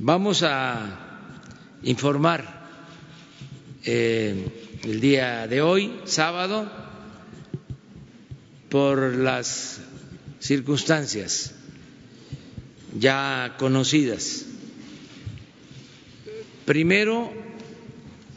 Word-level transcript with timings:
Vamos 0.00 0.44
a 0.44 1.80
informar 1.82 2.44
eh, 3.84 4.78
el 4.84 5.00
día 5.00 5.48
de 5.48 5.60
hoy, 5.60 5.92
sábado, 6.04 6.70
por 8.68 9.16
las 9.16 9.80
circunstancias 10.38 11.52
ya 12.96 13.56
conocidas. 13.58 14.46
Primero, 16.64 17.32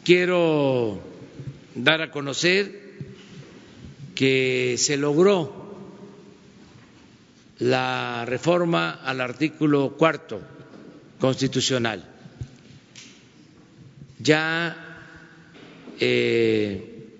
quiero 0.04 1.00
dar 1.76 2.02
a 2.02 2.10
conocer 2.10 2.96
que 4.16 4.74
se 4.78 4.96
logró 4.96 5.76
la 7.60 8.24
reforma 8.26 8.90
al 8.90 9.20
artículo 9.20 9.96
cuarto 9.96 10.42
constitucional. 11.22 12.02
Ya 14.18 14.76
eh, 16.00 17.14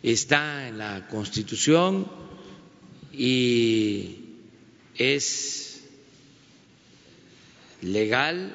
está 0.00 0.68
en 0.68 0.78
la 0.78 1.08
Constitución 1.08 2.06
y 3.12 4.14
es 4.94 5.82
legal, 7.82 8.54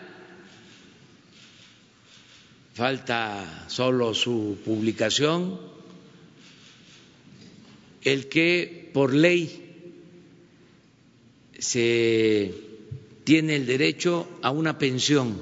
falta 2.74 3.66
solo 3.68 4.14
su 4.14 4.58
publicación, 4.64 5.60
el 8.04 8.30
que 8.30 8.90
por 8.94 9.14
ley 9.14 9.92
se 11.60 12.71
tiene 13.24 13.56
el 13.56 13.66
derecho 13.66 14.28
a 14.42 14.52
una 14.52 14.78
pensión 14.78 15.38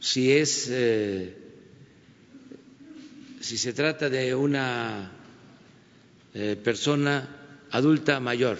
si 0.00 0.32
es 0.32 0.68
eh, 0.70 1.36
si 3.40 3.58
se 3.58 3.72
trata 3.72 4.08
de 4.08 4.34
una 4.34 5.12
eh, 6.34 6.56
persona 6.62 7.66
adulta 7.70 8.20
mayor 8.20 8.58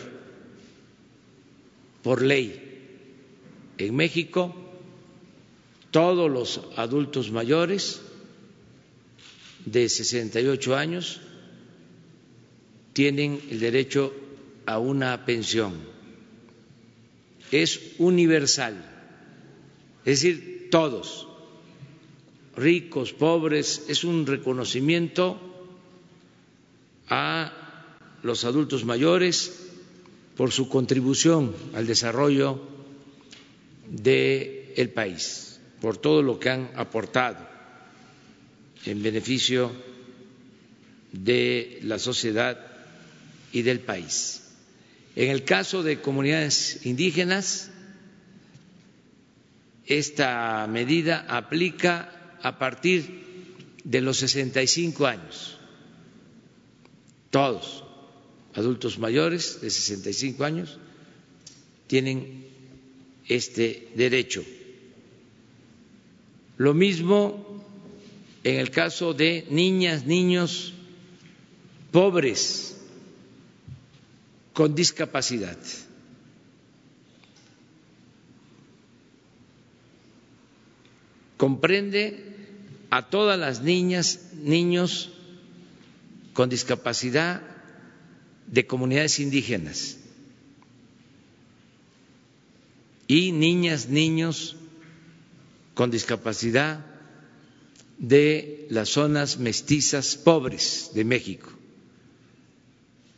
por 2.03 2.23
ley 2.23 2.61
en 3.79 3.95
México 3.97 4.55
todos 5.91 6.31
los 6.31 6.61
adultos 6.77 7.31
mayores 7.31 8.01
de 9.65 9.89
68 9.89 10.77
años 10.77 11.21
tienen 12.93 13.41
el 13.51 13.61
derecho 13.61 14.13
a 14.67 14.79
una 14.79 15.25
pensión. 15.25 15.94
Es 17.55 17.93
universal, 17.99 18.75
es 20.05 20.23
decir, 20.23 20.67
todos, 20.73 21.29
ricos, 22.57 23.13
pobres, 23.13 23.85
es 23.87 24.03
un 24.03 24.27
reconocimiento 24.27 25.39
a 27.09 27.53
los 28.25 28.45
adultos 28.45 28.85
mayores 28.85 29.71
por 30.37 30.51
su 30.51 30.69
contribución 30.69 31.55
al 31.75 31.87
desarrollo 31.87 32.61
del 33.89 34.91
país, 34.93 35.61
por 35.81 35.97
todo 35.97 36.23
lo 36.23 36.41
que 36.41 36.51
han 36.51 36.71
aportado 36.75 37.39
en 38.85 39.01
beneficio 39.01 39.71
de 41.13 41.79
la 41.83 42.01
sociedad 42.01 42.59
y 43.53 43.63
del 43.63 43.79
país. 43.79 44.44
En 45.17 45.31
el 45.31 45.45
caso 45.45 45.83
de 45.83 46.01
comunidades 46.01 46.85
indígenas, 46.85 47.71
esta 49.87 50.67
medida 50.67 51.25
aplica 51.29 52.37
a 52.43 52.59
partir 52.59 53.23
de 53.85 54.01
los 54.01 54.19
65 54.19 55.07
años. 55.07 55.59
Todos, 57.31 57.85
adultos 58.55 58.99
mayores 58.99 59.61
de 59.61 59.71
65 59.71 60.45
años, 60.45 60.79
tienen 61.87 62.47
este 63.29 63.89
derecho. 63.95 64.45
Lo 66.57 66.75
mismo 66.75 67.45
en 68.43 68.57
el 68.57 68.71
caso 68.71 69.15
de 69.15 69.47
niñas, 69.51 70.07
niños 70.07 70.75
pobres 71.91 72.74
con 74.55 74.75
discapacidad. 74.75 75.59
Comprende 81.37 82.35
a 82.89 83.11
todas 83.11 83.39
las 83.39 83.61
niñas, 83.61 84.31
niños 84.35 85.11
con 86.33 86.49
discapacidad 86.49 87.43
de 88.47 88.67
comunidades 88.67 89.19
indígenas 89.19 89.99
y 93.09 93.33
niñas, 93.33 93.89
niños 93.89 94.57
con 95.75 95.91
discapacidad 95.91 96.87
de 97.99 98.67
las 98.71 98.91
zonas 98.91 99.39
mestizas 99.39 100.17
pobres 100.17 100.93
de 100.95 101.05
México, 101.05 101.51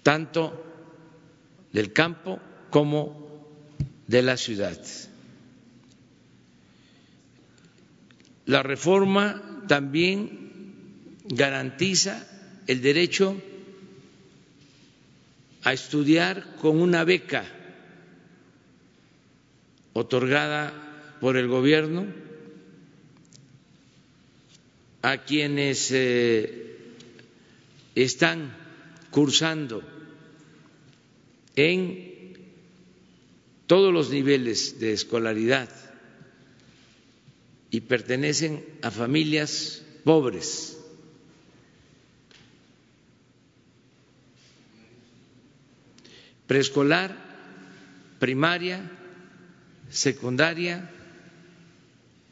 tanto 0.02 0.62
del 1.72 1.92
campo 1.92 2.40
como 2.70 3.26
de 4.06 4.22
la 4.22 4.36
ciudad. 4.36 4.80
La 8.46 8.62
reforma 8.62 9.64
también 9.66 11.16
garantiza 11.24 12.26
el 12.66 12.80
derecho 12.80 13.40
a 15.64 15.72
estudiar 15.72 16.54
con 16.60 16.80
una 16.80 17.02
beca 17.02 17.44
otorgada 19.94 21.16
por 21.20 21.36
el 21.36 21.48
gobierno 21.48 22.06
a 25.02 25.18
quienes 25.24 25.90
eh, 25.92 26.94
están 27.94 28.54
cursando 29.10 29.95
en 31.56 32.36
todos 33.66 33.92
los 33.92 34.10
niveles 34.10 34.78
de 34.78 34.92
escolaridad 34.92 35.68
y 37.70 37.80
pertenecen 37.80 38.64
a 38.82 38.90
familias 38.90 39.82
pobres. 40.04 40.78
Preescolar, 46.46 47.16
primaria, 48.20 48.88
secundaria, 49.90 50.90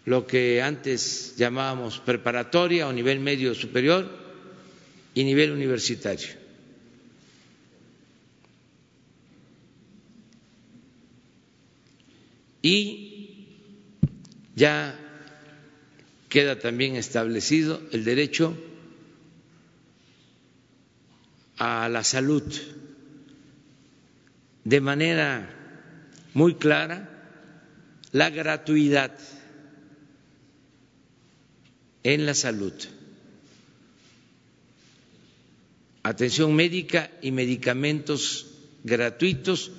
lo 0.04 0.26
que 0.26 0.62
antes 0.62 1.34
llamábamos 1.36 1.98
preparatoria 1.98 2.86
o 2.86 2.92
nivel 2.92 3.18
medio 3.18 3.54
superior 3.54 4.08
y 5.14 5.24
nivel 5.24 5.50
universitario. 5.50 6.43
Y 12.64 13.46
ya 14.56 14.98
queda 16.30 16.58
también 16.58 16.96
establecido 16.96 17.82
el 17.92 18.04
derecho 18.04 18.56
a 21.58 21.90
la 21.90 22.02
salud. 22.02 22.42
De 24.64 24.80
manera 24.80 25.54
muy 26.32 26.54
clara 26.54 27.10
la 28.12 28.30
gratuidad 28.30 29.14
en 32.02 32.24
la 32.24 32.32
salud, 32.32 32.72
atención 36.02 36.54
médica 36.56 37.10
y 37.20 37.30
medicamentos 37.30 38.46
gratuitos 38.84 39.70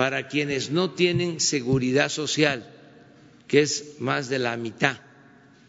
para 0.00 0.28
quienes 0.28 0.70
no 0.70 0.92
tienen 0.92 1.40
seguridad 1.40 2.08
social, 2.08 2.66
que 3.46 3.60
es 3.60 3.96
más 3.98 4.30
de 4.30 4.38
la 4.38 4.56
mitad 4.56 4.98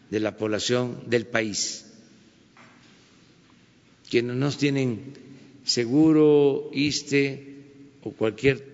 de 0.08 0.20
la 0.20 0.38
población 0.38 1.02
del 1.06 1.26
país, 1.26 1.84
quienes 4.08 4.34
no 4.36 4.50
tienen 4.50 5.12
seguro, 5.66 6.70
ISTE 6.72 7.56
o 8.04 8.12
cualquier 8.12 8.66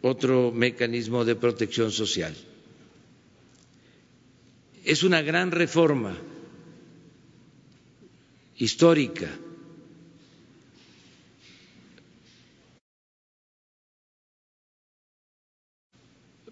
otro 0.00 0.52
mecanismo 0.52 1.26
de 1.26 1.36
protección 1.36 1.92
social. 1.92 2.34
Es 4.86 5.02
una 5.02 5.20
gran 5.20 5.50
reforma 5.50 6.16
histórica 8.56 9.28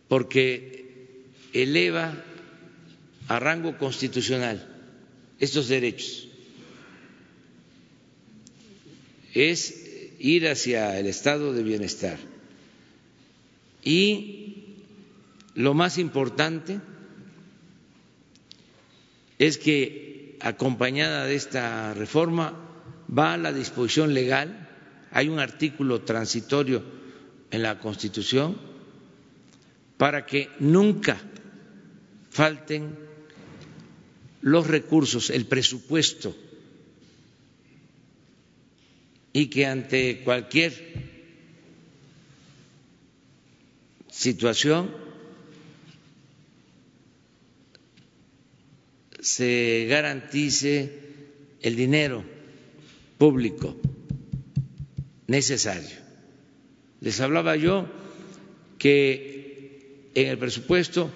porque 0.09 1.27
eleva 1.53 2.15
a 3.29 3.39
rango 3.41 3.77
constitucional 3.79 4.65
estos 5.39 5.69
derechos. 5.69 6.29
Es 9.35 9.85
ir 10.19 10.49
hacia 10.49 10.99
el 10.99 11.07
estado 11.07 11.53
de 11.53 11.63
bienestar. 11.63 12.19
Y 13.83 14.77
lo 15.55 15.75
más 15.75 15.99
importante 15.99 16.81
es 19.39 19.59
que 19.59 20.37
acompañada 20.41 21.27
de 21.27 21.35
esta 21.35 21.95
reforma 21.95 22.55
va 23.17 23.37
la 23.37 23.53
disposición 23.53 24.15
legal, 24.15 24.69
hay 25.13 25.29
un 25.29 25.39
artículo 25.39 26.03
transitorio 26.03 26.83
en 27.51 27.63
la 27.63 27.79
Constitución 27.79 28.76
para 29.97 30.27
que 30.27 30.51
nunca 30.61 31.19
falten 32.31 32.97
los 34.43 34.67
recursos, 34.67 35.31
el 35.31 35.47
presupuesto, 35.47 36.37
y 39.33 39.49
que 39.49 39.67
ante 39.67 40.23
cualquier 40.25 40.73
situación 44.09 44.91
se 49.21 49.87
garantice 49.91 50.91
el 51.61 51.77
dinero 51.77 52.25
público 53.19 53.77
necesario. 55.27 55.97
Les 57.01 57.21
hablaba 57.21 57.57
yo 57.57 57.87
que 58.79 59.36
en 60.17 60.29
el 60.29 60.39
presupuesto 60.39 61.11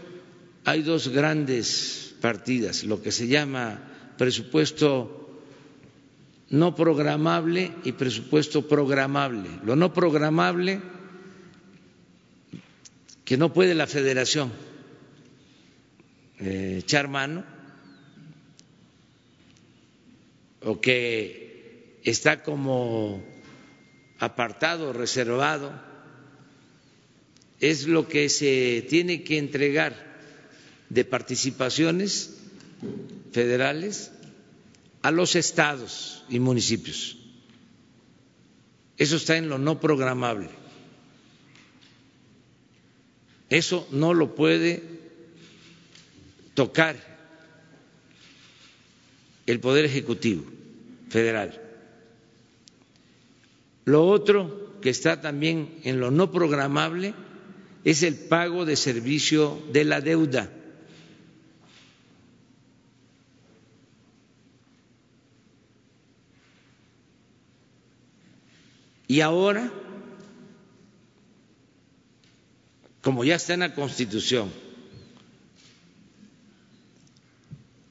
hay 0.64 0.82
dos 0.82 1.08
grandes 1.08 2.14
partidas, 2.20 2.84
lo 2.84 3.02
que 3.02 3.10
se 3.12 3.26
llama 3.28 3.80
presupuesto 4.18 5.40
no 6.50 6.74
programable 6.74 7.72
y 7.84 7.92
presupuesto 7.92 8.68
programable. 8.68 9.48
Lo 9.64 9.74
no 9.74 9.94
programable 9.94 10.82
que 13.24 13.38
no 13.38 13.54
puede 13.54 13.74
la 13.74 13.86
federación 13.86 14.52
eh, 16.38 16.76
echar 16.80 17.08
mano 17.08 17.44
o 20.62 20.78
que 20.78 22.00
está 22.04 22.42
como 22.42 23.22
apartado, 24.18 24.92
reservado, 24.92 25.72
es 27.60 27.86
lo 27.86 28.08
que 28.08 28.28
se 28.28 28.86
tiene 28.88 29.22
que 29.22 29.38
entregar 29.38 29.94
de 30.88 31.04
participaciones 31.04 32.38
federales 33.32 34.10
a 35.02 35.10
los 35.10 35.36
estados 35.36 36.24
y 36.28 36.40
municipios. 36.40 37.18
Eso 38.96 39.16
está 39.16 39.36
en 39.36 39.48
lo 39.48 39.58
no 39.58 39.78
programable. 39.78 40.48
Eso 43.48 43.86
no 43.90 44.14
lo 44.14 44.34
puede 44.34 44.82
tocar 46.54 46.96
el 49.46 49.60
Poder 49.60 49.84
Ejecutivo 49.84 50.44
Federal. 51.08 51.60
Lo 53.84 54.06
otro 54.06 54.78
que 54.80 54.90
está 54.90 55.20
también 55.20 55.80
en 55.82 55.98
lo 55.98 56.10
no 56.10 56.30
programable 56.30 57.14
es 57.84 58.02
el 58.02 58.14
pago 58.14 58.64
de 58.64 58.76
servicio 58.76 59.62
de 59.72 59.84
la 59.84 60.00
deuda. 60.00 60.50
Y 69.06 69.22
ahora, 69.22 69.72
como 73.02 73.24
ya 73.24 73.34
está 73.34 73.54
en 73.54 73.60
la 73.60 73.74
Constitución, 73.74 74.52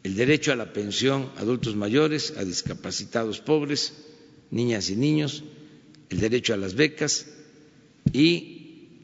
el 0.04 0.16
derecho 0.16 0.54
a 0.54 0.56
la 0.56 0.72
pensión 0.72 1.30
a 1.36 1.42
adultos 1.42 1.76
mayores, 1.76 2.36
a 2.38 2.46
discapacitados 2.46 3.42
pobres, 3.42 3.94
niñas 4.50 4.90
y 4.90 4.96
niños, 4.96 5.44
el 6.10 6.22
derecho 6.22 6.54
a 6.54 6.58
las 6.58 6.76
becas 6.76 7.28
y 8.14 8.59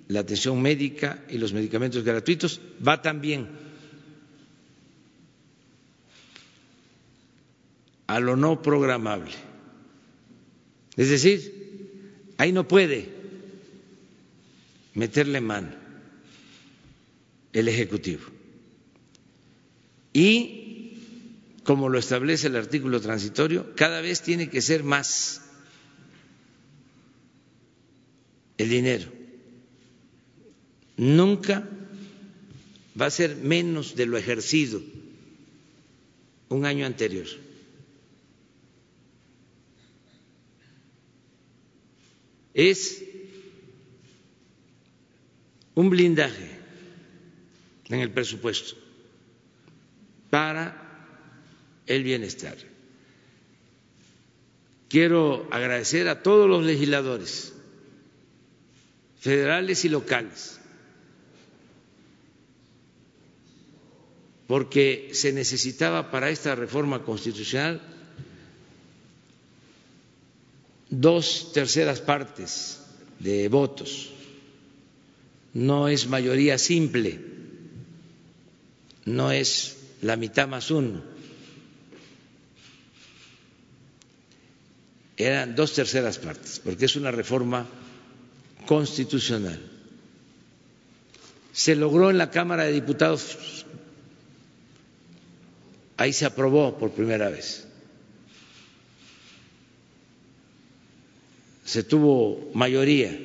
la 0.08 0.20
atención 0.22 0.62
médica 0.62 1.24
y 1.30 1.38
los 1.38 1.54
medicamentos 1.54 2.04
gratuitos, 2.04 2.62
va 2.86 3.02
también 3.02 3.48
a 8.08 8.20
lo 8.20 8.36
no 8.36 8.62
programable. 8.62 9.32
Es 10.96 11.10
decir, 11.10 11.66
Ahí 12.38 12.52
no 12.52 12.68
puede 12.68 13.10
meterle 14.94 15.42
mano 15.42 15.74
el 17.54 17.68
Ejecutivo. 17.68 18.24
Y, 20.12 20.98
como 21.64 21.90
lo 21.90 22.00
establece 22.00 22.48
el 22.48 22.56
artículo 22.56 23.00
transitorio, 23.02 23.74
cada 23.76 24.02
vez 24.02 24.22
tiene 24.22 24.50
que 24.50 24.62
ser 24.62 24.84
más 24.84 25.42
el 28.58 28.70
dinero. 28.70 29.12
Nunca 30.98 31.68
va 33.00 33.08
a 33.08 33.12
ser 33.12 33.36
menos 33.36 33.96
de 33.96 34.06
lo 34.06 34.18
ejercido 34.18 34.82
un 36.50 36.66
año 36.66 36.86
anterior. 36.86 37.28
es 42.56 43.04
un 45.76 45.90
blindaje 45.90 46.50
en 47.90 48.00
el 48.00 48.12
presupuesto 48.12 48.76
para 50.30 50.82
el 51.86 52.04
bienestar. 52.04 52.56
Quiero 54.88 55.50
agradecer 55.52 56.08
a 56.08 56.24
todos 56.24 56.50
los 56.50 56.64
legisladores 56.66 57.54
federales 59.20 59.84
y 59.84 59.90
locales, 59.90 60.62
porque 64.48 65.10
se 65.14 65.34
necesitaba 65.34 66.12
para 66.12 66.30
esta 66.30 66.56
reforma 66.56 67.04
constitucional 67.04 67.82
dos 70.90 71.52
terceras 71.54 72.00
partes 72.00 72.80
de 73.20 73.48
votos, 73.50 74.12
no 75.54 75.88
es 75.88 76.08
mayoría 76.08 76.58
simple, 76.58 77.20
no 79.06 79.32
es 79.32 79.78
la 80.02 80.16
mitad 80.16 80.48
más 80.48 80.70
uno, 80.70 81.02
eran 85.18 85.56
dos 85.56 85.74
terceras 85.74 86.20
partes, 86.20 86.60
porque 86.64 86.86
es 86.86 86.96
una 86.96 87.12
reforma 87.12 87.66
constitucional. 88.66 89.60
Se 91.54 91.76
logró 91.76 92.10
en 92.12 92.18
la 92.18 92.32
Cámara 92.32 92.66
de 92.66 92.74
Diputados, 92.74 93.65
ahí 95.98 96.14
se 96.14 96.26
aprobó 96.26 96.78
por 96.78 96.92
primera 96.92 97.30
vez. 97.30 97.66
se 101.66 101.84
tuvo 101.84 102.52
mayoría, 102.54 103.20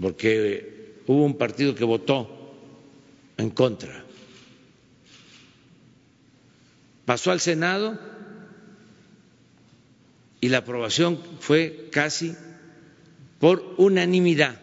porque 0.00 1.02
hubo 1.06 1.24
un 1.24 1.36
partido 1.36 1.74
que 1.74 1.84
votó 1.84 2.54
en 3.38 3.50
contra. 3.50 4.04
Pasó 7.06 7.32
al 7.32 7.40
Senado 7.40 7.98
y 10.40 10.48
la 10.50 10.58
aprobación 10.58 11.18
fue 11.40 11.88
casi 11.90 12.36
por 13.40 13.74
unanimidad. 13.78 14.60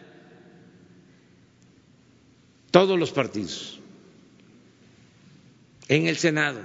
Todos 2.70 2.98
los 2.98 3.10
partidos 3.10 3.77
en 5.88 6.06
el 6.06 6.16
Senado. 6.16 6.60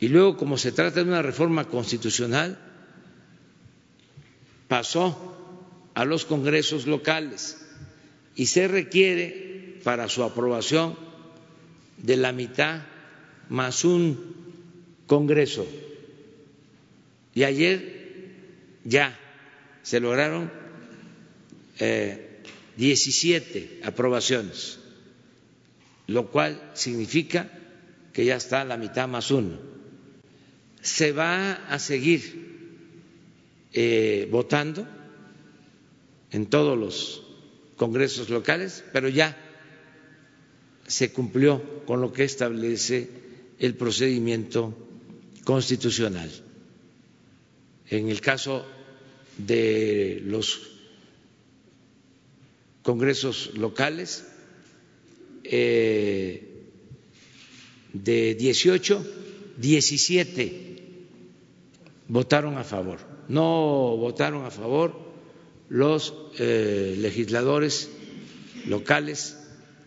Y 0.00 0.08
luego, 0.08 0.36
como 0.36 0.58
se 0.58 0.72
trata 0.72 1.02
de 1.04 1.08
una 1.08 1.22
reforma 1.22 1.66
constitucional, 1.66 2.58
pasó 4.66 5.36
a 5.94 6.04
los 6.04 6.24
congresos 6.24 6.86
locales 6.86 7.64
y 8.34 8.46
se 8.46 8.66
requiere 8.66 9.78
para 9.84 10.08
su 10.08 10.24
aprobación 10.24 10.96
de 11.98 12.16
la 12.16 12.32
mitad 12.32 12.82
más 13.48 13.84
un 13.84 14.34
congreso. 15.06 15.66
Y 17.34 17.44
ayer 17.44 18.32
ya 18.84 19.16
se 19.82 20.00
lograron 20.00 20.50
eh, 21.78 22.31
17 22.76 23.80
aprobaciones, 23.84 24.78
lo 26.06 26.30
cual 26.30 26.70
significa 26.74 27.50
que 28.12 28.24
ya 28.24 28.36
está 28.36 28.64
la 28.64 28.76
mitad 28.76 29.08
más 29.08 29.30
uno. 29.30 29.58
Se 30.80 31.12
va 31.12 31.52
a 31.68 31.78
seguir 31.78 32.52
eh, 33.72 34.28
votando 34.30 34.86
en 36.30 36.46
todos 36.46 36.78
los 36.78 37.22
congresos 37.76 38.28
locales, 38.30 38.84
pero 38.92 39.08
ya 39.08 39.36
se 40.86 41.12
cumplió 41.12 41.84
con 41.86 42.00
lo 42.00 42.12
que 42.12 42.24
establece 42.24 43.08
el 43.58 43.74
procedimiento 43.74 44.76
constitucional. 45.44 46.30
En 47.88 48.08
el 48.08 48.20
caso 48.20 48.66
de 49.38 50.22
los 50.24 50.71
congresos 52.82 53.52
locales, 53.54 54.26
eh, 55.44 56.48
de 57.92 58.34
18, 58.34 59.04
17 59.58 60.72
votaron 62.08 62.58
a 62.58 62.64
favor. 62.64 62.98
No 63.28 63.96
votaron 63.96 64.44
a 64.44 64.50
favor 64.50 64.94
los 65.68 66.14
eh, 66.38 66.96
legisladores 66.98 67.88
locales 68.66 69.38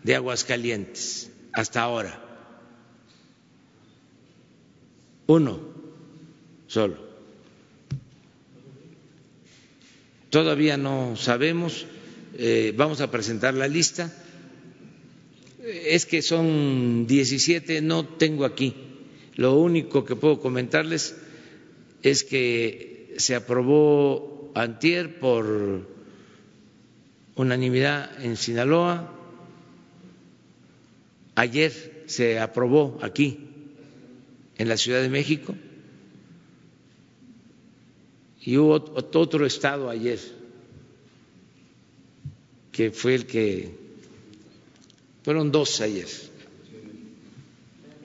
de 0.02 0.14
Aguascalientes 0.16 1.30
hasta 1.52 1.82
ahora. 1.82 2.22
Uno 5.26 5.60
solo. 6.66 6.96
Todavía 10.30 10.76
no 10.76 11.16
sabemos, 11.16 11.86
eh, 12.38 12.72
vamos 12.76 13.00
a 13.00 13.10
presentar 13.10 13.54
la 13.54 13.68
lista. 13.68 14.12
Es 15.64 16.06
que 16.06 16.22
son 16.22 17.06
17, 17.06 17.80
no 17.82 18.06
tengo 18.06 18.44
aquí. 18.44 18.74
Lo 19.34 19.58
único 19.58 20.04
que 20.04 20.16
puedo 20.16 20.40
comentarles 20.40 21.16
es 22.02 22.24
que 22.24 23.14
se 23.18 23.34
aprobó 23.34 24.52
antier 24.54 25.18
por 25.18 25.86
unanimidad 27.34 28.24
en 28.24 28.36
Sinaloa, 28.36 29.12
ayer 31.34 32.04
se 32.06 32.38
aprobó 32.38 32.98
aquí 33.02 33.48
en 34.56 34.68
la 34.68 34.76
Ciudad 34.76 35.02
de 35.02 35.10
México 35.10 35.54
y 38.40 38.56
hubo 38.56 38.74
otro 38.74 39.44
estado 39.44 39.90
ayer 39.90 40.18
que 42.76 42.90
fue 42.90 43.14
el 43.14 43.24
que 43.24 43.70
fueron 45.24 45.50
dos 45.50 45.80
ayer. 45.80 46.06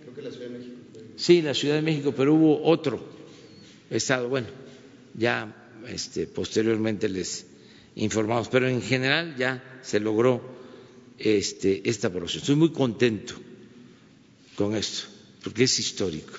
Creo 0.01 0.15
que 0.15 0.21
la 0.21 0.31
Ciudad 0.31 0.47
de 0.47 0.57
México. 0.57 0.75
Sí, 1.17 1.41
la 1.41 1.53
Ciudad 1.53 1.75
de 1.75 1.81
México, 1.81 2.13
pero 2.15 2.33
hubo 2.33 2.63
otro 2.63 3.05
estado. 3.89 4.29
Bueno, 4.29 4.47
ya 5.13 5.53
este, 5.89 6.25
posteriormente 6.25 7.09
les 7.09 7.45
informamos, 7.95 8.47
pero 8.47 8.69
en 8.69 8.81
general 8.81 9.35
ya 9.37 9.81
se 9.83 9.99
logró 9.99 10.41
este, 11.19 11.87
esta 11.89 12.07
aprobación. 12.07 12.39
Estoy 12.39 12.55
muy 12.55 12.71
contento 12.71 13.33
con 14.55 14.73
esto, 14.73 15.07
porque 15.43 15.65
es 15.65 15.79
histórico. 15.79 16.33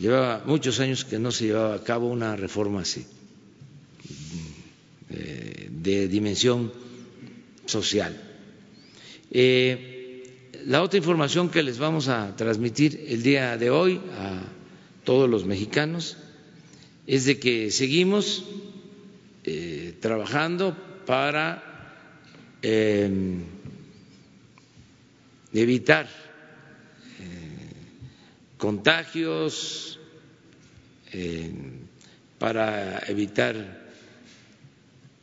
Llevaba 0.00 0.42
muchos 0.44 0.80
años 0.80 1.04
que 1.04 1.20
no 1.20 1.30
se 1.30 1.46
llevaba 1.46 1.76
a 1.76 1.84
cabo 1.84 2.08
una 2.08 2.34
reforma 2.34 2.80
así, 2.80 3.06
eh, 5.10 5.63
de 5.84 6.08
dimensión 6.08 6.72
social. 7.66 8.20
Eh, 9.30 10.50
la 10.66 10.82
otra 10.82 10.98
información 10.98 11.50
que 11.50 11.62
les 11.62 11.78
vamos 11.78 12.08
a 12.08 12.34
transmitir 12.36 13.04
el 13.08 13.22
día 13.22 13.56
de 13.58 13.70
hoy 13.70 14.00
a 14.18 14.42
todos 15.04 15.28
los 15.28 15.44
mexicanos 15.44 16.16
es 17.06 17.26
de 17.26 17.38
que 17.38 17.70
seguimos 17.70 18.44
eh, 19.44 19.94
trabajando 20.00 20.74
para 21.04 21.62
evitar 25.52 26.08
contagios, 28.56 30.00
eh, 31.12 31.52
para 32.38 33.00
evitar 33.08 33.83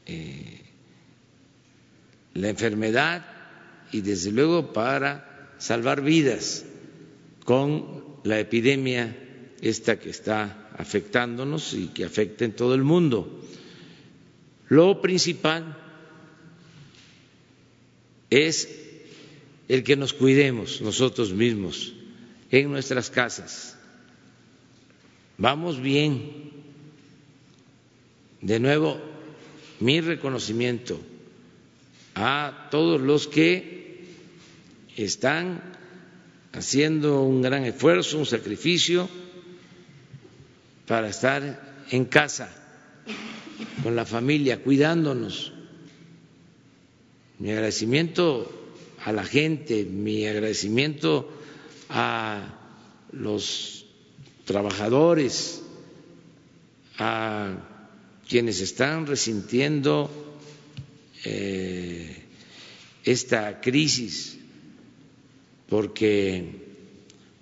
eh, 0.06 0.62
la 2.34 2.50
enfermedad 2.50 3.26
y 3.92 4.02
desde 4.02 4.32
luego 4.32 4.74
para 4.74 5.54
salvar 5.58 6.02
vidas 6.02 6.66
con 7.44 8.04
la 8.24 8.40
epidemia 8.40 9.18
esta 9.62 10.00
que 10.00 10.10
está 10.10 10.70
afectándonos 10.78 11.74
y 11.74 11.88
que 11.88 12.06
afecta 12.06 12.46
en 12.46 12.56
todo 12.56 12.74
el 12.74 12.84
mundo. 12.84 13.44
Lo 14.70 15.02
principal 15.02 15.78
es 18.30 18.70
el 19.68 19.84
que 19.84 19.96
nos 19.96 20.14
cuidemos 20.14 20.82
nosotros 20.82 21.34
mismos 21.34 21.94
en 22.50 22.72
nuestras 22.72 23.10
casas. 23.10 23.78
Vamos 25.38 25.82
bien. 25.82 26.52
De 28.42 28.60
nuevo, 28.60 29.00
mi 29.82 30.00
reconocimiento 30.00 31.00
a 32.16 32.68
todos 32.70 33.02
los 33.02 33.28
que 33.28 34.06
están 34.96 35.62
haciendo 36.54 37.24
un 37.24 37.42
gran 37.42 37.66
esfuerzo, 37.66 38.20
un 38.20 38.26
sacrificio 38.26 39.10
para 40.88 41.10
estar 41.10 41.86
en 41.90 42.06
casa, 42.06 42.54
con 43.84 43.96
la 43.96 44.06
familia, 44.06 44.62
cuidándonos. 44.62 45.54
Mi 47.40 47.52
agradecimiento 47.52 48.52
a 49.04 49.12
la 49.12 49.24
gente, 49.24 49.84
mi 49.84 50.28
agradecimiento 50.28 51.32
a 51.90 52.54
los 53.12 53.86
trabajadores, 54.46 55.64
a 57.00 57.71
quienes 58.32 58.62
están 58.62 59.08
resintiendo 59.08 60.10
eh, 61.26 62.16
esta 63.04 63.60
crisis 63.60 64.38
porque 65.68 66.46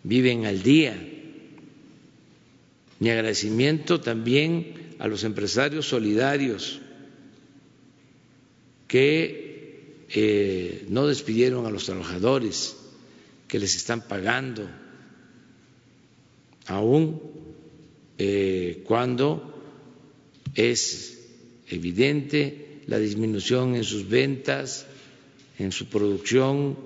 viven 0.01 0.47
al 0.47 0.63
día. 0.63 0.99
Mi 2.97 3.11
agradecimiento 3.11 4.01
también 4.01 4.95
a 4.97 5.07
los 5.07 5.23
empresarios 5.25 5.87
solidarios 5.87 6.81
que 8.87 10.07
eh, 10.09 10.87
no 10.89 11.05
despidieron 11.05 11.67
a 11.67 11.69
los 11.69 11.85
trabajadores, 11.85 12.77
que 13.47 13.59
les 13.59 13.75
están 13.75 14.07
pagando, 14.07 14.67
aún 16.65 17.21
eh, 18.17 18.81
cuando 18.87 19.48
es 20.55 21.19
evidente 21.67 22.81
la 22.87 22.97
disminución 22.99 23.75
en 23.75 23.83
sus 23.83 24.07
ventas, 24.09 24.85
en 25.57 25.71
su 25.71 25.85
producción, 25.87 26.77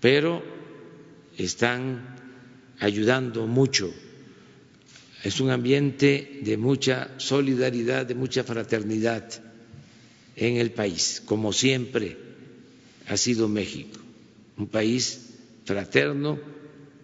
pero 0.00 0.42
están 1.36 2.16
ayudando 2.78 3.46
mucho. 3.46 3.92
Es 5.22 5.40
un 5.40 5.50
ambiente 5.50 6.40
de 6.42 6.56
mucha 6.56 7.10
solidaridad, 7.18 8.06
de 8.06 8.14
mucha 8.14 8.44
fraternidad 8.44 9.28
en 10.36 10.56
el 10.56 10.70
país, 10.70 11.22
como 11.24 11.52
siempre 11.52 12.16
ha 13.06 13.16
sido 13.16 13.48
México, 13.48 13.98
un 14.56 14.66
país 14.66 15.20
fraterno, 15.64 16.38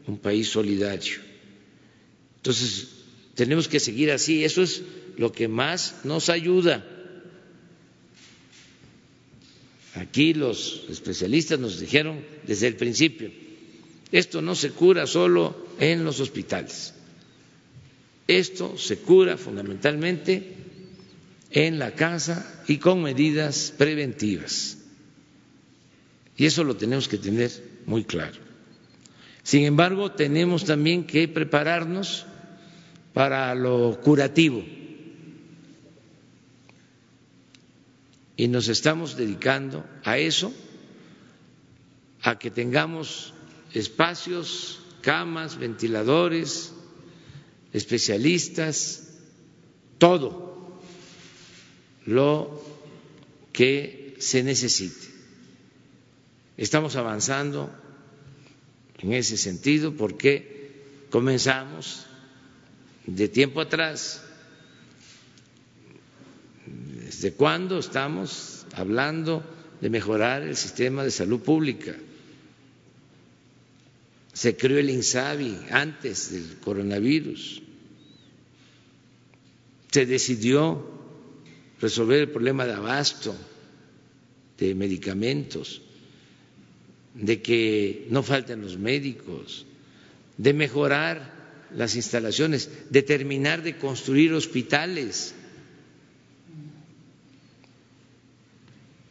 un 0.06 0.18
país 0.18 0.48
solidario. 0.48 1.18
Entonces, 2.36 2.88
tenemos 3.34 3.68
que 3.68 3.80
seguir 3.80 4.10
así, 4.10 4.44
eso 4.44 4.62
es 4.62 4.82
lo 5.20 5.30
que 5.32 5.48
más 5.48 5.96
nos 6.04 6.30
ayuda. 6.30 6.82
Aquí 9.96 10.32
los 10.32 10.86
especialistas 10.88 11.60
nos 11.60 11.78
dijeron 11.78 12.24
desde 12.46 12.68
el 12.68 12.76
principio, 12.76 13.30
esto 14.12 14.40
no 14.40 14.54
se 14.54 14.70
cura 14.70 15.06
solo 15.06 15.66
en 15.78 16.06
los 16.06 16.20
hospitales, 16.20 16.94
esto 18.26 18.78
se 18.78 18.96
cura 18.96 19.36
fundamentalmente 19.36 20.54
en 21.50 21.78
la 21.78 21.94
casa 21.94 22.64
y 22.66 22.78
con 22.78 23.02
medidas 23.02 23.74
preventivas. 23.76 24.78
Y 26.38 26.46
eso 26.46 26.64
lo 26.64 26.78
tenemos 26.78 27.08
que 27.08 27.18
tener 27.18 27.50
muy 27.84 28.04
claro. 28.04 28.38
Sin 29.42 29.64
embargo, 29.64 30.12
tenemos 30.12 30.64
también 30.64 31.04
que 31.04 31.28
prepararnos 31.28 32.24
para 33.12 33.54
lo 33.54 34.00
curativo. 34.00 34.79
Y 38.40 38.48
nos 38.48 38.68
estamos 38.68 39.18
dedicando 39.18 39.84
a 40.02 40.16
eso, 40.16 40.50
a 42.22 42.38
que 42.38 42.50
tengamos 42.50 43.34
espacios, 43.74 44.80
camas, 45.02 45.58
ventiladores, 45.58 46.72
especialistas, 47.74 49.10
todo 49.98 50.80
lo 52.06 52.64
que 53.52 54.16
se 54.20 54.42
necesite. 54.42 55.08
Estamos 56.56 56.96
avanzando 56.96 57.70
en 59.00 59.12
ese 59.12 59.36
sentido 59.36 59.94
porque 59.94 61.04
comenzamos 61.10 62.06
de 63.04 63.28
tiempo 63.28 63.60
atrás. 63.60 64.24
¿Desde 67.10 67.32
cuándo 67.32 67.80
estamos 67.80 68.64
hablando 68.72 69.42
de 69.80 69.90
mejorar 69.90 70.42
el 70.42 70.54
sistema 70.54 71.02
de 71.02 71.10
salud 71.10 71.40
pública? 71.40 71.96
Se 74.32 74.56
creó 74.56 74.78
el 74.78 74.90
INSABI 74.90 75.58
antes 75.72 76.30
del 76.30 76.60
coronavirus. 76.60 77.62
Se 79.90 80.06
decidió 80.06 80.88
resolver 81.80 82.20
el 82.20 82.30
problema 82.30 82.64
de 82.64 82.74
abasto 82.74 83.34
de 84.56 84.76
medicamentos, 84.76 85.82
de 87.14 87.42
que 87.42 88.06
no 88.10 88.22
falten 88.22 88.62
los 88.62 88.78
médicos, 88.78 89.66
de 90.38 90.52
mejorar 90.52 91.68
las 91.74 91.96
instalaciones, 91.96 92.70
de 92.88 93.02
terminar 93.02 93.64
de 93.64 93.78
construir 93.78 94.32
hospitales. 94.32 95.34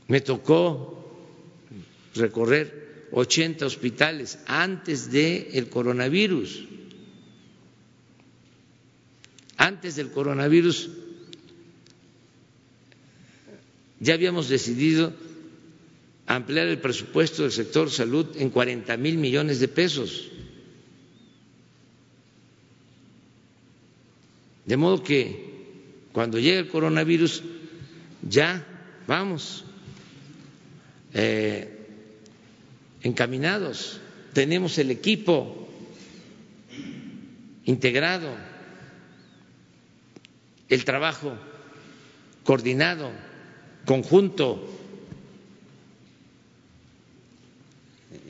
Me 0.10 0.22
tocó 0.22 0.98
recorrer 2.16 3.08
80 3.12 3.64
hospitales 3.66 4.40
antes 4.48 5.12
del 5.12 5.70
coronavirus. 5.70 6.66
Antes 9.56 9.96
del 9.96 10.10
coronavirus 10.10 10.90
ya 14.00 14.16
habíamos 14.16 14.50
decidido 14.50 15.14
ampliar 16.26 16.68
el 16.68 16.80
presupuesto 16.80 17.44
del 17.44 17.52
sector 17.52 17.92
salud 17.92 18.36
en 18.36 18.50
40 18.50 18.98
mil 18.98 19.18
millones 19.20 19.60
de 19.60 19.68
pesos. 19.68 20.32
De 24.66 24.76
modo 24.76 25.04
que 25.04 26.08
cuando 26.14 26.40
llegue 26.40 26.60
el 26.60 26.68
coronavirus 26.68 27.44
ya 28.28 28.66
vamos 29.06 29.66
eh, 31.14 31.88
encaminados, 33.02 34.00
tenemos 34.34 34.78
el 34.78 34.92
equipo 34.92 35.68
integrado, 37.66 38.36
el 40.70 40.86
trabajo 40.86 41.38
coordinado, 42.44 43.12
conjunto, 43.86 44.68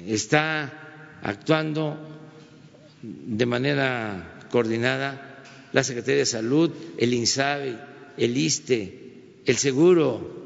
está 0.07 1.19
actuando 1.21 1.97
de 3.01 3.45
manera 3.45 4.39
coordinada 4.51 5.41
la 5.71 5.83
Secretaría 5.83 6.19
de 6.19 6.25
Salud, 6.25 6.71
el 6.97 7.13
INSABI, 7.13 7.77
el 8.17 8.37
ISTE, 8.37 9.41
el 9.45 9.57
Seguro. 9.57 10.38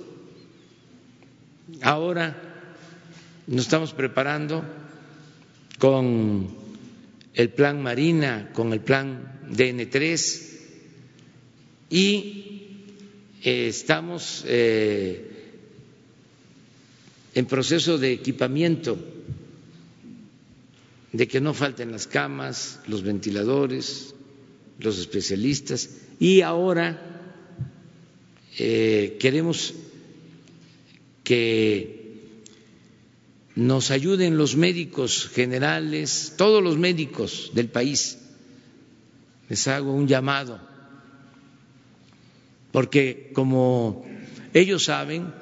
Ahora 1.81 2.35
nos 3.47 3.61
estamos 3.65 3.93
preparando 3.93 4.63
con 5.79 6.47
el 7.33 7.49
plan 7.49 7.81
Marina, 7.81 8.51
con 8.53 8.73
el 8.73 8.79
plan 8.79 9.39
DN3 9.49 10.49
y 11.89 12.85
eh, 13.43 13.67
estamos 13.67 14.43
eh, 14.47 15.31
en 17.35 17.45
proceso 17.45 17.97
de 17.97 18.13
equipamiento, 18.13 18.97
de 21.11 21.27
que 21.27 21.41
no 21.41 21.53
falten 21.53 21.91
las 21.91 22.07
camas, 22.07 22.79
los 22.87 23.03
ventiladores, 23.03 24.15
los 24.79 24.97
especialistas 24.99 25.89
y 26.19 26.41
ahora 26.41 27.01
eh, 28.57 29.17
queremos 29.19 29.73
que 31.23 32.03
nos 33.55 33.91
ayuden 33.91 34.37
los 34.37 34.55
médicos 34.55 35.29
generales, 35.29 36.33
todos 36.37 36.63
los 36.63 36.77
médicos 36.77 37.51
del 37.53 37.69
país. 37.69 38.19
Les 39.49 39.67
hago 39.67 39.93
un 39.93 40.07
llamado, 40.07 40.59
porque 42.71 43.31
como 43.33 44.05
ellos 44.53 44.85
saben, 44.85 45.33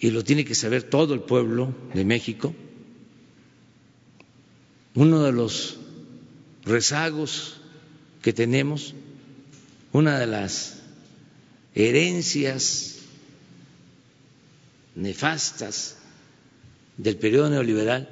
y 0.00 0.10
lo 0.10 0.24
tiene 0.24 0.44
que 0.44 0.56
saber 0.56 0.82
todo 0.82 1.14
el 1.14 1.20
pueblo 1.20 1.74
de 1.94 2.04
México, 2.04 2.54
uno 4.94 5.22
de 5.22 5.32
los 5.32 5.78
rezagos 6.64 7.60
que 8.20 8.32
tenemos, 8.32 8.94
una 9.92 10.18
de 10.18 10.26
las 10.26 10.82
herencias 11.74 13.01
nefastas 14.94 15.96
del 16.96 17.16
periodo 17.16 17.50
neoliberal 17.50 18.08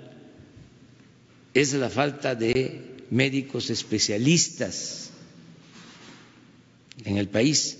es 1.55 1.73
la 1.75 1.91
falta 1.91 2.35
de 2.35 3.05
médicos 3.11 3.71
especialistas 3.71 5.11
en 7.05 7.17
el 7.19 7.29
país. 7.29 7.79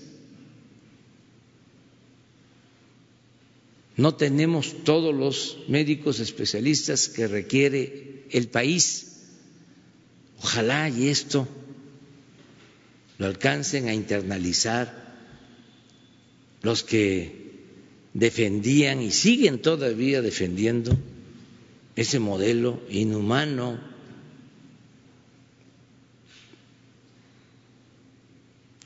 No 3.97 4.15
tenemos 4.15 4.83
todos 4.83 5.13
los 5.13 5.59
médicos 5.67 6.19
especialistas 6.19 7.07
que 7.07 7.27
requiere 7.27 8.25
el 8.31 8.47
país 8.47 9.11
Ojalá 10.43 10.89
y 10.89 11.09
esto 11.09 11.47
lo 13.19 13.27
alcancen 13.27 13.87
a 13.87 13.93
internalizar 13.93 15.13
los 16.63 16.83
que 16.83 17.40
defendían 18.13 19.01
y 19.01 19.11
siguen 19.11 19.61
todavía 19.61 20.21
defendiendo 20.21 20.97
ese 21.95 22.19
modelo 22.19 22.81
inhumano 22.89 23.79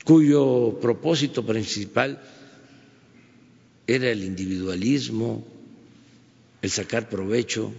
cuyo 0.04 0.78
propósito 0.80 1.44
principal 1.44 2.22
era 3.86 4.10
el 4.10 4.24
individualismo, 4.24 5.44
el 6.62 6.70
sacar 6.70 7.08
provecho 7.08 7.72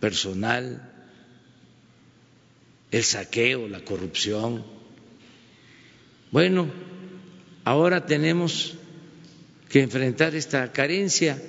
personal 0.00 0.92
el 2.92 3.02
saqueo, 3.02 3.68
la 3.68 3.80
corrupción. 3.80 4.62
Bueno, 6.30 6.70
ahora 7.64 8.04
tenemos 8.06 8.74
que 9.72 9.80
enfrentar 9.80 10.34
esta 10.34 10.70
carencia. 10.70 11.42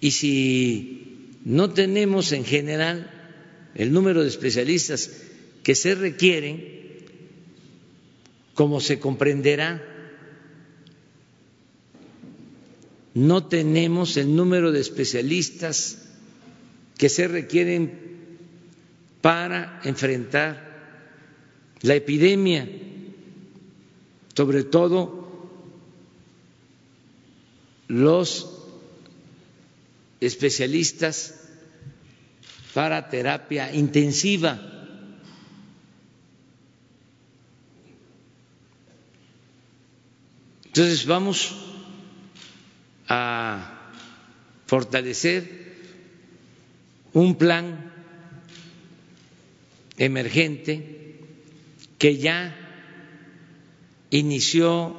Y 0.00 0.12
si 0.12 1.36
no 1.44 1.74
tenemos 1.74 2.32
en 2.32 2.46
general 2.46 3.10
el 3.74 3.92
número 3.92 4.22
de 4.22 4.28
especialistas 4.28 5.10
que 5.62 5.74
se 5.74 5.94
requieren, 5.94 7.04
como 8.54 8.80
se 8.80 8.98
comprenderá, 8.98 9.84
no 13.12 13.46
tenemos 13.46 14.16
el 14.16 14.34
número 14.34 14.72
de 14.72 14.80
especialistas 14.80 16.08
que 16.96 17.10
se 17.10 17.28
requieren 17.28 18.38
para 19.20 19.82
enfrentar 19.84 20.66
la 21.82 21.94
epidemia, 21.94 22.66
sobre 24.34 24.64
todo 24.64 25.17
los 27.88 28.46
especialistas 30.20 31.34
para 32.74 33.08
terapia 33.08 33.72
intensiva. 33.74 34.60
Entonces 40.66 41.06
vamos 41.06 41.56
a 43.08 43.90
fortalecer 44.66 45.68
un 47.14 47.36
plan 47.36 47.90
emergente 49.96 51.18
que 51.98 52.18
ya 52.18 52.54
inició 54.10 54.94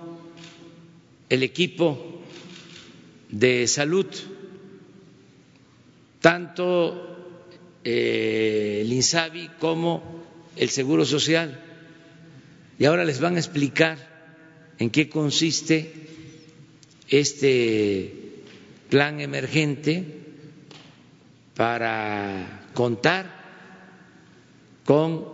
el 1.29 1.43
equipo 1.43 2.18
de 3.29 3.67
salud, 3.67 4.07
tanto 6.21 7.17
eh, 7.83 8.79
el 8.81 8.91
INSABI 8.91 9.51
como 9.59 10.23
el 10.55 10.69
Seguro 10.69 11.05
Social. 11.05 11.59
Y 12.77 12.85
ahora 12.85 13.05
les 13.05 13.19
van 13.19 13.35
a 13.35 13.39
explicar 13.39 13.97
en 14.79 14.89
qué 14.89 15.09
consiste 15.09 15.93
este 17.09 18.13
plan 18.89 19.19
emergente 19.19 20.05
para 21.55 22.69
contar 22.73 23.39
con 24.85 25.25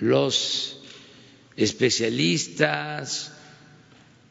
los 0.00 0.80
especialistas 1.56 3.32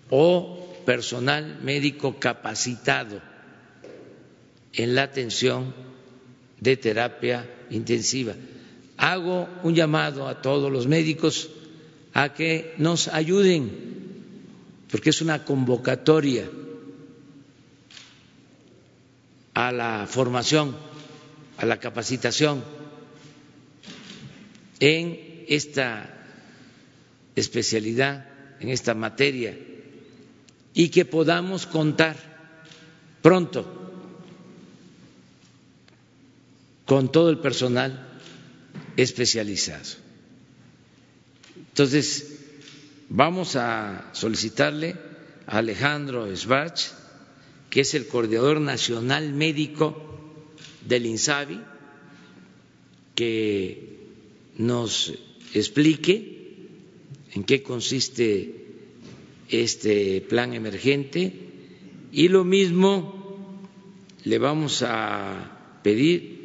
o 0.10 0.57
personal 0.88 1.60
médico 1.63 2.17
capacitado 2.17 3.19
en 4.71 4.95
la 4.95 5.04
atención 5.04 5.76
de 6.62 6.78
terapia 6.78 7.45
intensiva. 7.69 8.34
Hago 8.95 9.50
un 9.63 9.76
llamado 9.76 10.30
a 10.30 10.41
todos 10.41 10.71
los 10.71 10.88
médicos 10.88 11.50
a 12.13 12.34
que 12.34 12.73
nos 12.78 13.10
ayuden, 13.10 13.69
porque 14.89 15.10
es 15.10 15.21
una 15.21 15.43
convocatoria 15.43 16.50
a 19.56 19.73
la 19.73 20.08
formación, 20.08 20.73
a 21.58 21.65
la 21.65 21.82
capacitación 21.82 22.63
en 24.80 25.43
esta 25.50 26.17
especialidad, 27.36 28.26
en 28.62 28.69
esta 28.69 28.93
materia, 28.93 29.54
y 30.77 30.89
que 30.89 31.05
podamos 31.05 31.65
contar 31.65 32.15
pronto 33.23 33.65
con 36.85 37.11
todo 37.11 37.31
el 37.31 37.39
personal 37.39 38.19
especializado. 38.95 39.95
Entonces, 41.69 42.41
vamos 43.09 43.55
a 43.55 44.11
solicitarle 44.13 44.95
a 45.47 45.57
Alejandro 45.57 46.27
Sbach, 46.35 46.79
que 47.71 47.81
es 47.81 47.95
el 47.95 48.05
coordinador 48.05 48.61
nacional 48.61 49.33
médico 49.33 50.53
del 50.85 51.07
INSABI, 51.07 51.59
que 53.15 53.97
nos 54.57 55.11
explique 55.55 56.67
en 57.33 57.43
qué 57.45 57.63
consiste 57.63 58.57
este 59.49 60.21
plan 60.21 60.53
emergente 60.53 61.33
y 62.12 62.27
lo 62.27 62.43
mismo 62.43 63.17
le 64.23 64.38
vamos 64.39 64.83
a 64.86 65.79
pedir 65.83 66.38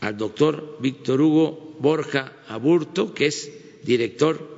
al 0.00 0.16
doctor 0.16 0.78
Víctor 0.80 1.20
Hugo 1.20 1.76
Borja 1.80 2.32
Aburto, 2.48 3.14
que 3.14 3.26
es 3.26 3.50
director 3.84 4.52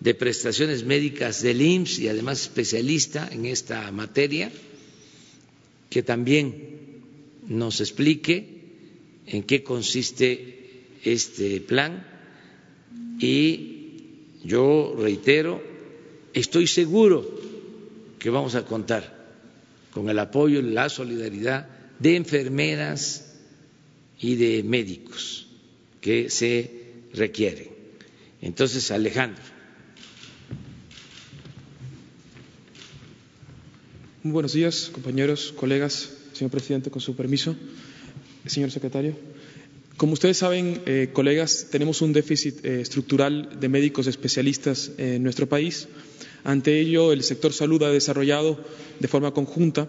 de 0.00 0.14
prestaciones 0.14 0.84
médicas 0.84 1.42
del 1.42 1.60
IMSS 1.62 1.98
y 2.00 2.08
además 2.08 2.42
especialista 2.42 3.28
en 3.30 3.46
esta 3.46 3.90
materia, 3.92 4.50
que 5.90 6.02
también 6.02 7.02
nos 7.48 7.80
explique 7.80 8.56
en 9.26 9.42
qué 9.42 9.62
consiste 9.62 10.84
este 11.04 11.60
plan. 11.60 12.06
Y 13.18 14.02
yo 14.44 14.94
reitero, 14.98 15.62
estoy 16.36 16.66
seguro 16.66 17.26
que 18.18 18.28
vamos 18.30 18.54
a 18.54 18.64
contar 18.66 19.16
con 19.90 20.08
el 20.10 20.18
apoyo 20.18 20.60
y 20.60 20.62
la 20.62 20.88
solidaridad 20.90 21.66
de 21.98 22.16
enfermeras 22.16 23.32
y 24.20 24.36
de 24.36 24.62
médicos 24.62 25.46
que 26.00 26.28
se 26.28 26.70
requieren. 27.14 27.68
Entonces, 28.42 28.90
Alejandro. 28.90 29.42
Muy 34.22 34.32
buenos 34.32 34.52
días, 34.52 34.90
compañeros, 34.92 35.54
colegas, 35.56 36.10
señor 36.34 36.50
presidente, 36.50 36.90
con 36.90 37.00
su 37.00 37.16
permiso. 37.16 37.56
Señor 38.44 38.70
secretario. 38.70 39.16
Como 39.96 40.12
ustedes 40.12 40.36
saben, 40.36 40.82
eh, 40.84 41.08
colegas, 41.14 41.68
tenemos 41.70 42.02
un 42.02 42.12
déficit 42.12 42.62
eh, 42.66 42.82
estructural 42.82 43.58
de 43.58 43.68
médicos 43.70 44.06
especialistas 44.06 44.90
en 44.98 45.22
nuestro 45.22 45.48
país. 45.48 45.88
Ante 46.46 46.78
ello, 46.78 47.12
el 47.12 47.24
sector 47.24 47.52
salud 47.52 47.82
ha 47.82 47.90
desarrollado 47.90 48.56
de 49.00 49.08
forma 49.08 49.32
conjunta 49.32 49.88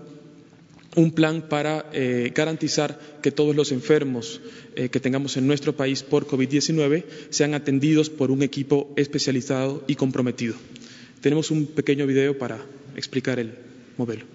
un 0.95 1.11
plan 1.11 1.43
para 1.47 1.85
eh, 1.93 2.31
garantizar 2.33 2.99
que 3.21 3.31
todos 3.31 3.55
los 3.55 3.71
enfermos 3.71 4.41
que 4.75 4.99
tengamos 4.99 5.37
en 5.37 5.45
nuestro 5.45 5.75
país 5.75 6.01
por 6.01 6.27
COVID-19 6.27 7.05
sean 7.29 7.53
atendidos 7.53 8.09
por 8.09 8.31
un 8.31 8.41
equipo 8.41 8.91
especializado 8.95 9.83
y 9.87 9.95
comprometido. 9.95 10.55
Tenemos 11.21 11.51
un 11.51 11.67
pequeño 11.67 12.07
video 12.07 12.37
para 12.37 12.65
explicar 12.95 13.37
el 13.37 13.53
modelo. 13.97 14.25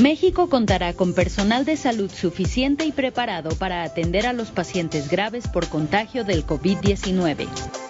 México 0.00 0.48
contará 0.48 0.92
con 0.92 1.14
personal 1.14 1.64
de 1.64 1.76
salud 1.76 2.10
suficiente 2.10 2.84
y 2.84 2.92
preparado 2.92 3.50
para 3.56 3.82
atender 3.82 4.26
a 4.26 4.32
los 4.32 4.50
pacientes 4.50 5.08
graves 5.08 5.48
por 5.48 5.68
contagio 5.68 6.22
del 6.22 6.44
COVID-19. 6.44 7.85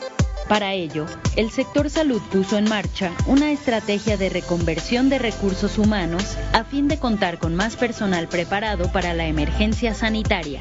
Para 0.49 0.75
ello, 0.75 1.07
el 1.35 1.51
sector 1.51 1.91
salud 1.91 2.23
puso 2.31 2.57
en 2.57 2.69
marcha 2.69 3.11
una 3.27 3.51
estrategia 3.51 4.17
de 4.17 4.29
reconversión 4.29 5.09
de 5.09 5.19
recursos 5.19 5.77
humanos 5.77 6.37
a 6.53 6.63
fin 6.63 6.87
de 6.87 6.99
contar 6.99 7.39
con 7.39 7.57
más 7.57 7.75
personal 7.75 8.29
preparado 8.29 8.93
para 8.93 9.13
la 9.13 9.27
emergencia 9.27 9.93
sanitaria. 9.93 10.61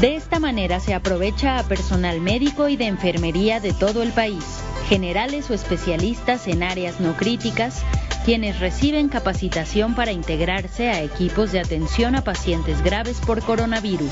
De 0.00 0.16
esta 0.16 0.40
manera 0.40 0.80
se 0.80 0.92
aprovecha 0.92 1.58
a 1.58 1.62
personal 1.62 2.20
médico 2.20 2.68
y 2.68 2.76
de 2.76 2.86
enfermería 2.86 3.60
de 3.60 3.72
todo 3.72 4.02
el 4.02 4.10
país, 4.10 4.44
generales 4.88 5.48
o 5.50 5.54
especialistas 5.54 6.48
en 6.48 6.64
áreas 6.64 7.00
no 7.00 7.16
críticas, 7.16 7.82
quienes 8.24 8.58
reciben 8.58 9.08
capacitación 9.08 9.94
para 9.94 10.10
integrarse 10.10 10.90
a 10.90 11.00
equipos 11.00 11.52
de 11.52 11.60
atención 11.60 12.16
a 12.16 12.24
pacientes 12.24 12.82
graves 12.82 13.18
por 13.24 13.40
coronavirus. 13.40 14.10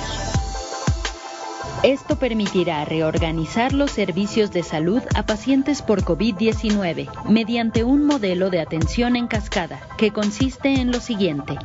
Esto 1.84 2.16
permitirá 2.16 2.82
reorganizar 2.86 3.74
los 3.74 3.90
servicios 3.90 4.50
de 4.50 4.62
salud 4.62 5.02
a 5.14 5.26
pacientes 5.26 5.82
por 5.82 6.02
COVID-19 6.02 7.10
mediante 7.28 7.84
un 7.84 8.06
modelo 8.06 8.48
de 8.48 8.60
atención 8.60 9.16
en 9.16 9.26
cascada 9.26 9.78
que 9.98 10.10
consiste 10.10 10.80
en 10.80 10.90
lo 10.90 11.00
siguiente. 11.00 11.58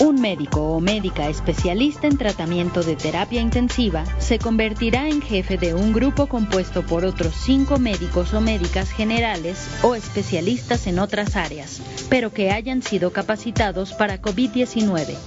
Un 0.00 0.18
médico 0.22 0.62
o 0.62 0.80
médica 0.80 1.28
especialista 1.28 2.06
en 2.06 2.16
tratamiento 2.16 2.82
de 2.82 2.96
terapia 2.96 3.42
intensiva 3.42 4.02
se 4.18 4.38
convertirá 4.38 5.10
en 5.10 5.20
jefe 5.20 5.58
de 5.58 5.74
un 5.74 5.92
grupo 5.92 6.26
compuesto 6.26 6.82
por 6.82 7.04
otros 7.04 7.34
cinco 7.34 7.78
médicos 7.78 8.32
o 8.32 8.40
médicas 8.40 8.90
generales 8.92 9.68
o 9.82 9.94
especialistas 9.94 10.86
en 10.86 11.00
otras 11.00 11.36
áreas, 11.36 11.82
pero 12.08 12.32
que 12.32 12.50
hayan 12.50 12.80
sido 12.80 13.12
capacitados 13.12 13.92
para 13.92 14.22
COVID-19. 14.22 15.18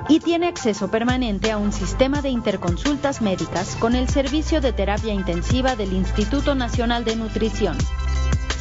y 0.07 0.19
tiene 0.19 0.47
acceso 0.47 0.89
permanente 0.89 1.51
a 1.51 1.57
un 1.57 1.73
sistema 1.73 2.21
de 2.21 2.29
interconsultas 2.29 3.21
médicas 3.21 3.75
con 3.75 3.95
el 3.95 4.07
servicio 4.07 4.61
de 4.61 4.71
terapia 4.71 5.13
intensiva 5.13 5.75
del 5.75 5.93
Instituto 5.93 6.55
Nacional 6.55 7.03
de 7.03 7.15
Nutrición. 7.15 7.77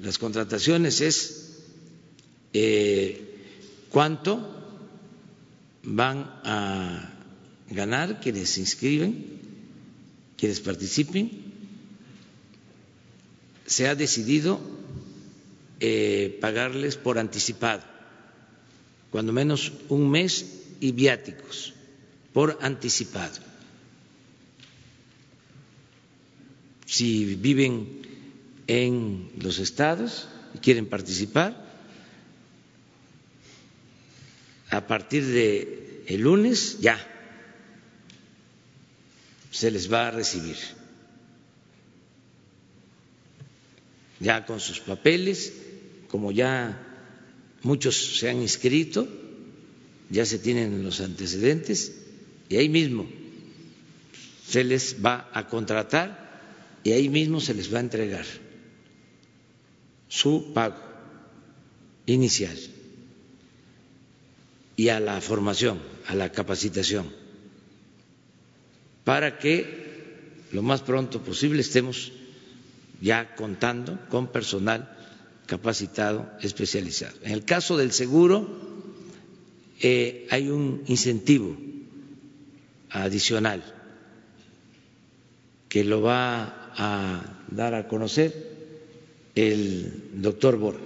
Las 0.00 0.18
contrataciones 0.18 1.00
es 1.00 1.58
eh, 2.52 3.32
cuánto 3.90 4.48
van 5.82 6.18
a 6.44 7.12
ganar 7.70 8.20
quienes 8.20 8.50
se 8.50 8.60
inscriben, 8.60 9.24
quienes 10.36 10.60
participen. 10.60 11.30
Se 13.66 13.88
ha 13.88 13.94
decidido 13.94 14.60
eh, 15.84 16.38
pagarles 16.40 16.96
por 16.96 17.18
anticipado, 17.18 17.82
cuando 19.10 19.32
menos 19.32 19.72
un 19.88 20.08
mes 20.08 20.62
y 20.78 20.92
viáticos 20.92 21.74
por 22.32 22.56
anticipado. 22.62 23.40
Si 26.86 27.34
viven 27.34 28.06
en 28.68 29.32
los 29.40 29.58
estados 29.58 30.28
y 30.54 30.58
quieren 30.58 30.86
participar, 30.86 31.60
a 34.70 34.86
partir 34.86 35.26
de 35.26 36.04
el 36.06 36.20
lunes 36.20 36.78
ya 36.78 36.96
se 39.50 39.68
les 39.72 39.92
va 39.92 40.06
a 40.06 40.10
recibir. 40.12 40.56
Ya 44.20 44.46
con 44.46 44.60
sus 44.60 44.78
papeles 44.78 45.54
como 46.12 46.30
ya 46.30 46.78
muchos 47.62 48.18
se 48.18 48.28
han 48.28 48.42
inscrito, 48.42 49.08
ya 50.10 50.26
se 50.26 50.38
tienen 50.38 50.84
los 50.84 51.00
antecedentes 51.00 51.94
y 52.50 52.56
ahí 52.56 52.68
mismo 52.68 53.06
se 54.46 54.62
les 54.62 55.02
va 55.02 55.30
a 55.32 55.48
contratar 55.48 56.20
y 56.84 56.92
ahí 56.92 57.08
mismo 57.08 57.40
se 57.40 57.54
les 57.54 57.72
va 57.72 57.78
a 57.78 57.80
entregar 57.80 58.26
su 60.06 60.52
pago 60.52 60.76
inicial 62.04 62.58
y 64.76 64.90
a 64.90 65.00
la 65.00 65.18
formación, 65.22 65.80
a 66.08 66.14
la 66.14 66.30
capacitación, 66.30 67.10
para 69.04 69.38
que 69.38 70.44
lo 70.52 70.60
más 70.60 70.82
pronto 70.82 71.22
posible 71.22 71.62
estemos 71.62 72.12
ya 73.00 73.34
contando 73.34 73.98
con 74.10 74.30
personal 74.30 74.98
capacitado, 75.52 76.32
especializado. 76.40 77.14
En 77.24 77.32
el 77.32 77.44
caso 77.44 77.76
del 77.76 77.92
seguro, 77.92 78.48
eh, 79.82 80.26
hay 80.30 80.48
un 80.48 80.82
incentivo 80.86 81.54
adicional 82.88 83.62
que 85.68 85.84
lo 85.84 86.00
va 86.00 86.72
a 86.74 87.44
dar 87.50 87.74
a 87.74 87.86
conocer 87.86 88.32
el 89.34 89.92
doctor 90.14 90.56
Bor. 90.56 90.80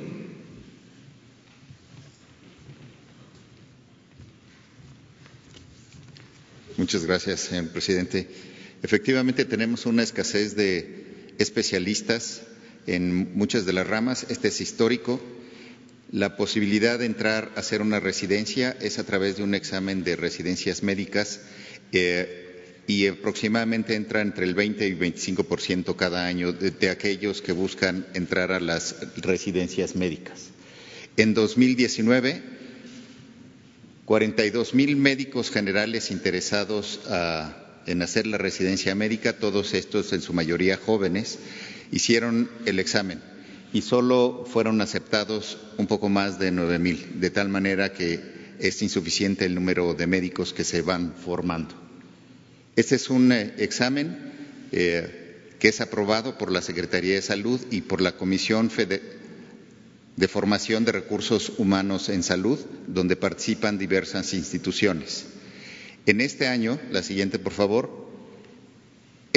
Muchas 6.76 7.06
gracias, 7.06 7.38
señor 7.38 7.68
presidente. 7.68 8.28
Efectivamente, 8.82 9.44
tenemos 9.44 9.86
una 9.86 10.02
escasez 10.02 10.56
de 10.56 11.34
especialistas 11.38 12.42
en 12.86 13.36
muchas 13.36 13.66
de 13.66 13.72
las 13.72 13.86
ramas. 13.86 14.26
Este 14.28 14.48
es 14.48 14.60
histórico. 14.60 15.20
La 16.10 16.36
posibilidad 16.36 16.98
de 16.98 17.06
entrar 17.06 17.50
a 17.56 17.60
hacer 17.60 17.82
una 17.82 18.00
residencia 18.00 18.76
es 18.80 18.98
a 18.98 19.04
través 19.04 19.36
de 19.36 19.42
un 19.42 19.54
examen 19.54 20.04
de 20.04 20.16
residencias 20.16 20.82
médicas 20.82 21.40
eh, 21.92 22.46
y 22.86 23.08
aproximadamente 23.08 23.96
entra 23.96 24.20
entre 24.20 24.44
el 24.44 24.54
20 24.54 24.86
y 24.86 24.94
25 24.94 25.44
por 25.44 25.60
ciento 25.60 25.96
cada 25.96 26.26
año 26.26 26.52
de, 26.52 26.90
aquellos 26.90 27.42
que 27.42 27.52
buscan 27.52 28.06
entrar 28.14 28.52
a 28.52 28.60
las 28.60 28.94
residencias 29.16 29.96
médicas. 29.96 30.50
En 31.16 31.34
2019, 31.34 32.42
42 34.04 34.74
mil 34.74 34.94
médicos 34.94 35.50
generales 35.50 36.12
interesados 36.12 37.00
ah, 37.08 37.82
en 37.86 38.02
hacer 38.02 38.28
la 38.28 38.38
residencia 38.38 38.94
médica, 38.94 39.38
todos 39.38 39.74
estos 39.74 40.12
en 40.12 40.20
su 40.20 40.32
mayoría 40.32 40.76
jóvenes, 40.76 41.38
hicieron 41.92 42.50
el 42.64 42.78
examen 42.78 43.20
y 43.72 43.82
solo 43.82 44.44
fueron 44.50 44.80
aceptados 44.80 45.58
un 45.76 45.86
poco 45.86 46.08
más 46.08 46.38
de 46.38 46.50
nueve 46.50 46.78
mil, 46.78 47.20
de 47.20 47.30
tal 47.30 47.48
manera 47.48 47.92
que 47.92 48.20
es 48.58 48.80
insuficiente 48.82 49.44
el 49.44 49.54
número 49.54 49.94
de 49.94 50.06
médicos 50.06 50.52
que 50.52 50.64
se 50.64 50.82
van 50.82 51.14
formando. 51.14 51.74
Este 52.74 52.96
es 52.96 53.10
un 53.10 53.32
eh, 53.32 53.54
examen 53.58 54.32
eh, 54.72 55.54
que 55.58 55.68
es 55.68 55.80
aprobado 55.80 56.38
por 56.38 56.50
la 56.50 56.62
Secretaría 56.62 57.14
de 57.14 57.22
Salud 57.22 57.60
y 57.70 57.82
por 57.82 58.00
la 58.00 58.16
Comisión 58.16 58.70
de 60.16 60.28
Formación 60.28 60.84
de 60.84 60.92
Recursos 60.92 61.52
Humanos 61.58 62.08
en 62.08 62.22
Salud, 62.22 62.58
donde 62.86 63.16
participan 63.16 63.78
diversas 63.78 64.34
instituciones. 64.34 65.24
En 66.04 66.20
este 66.20 66.46
año, 66.46 66.78
la 66.90 67.02
siguiente 67.02 67.38
por 67.38 67.52
favor, 67.52 68.05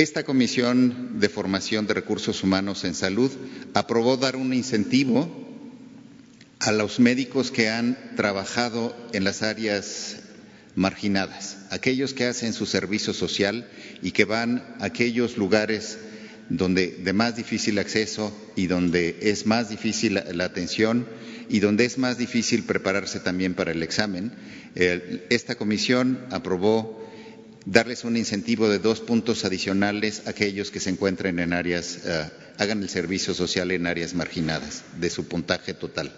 esta 0.01 0.23
Comisión 0.23 1.19
de 1.19 1.27
Formación 1.27 1.85
de 1.85 1.93
Recursos 1.93 2.41
Humanos 2.41 2.85
en 2.85 2.95
Salud 2.95 3.31
aprobó 3.73 4.15
dar 4.15 4.38
un 4.38 4.53
incentivo 4.53 5.29
a 6.59 6.71
los 6.71 7.01
médicos 7.01 7.51
que 7.51 7.69
han 7.69 8.15
trabajado 8.15 8.95
en 9.12 9.25
las 9.25 9.43
áreas 9.43 10.17
marginadas, 10.75 11.57
aquellos 11.69 12.13
que 12.13 12.25
hacen 12.25 12.53
su 12.53 12.65
servicio 12.65 13.13
social 13.13 13.69
y 14.01 14.12
que 14.12 14.23
van 14.23 14.63
a 14.79 14.85
aquellos 14.85 15.35
lugares 15.35 15.97
donde 16.47 16.88
de 17.03 17.12
más 17.12 17.35
difícil 17.35 17.77
acceso 17.77 18.33
y 18.55 18.67
donde 18.67 19.19
es 19.23 19.45
más 19.45 19.67
difícil 19.69 20.13
la, 20.13 20.45
atención 20.45 21.07
y 21.49 21.59
donde 21.59 21.83
es 21.83 21.97
más 21.97 22.17
difícil 22.17 22.63
prepararse 22.63 23.19
también 23.19 23.53
para 23.53 23.71
el 23.71 23.83
examen. 23.83 24.31
esta 24.75 25.55
comisión 25.55 26.25
aprobó 26.31 26.98
darles 27.65 28.04
un 28.04 28.17
incentivo 28.17 28.69
de 28.69 28.80
dos 28.80 29.00
puntos 29.00 29.45
adicionales 29.45 30.24
a 30.26 30.32
aquellos 30.32 30.72
que 30.72 30.80
se 30.80 30.89
encuentren 30.89 31.39
en 31.39 31.54
áreas, 31.54 32.00
eh, 32.06 32.30
hagan 32.58 32.82
el 32.82 32.89
servicio 32.89 33.34
social 33.34 33.72
en 33.72 33.88
áreas 33.88 34.13
marginadas 34.13 34.84
de 35.00 35.10
su 35.10 35.28
puntaje 35.28 35.74
total. 35.74 36.12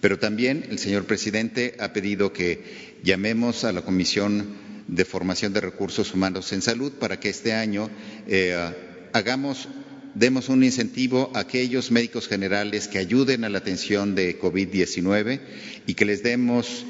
Pero 0.00 0.18
también 0.18 0.66
el 0.70 0.78
señor 0.78 1.04
presidente 1.06 1.76
ha 1.80 1.92
pedido 1.92 2.32
que 2.32 2.98
llamemos 3.02 3.64
a 3.64 3.72
la 3.72 3.82
Comisión 3.82 4.56
de 4.88 5.04
Formación 5.04 5.52
de 5.52 5.60
Recursos 5.60 6.12
Humanos 6.14 6.52
en 6.52 6.62
Salud 6.62 6.92
para 6.92 7.18
que 7.18 7.30
este 7.30 7.54
año 7.54 7.90
eh, 8.28 8.56
hagamos, 9.12 9.68
demos 10.14 10.48
un 10.48 10.62
incentivo 10.62 11.30
a 11.34 11.40
aquellos 11.40 11.90
médicos 11.90 12.28
generales 12.28 12.88
que 12.88 12.98
ayuden 12.98 13.44
a 13.44 13.48
la 13.48 13.58
atención 13.58 14.14
de 14.14 14.38
COVID-19 14.38 15.40
y 15.86 15.94
que 15.94 16.04
les 16.04 16.22
demos 16.22 16.84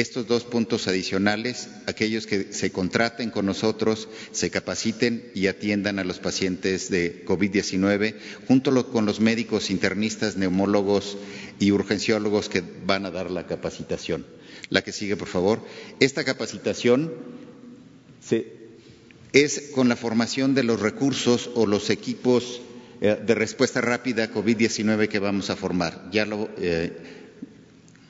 estos 0.00 0.26
dos 0.26 0.44
puntos 0.44 0.88
adicionales, 0.88 1.70
aquellos 1.86 2.26
que 2.26 2.52
se 2.52 2.70
contraten 2.70 3.30
con 3.30 3.46
nosotros, 3.46 4.10
se 4.30 4.50
capaciten 4.50 5.30
y 5.34 5.46
atiendan 5.46 5.98
a 5.98 6.04
los 6.04 6.18
pacientes 6.18 6.90
de 6.90 7.24
COVID-19, 7.24 8.14
junto 8.46 8.92
con 8.92 9.06
los 9.06 9.20
médicos 9.20 9.70
internistas, 9.70 10.36
neumólogos 10.36 11.16
y 11.58 11.72
urgenciólogos 11.72 12.50
que 12.50 12.62
van 12.84 13.06
a 13.06 13.10
dar 13.10 13.30
la 13.30 13.46
capacitación. 13.46 14.26
La 14.68 14.82
que 14.82 14.92
sigue, 14.92 15.16
por 15.16 15.28
favor. 15.28 15.64
Esta 15.98 16.24
capacitación 16.24 17.14
es 19.32 19.70
con 19.74 19.88
la 19.88 19.96
formación 19.96 20.54
de 20.54 20.64
los 20.64 20.80
recursos 20.80 21.48
o 21.54 21.64
los 21.64 21.88
equipos 21.88 22.60
eh, 23.00 23.18
de 23.24 23.34
respuesta 23.34 23.80
rápida 23.80 24.24
a 24.24 24.30
COVID-19 24.30 25.08
que 25.08 25.20
vamos 25.20 25.48
a 25.48 25.56
formar. 25.56 26.06
Ya 26.12 26.26
lo 26.26 26.50
eh, 26.58 26.92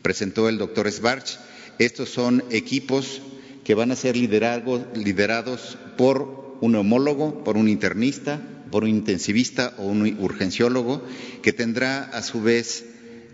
presentó 0.02 0.48
el 0.48 0.58
doctor 0.58 0.90
Sbarch 0.90 1.38
estos 1.78 2.10
son 2.10 2.44
equipos 2.50 3.20
que 3.64 3.74
van 3.74 3.90
a 3.90 3.96
ser 3.96 4.16
liderados 4.16 5.78
por 5.96 6.56
un 6.60 6.74
homólogo, 6.76 7.44
por 7.44 7.56
un 7.56 7.68
internista, 7.68 8.40
por 8.70 8.84
un 8.84 8.90
intensivista 8.90 9.74
o 9.78 9.86
un 9.86 10.18
urgenciólogo, 10.20 11.02
que 11.42 11.52
tendrá 11.52 12.04
a 12.04 12.22
su 12.22 12.42
vez 12.42 12.84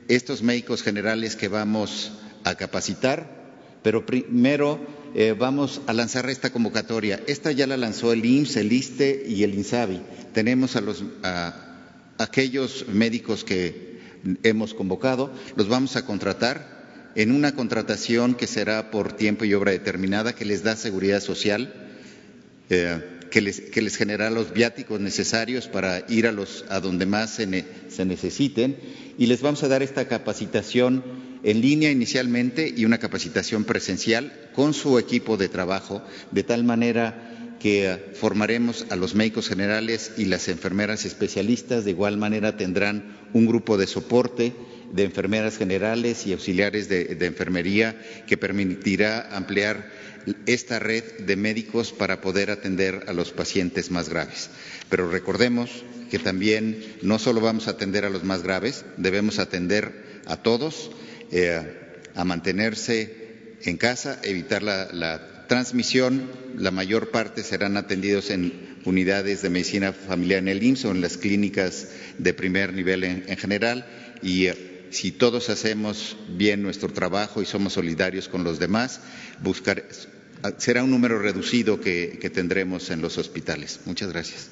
estos 0.09 0.43
médicos 0.43 0.83
generales 0.83 1.37
que 1.37 1.49
vamos 1.49 2.13
a 2.45 2.55
capacitar, 2.55 3.43
pero 3.83 4.07
primero 4.07 4.81
eh, 5.15 5.35
vamos 5.39 5.83
a 5.87 5.93
lanzar 5.93 6.29
esta 6.31 6.51
convocatoria. 6.51 7.21
Esta 7.27 7.53
ya 7.53 7.67
la 7.67 7.77
lanzó 7.77 8.13
el 8.13 8.25
IMSS, 8.25 8.57
el 8.57 8.73
ISTE 8.73 9.25
y 9.29 9.43
el 9.43 9.55
INSABI. 9.55 10.01
Tenemos 10.33 10.77
a, 10.77 10.81
los, 10.81 11.05
a 11.23 12.15
aquellos 12.19 12.87
médicos 12.89 13.45
que 13.45 14.01
hemos 14.43 14.75
convocado, 14.75 15.33
los 15.57 15.69
vamos 15.69 15.97
a 15.97 16.07
contratar 16.07 16.72
en 17.15 17.33
una 17.33 17.55
contratación 17.55 18.35
que 18.35 18.47
será 18.47 18.91
por 18.91 19.13
tiempo 19.13 19.45
y 19.45 19.55
obra 19.55 19.73
determinada, 19.73 20.35
que 20.35 20.45
les 20.45 20.63
da 20.63 20.77
seguridad 20.77 21.21
social, 21.21 21.73
eh, 22.71 23.01
que, 23.31 23.41
les, 23.41 23.97
genera 23.97 24.31
los 24.31 24.53
viáticos 24.53 25.01
necesarios 25.01 25.67
para 25.67 26.05
ir 26.09 26.27
a, 26.27 26.33
los, 26.33 26.65
a 26.69 26.81
donde 26.81 27.07
más 27.07 27.31
se, 27.31 27.65
se 27.89 28.05
necesiten 28.05 28.77
y 29.19 29.27
les 29.27 29.41
vamos 29.41 29.63
a 29.63 29.69
dar 29.69 29.83
esta 29.83 30.07
capacitación 30.07 31.03
en 31.43 31.61
línea 31.61 31.91
inicialmente 31.91 32.73
y 32.77 32.85
una 32.85 32.99
capacitación 32.99 33.65
presencial 33.65 34.33
con 34.55 34.75
su 34.75 34.99
equipo 34.99 35.37
de 35.37 35.49
trabajo, 35.49 36.03
de 36.31 36.43
tal 36.45 36.63
manera 36.65 37.57
que 37.59 38.13
formaremos 38.15 38.87
a 38.91 38.97
los 38.97 39.15
médicos 39.15 39.49
generales 39.49 40.13
y 40.17 40.25
las 40.25 40.49
enfermeras 40.49 41.05
especialistas. 41.05 41.85
De 41.85 41.93
igual 41.93 42.17
manera 42.17 42.57
tendrán 42.57 43.17
un 43.33 43.47
grupo 43.47 43.79
de 43.79 43.87
soporte 43.87 44.53
de 44.93 45.05
enfermeras 45.05 45.57
generales 45.57 46.27
y 46.27 46.33
auxiliares 46.33 46.89
de, 46.89 47.17
enfermería 47.21 47.97
que 48.27 48.37
permitirá 48.37 49.35
ampliar 49.35 49.91
esta 50.47 50.79
red 50.79 51.03
de 51.21 51.35
médicos 51.37 51.93
para 51.93 52.21
poder 52.21 52.51
atender 52.51 53.05
a 53.09 53.13
los 53.13 53.33
pacientes 53.33 53.91
más 53.91 54.09
graves. 54.09 54.51
Pero 54.89 55.11
recordemos 55.11 55.85
que 56.11 56.19
también 56.19 56.97
no 57.01 57.19
solo 57.19 57.41
vamos 57.41 57.67
a 57.67 57.73
atender 57.73 58.05
a 58.05 58.11
los 58.11 58.23
más 58.23 58.43
graves, 58.43 58.85
debemos 58.99 59.39
atender 59.39 60.21
a 60.27 60.37
todos, 60.37 60.91
eh, 61.33 61.61
a 62.15 62.25
mantenerse 62.25 63.57
en 63.63 63.79
casa, 63.79 64.21
evitar 64.23 64.63
la, 64.63 65.29
transmisión. 65.49 66.31
La 66.57 66.71
mayor 66.71 67.11
parte 67.11 67.43
serán 67.43 67.77
atendidos 67.77 68.31
en 68.31 68.79
unidades 68.87 69.43
de 69.43 69.51
medicina 69.51 69.93
familiar 69.93 70.39
en 70.39 70.49
el 70.49 70.63
IMSS 70.63 70.85
o 70.87 70.91
en 70.93 71.03
las 71.03 71.19
clínicas 71.19 71.89
de 72.17 72.33
primer 72.33 72.73
nivel 72.73 73.05
en, 73.05 73.25
en 73.27 73.37
general 73.37 73.85
y 74.23 74.47
eh, 74.47 74.72
si 74.93 75.11
todos 75.11 75.49
hacemos 75.49 76.17
bien 76.29 76.63
nuestro 76.63 76.91
trabajo 76.93 77.41
y 77.41 77.47
somos 77.47 77.73
solidarios 77.73 78.29
con 78.29 78.45
los 78.45 78.59
demás, 78.59 79.01
buscar, 79.41 79.89
será 80.59 80.85
un 80.85 80.91
número 80.91 81.19
reducido 81.19 81.81
que, 81.81 82.31
tendremos 82.33 82.91
en 82.91 83.01
los 83.01 83.17
hospitales. 83.17 83.81
Muchas 83.87 84.13
gracias. 84.13 84.51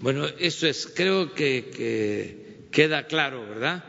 Bueno, 0.00 0.26
eso 0.38 0.68
es, 0.68 0.86
creo 0.94 1.34
que, 1.34 2.68
queda 2.70 3.08
claro, 3.08 3.46
¿verdad? 3.48 3.84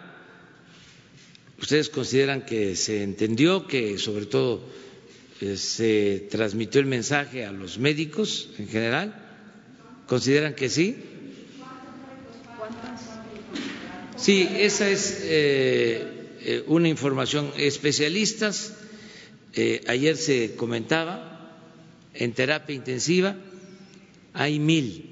Ustedes 1.61 1.89
consideran 1.89 2.43
que 2.43 2.75
se 2.75 3.03
entendió, 3.03 3.67
que 3.67 3.99
sobre 3.99 4.25
todo 4.25 4.67
eh, 5.41 5.57
se 5.57 6.27
transmitió 6.31 6.81
el 6.81 6.87
mensaje 6.87 7.45
a 7.45 7.51
los 7.51 7.77
médicos 7.77 8.49
en 8.57 8.67
general. 8.67 9.25
¿Consideran 10.07 10.55
que 10.55 10.69
sí? 10.69 10.95
Sí, 14.19 14.47
esa 14.51 14.89
es 14.89 15.19
eh, 15.23 16.35
eh, 16.41 16.63
una 16.67 16.89
información. 16.89 17.53
Especialistas, 17.55 18.73
eh, 19.53 19.81
ayer 19.87 20.17
se 20.17 20.55
comentaba, 20.55 21.25
en 22.13 22.33
terapia 22.33 22.75
intensiva 22.75 23.35
hay 24.33 24.59
mil, 24.59 25.05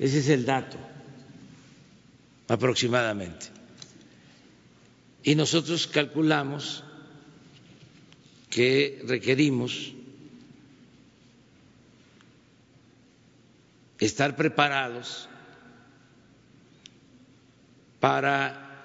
ese 0.00 0.18
es 0.18 0.28
el 0.28 0.44
dato 0.44 0.76
aproximadamente. 2.48 3.46
Y 5.22 5.36
nosotros 5.36 5.86
calculamos 5.86 6.82
que 8.50 9.00
requerimos 9.06 9.92
estar 13.98 14.36
preparados 14.36 15.28
para 18.04 18.84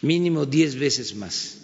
mínimo 0.00 0.46
diez 0.46 0.74
veces 0.74 1.14
más. 1.14 1.58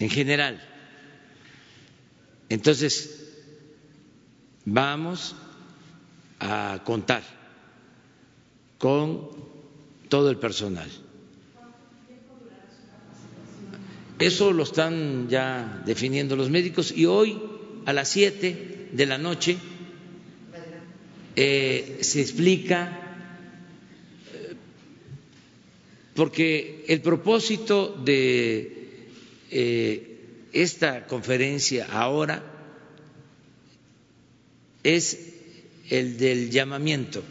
En 0.00 0.10
general. 0.10 0.60
Entonces, 2.48 3.30
vamos 4.64 5.36
a 6.40 6.82
contar 6.84 7.22
con 8.78 9.30
todo 10.08 10.28
el 10.28 10.38
personal. 10.38 10.90
Eso 14.18 14.52
lo 14.52 14.64
están 14.64 15.28
ya 15.28 15.84
definiendo 15.86 16.34
los 16.34 16.50
médicos 16.50 16.90
y 16.90 17.06
hoy 17.06 17.49
a 17.90 17.92
las 17.92 18.08
siete 18.08 18.88
de 18.92 19.04
la 19.06 19.18
noche 19.18 19.56
eh, 21.34 21.98
se 22.02 22.20
explica, 22.20 23.00
eh, 24.32 24.54
porque 26.14 26.84
el 26.86 27.00
propósito 27.00 27.88
de 28.04 29.08
eh, 29.50 30.18
esta 30.52 31.06
conferencia 31.08 31.88
ahora 31.90 32.44
es 34.84 35.18
el 35.88 36.16
del 36.16 36.48
llamamiento 36.50 37.24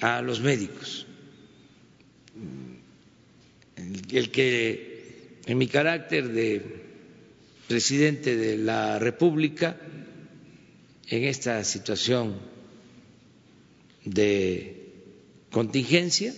a 0.00 0.20
los 0.22 0.40
médicos, 0.40 1.06
el 4.10 4.30
que 4.32 5.38
en 5.46 5.56
mi 5.56 5.68
carácter 5.68 6.28
de 6.28 6.83
presidente 7.68 8.36
de 8.36 8.58
la 8.58 8.98
República 8.98 9.76
en 11.08 11.24
esta 11.24 11.62
situación 11.64 12.38
de 14.04 14.92
contingencia 15.50 16.34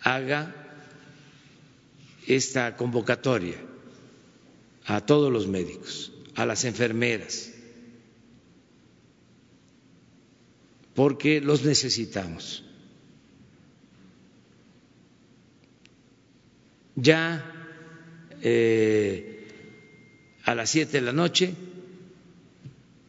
haga 0.00 0.54
esta 2.26 2.76
convocatoria 2.76 3.56
a 4.86 5.04
todos 5.04 5.32
los 5.32 5.46
médicos, 5.46 6.12
a 6.34 6.46
las 6.46 6.64
enfermeras, 6.64 7.52
porque 10.94 11.40
los 11.40 11.64
necesitamos. 11.64 12.64
Ya 16.96 17.50
eh, 18.42 19.33
a 20.44 20.54
las 20.54 20.70
siete 20.70 20.98
de 20.98 21.06
la 21.06 21.12
noche 21.12 21.54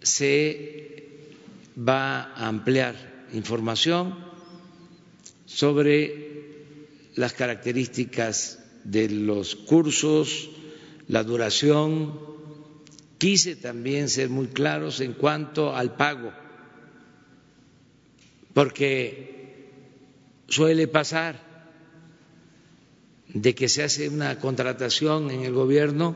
se 0.02 1.04
va 1.78 2.24
a 2.34 2.48
ampliar 2.48 2.96
información 3.34 4.16
sobre 5.46 6.36
las 7.16 7.34
características 7.34 8.60
de 8.84 9.10
los 9.10 9.56
cursos, 9.56 10.50
la 11.08 11.24
duración. 11.24 12.20
Quise 13.18 13.56
también 13.56 14.10
ser 14.10 14.30
muy 14.30 14.48
claros 14.48 15.00
en 15.00 15.14
cuanto 15.14 15.76
al 15.76 15.96
pago, 15.96 16.32
porque 18.54 19.70
suele 20.48 20.88
pasar 20.88 21.44
de 23.28 23.56
que 23.56 23.68
se 23.68 23.84
hace 23.84 24.08
una 24.10 24.38
contratación 24.40 25.32
en 25.32 25.42
el 25.42 25.54
gobierno 25.54 26.16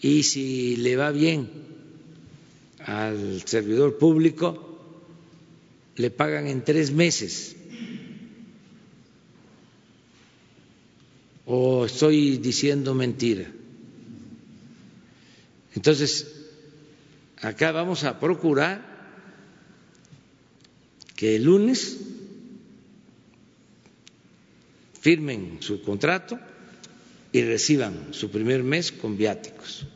y 0.00 0.22
si 0.22 0.76
le 0.76 0.96
va 0.96 1.10
bien 1.10 1.50
al 2.84 3.42
servidor 3.44 3.98
público, 3.98 4.64
le 5.96 6.10
pagan 6.10 6.46
en 6.46 6.62
tres 6.62 6.92
meses. 6.92 7.56
¿O 11.46 11.86
estoy 11.86 12.38
diciendo 12.38 12.94
mentira? 12.94 13.50
Entonces, 15.74 16.26
acá 17.40 17.72
vamos 17.72 18.04
a 18.04 18.20
procurar 18.20 18.86
que 21.16 21.36
el 21.36 21.44
lunes 21.44 21.98
firmen 25.00 25.58
su 25.60 25.82
contrato 25.82 26.38
y 27.38 27.42
reciban 27.44 28.08
su 28.10 28.30
primer 28.32 28.64
mes 28.64 28.90
con 28.90 29.16
viáticos. 29.16 29.86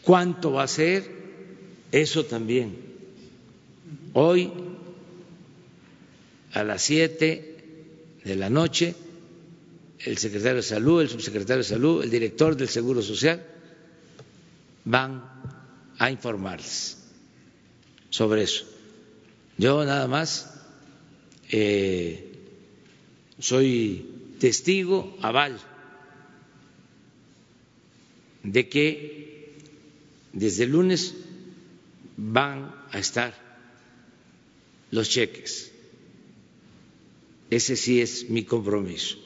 ¿Cuánto 0.00 0.50
va 0.52 0.62
a 0.62 0.66
ser? 0.66 1.04
Eso 1.92 2.24
también. 2.24 2.74
Hoy, 4.14 4.50
a 6.54 6.64
las 6.64 6.80
siete 6.80 8.14
de 8.24 8.34
la 8.34 8.48
noche, 8.48 8.94
el 9.98 10.16
secretario 10.16 10.56
de 10.56 10.62
Salud, 10.62 11.02
el 11.02 11.10
subsecretario 11.10 11.62
de 11.62 11.68
Salud, 11.68 12.02
el 12.02 12.08
director 12.10 12.56
del 12.56 12.70
Seguro 12.70 13.02
Social 13.02 13.44
van 14.86 15.22
a 15.98 16.10
informarles 16.10 16.96
sobre 18.08 18.44
eso. 18.44 18.64
Yo 19.58 19.84
nada 19.84 20.08
más 20.08 20.50
eh, 21.50 22.32
soy 23.38 24.34
testigo, 24.40 25.14
aval, 25.20 25.60
de 28.46 28.68
que 28.68 29.56
desde 30.32 30.64
el 30.64 30.70
lunes 30.70 31.14
van 32.16 32.74
a 32.92 32.98
estar 32.98 33.34
los 34.90 35.10
cheques. 35.10 35.72
Ese 37.50 37.76
sí 37.76 38.00
es 38.00 38.30
mi 38.30 38.44
compromiso, 38.44 39.18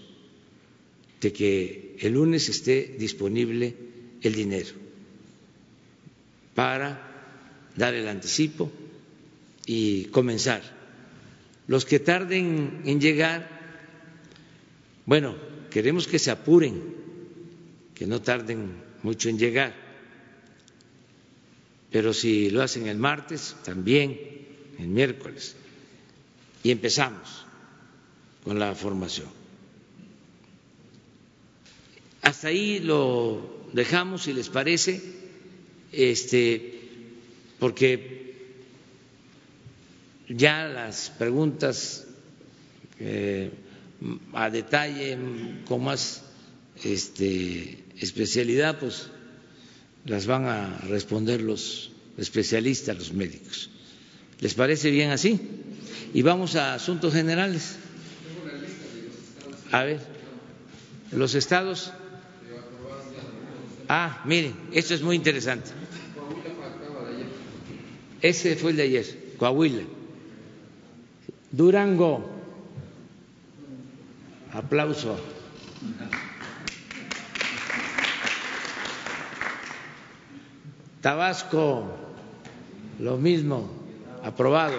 de 1.21 1.33
que 1.33 1.97
el 2.01 2.15
lunes 2.15 2.49
esté 2.49 2.97
disponible 2.99 3.77
el 4.23 4.35
dinero 4.35 4.75
para 6.55 7.71
dar 7.77 7.95
el 7.95 8.09
anticipo 8.09 8.71
y 9.67 10.05
comenzar. 10.07 10.63
Los 11.67 11.85
que 11.85 12.01
tarden 12.01 12.83
en 12.85 13.01
llegar, 13.01 13.49
bueno, 15.07 15.37
queremos 15.71 16.09
que 16.09 16.19
se 16.19 16.31
apuren, 16.31 16.83
que 17.95 18.07
no 18.07 18.21
tarden 18.21 18.90
mucho 19.03 19.29
en 19.29 19.39
llegar, 19.39 19.75
pero 21.91 22.13
si 22.15 22.51
lo 22.51 22.63
hacen 22.63 22.87
el 22.87 22.99
martes, 22.99 23.57
también 23.65 24.19
el 24.79 24.89
miércoles, 24.89 25.57
y 26.63 26.71
empezamos 26.71 27.45
con 28.45 28.59
la 28.59 28.75
formación. 28.75 29.29
Hasta 32.23 32.49
ahí 32.49 32.81
lo 32.81 33.67
dejamos, 33.73 34.23
si 34.23 34.33
les 34.33 34.49
parece, 34.49 35.03
este, 35.93 36.81
porque 37.59 38.21
ya 40.29 40.69
las 40.69 41.11
preguntas 41.11 42.07
eh, 42.99 43.51
a 44.33 44.51
detalle, 44.51 45.19
con 45.67 45.85
más 45.85 46.23
este, 46.85 47.79
especialidad, 48.01 48.79
pues 48.79 49.09
las 50.05 50.27
van 50.27 50.47
a 50.47 50.79
responder 50.89 51.41
los 51.43 51.93
especialistas, 52.19 52.97
los 52.97 53.13
médicos. 53.13 53.71
¿Les 54.41 54.55
parece 54.55 54.91
bien 54.91 55.11
así? 55.11 55.39
Y 56.15 56.23
vamos 56.23 56.57
a 56.57 56.75
asuntos 56.75 57.13
generales. 57.13 57.77
A 59.71 59.85
ver, 59.85 60.01
los 61.13 61.35
estados. 61.35 61.93
Ah, 63.89 64.23
miren, 64.25 64.55
esto 64.73 64.95
es 64.95 65.03
muy 65.03 65.17
interesante. 65.17 65.71
Ese 68.23 68.57
fue 68.57 68.73
el 68.73 68.77
de 68.77 68.83
ayer, 68.83 69.35
Coahuila. 69.39 69.83
Durango, 71.53 72.41
Aplauso. 74.53 75.17
Tabasco, 81.01 81.97
lo 82.99 83.17
mismo, 83.17 83.71
aprobado. 84.23 84.77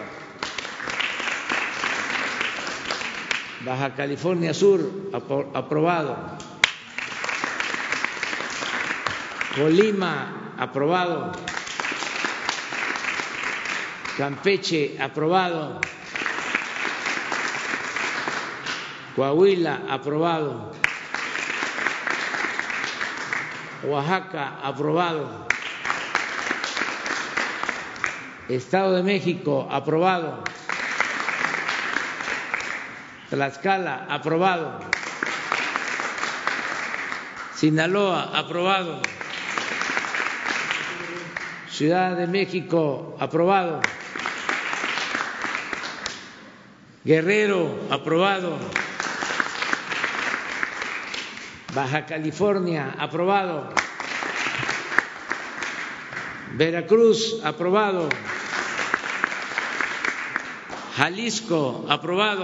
Baja 3.66 3.96
California 3.96 4.54
Sur, 4.54 5.10
aprobado. 5.56 6.38
Colima, 9.56 10.54
aprobado. 10.60 11.32
Campeche, 14.16 14.98
aprobado. 15.02 15.82
Coahuila, 19.16 19.82
aprobado. 19.90 20.72
Oaxaca, 23.84 24.60
aprobado. 24.62 25.50
Estado 28.52 28.98
de 28.98 29.04
México, 29.04 29.66
aprobado. 29.72 30.44
Tlaxcala, 33.30 34.08
aprobado. 34.10 34.76
Sinaloa, 37.56 38.36
aprobado. 38.36 39.00
Ciudad 41.70 42.18
de 42.18 42.28
México, 42.28 43.16
aprobado. 43.22 43.80
Guerrero, 47.06 47.88
aprobado. 47.90 48.60
Baja 51.74 52.06
California, 52.06 52.96
aprobado. 53.00 53.70
Veracruz, 56.58 57.40
aprobado. 57.46 58.10
Jalisco, 61.02 61.88
aprobado. 61.90 62.44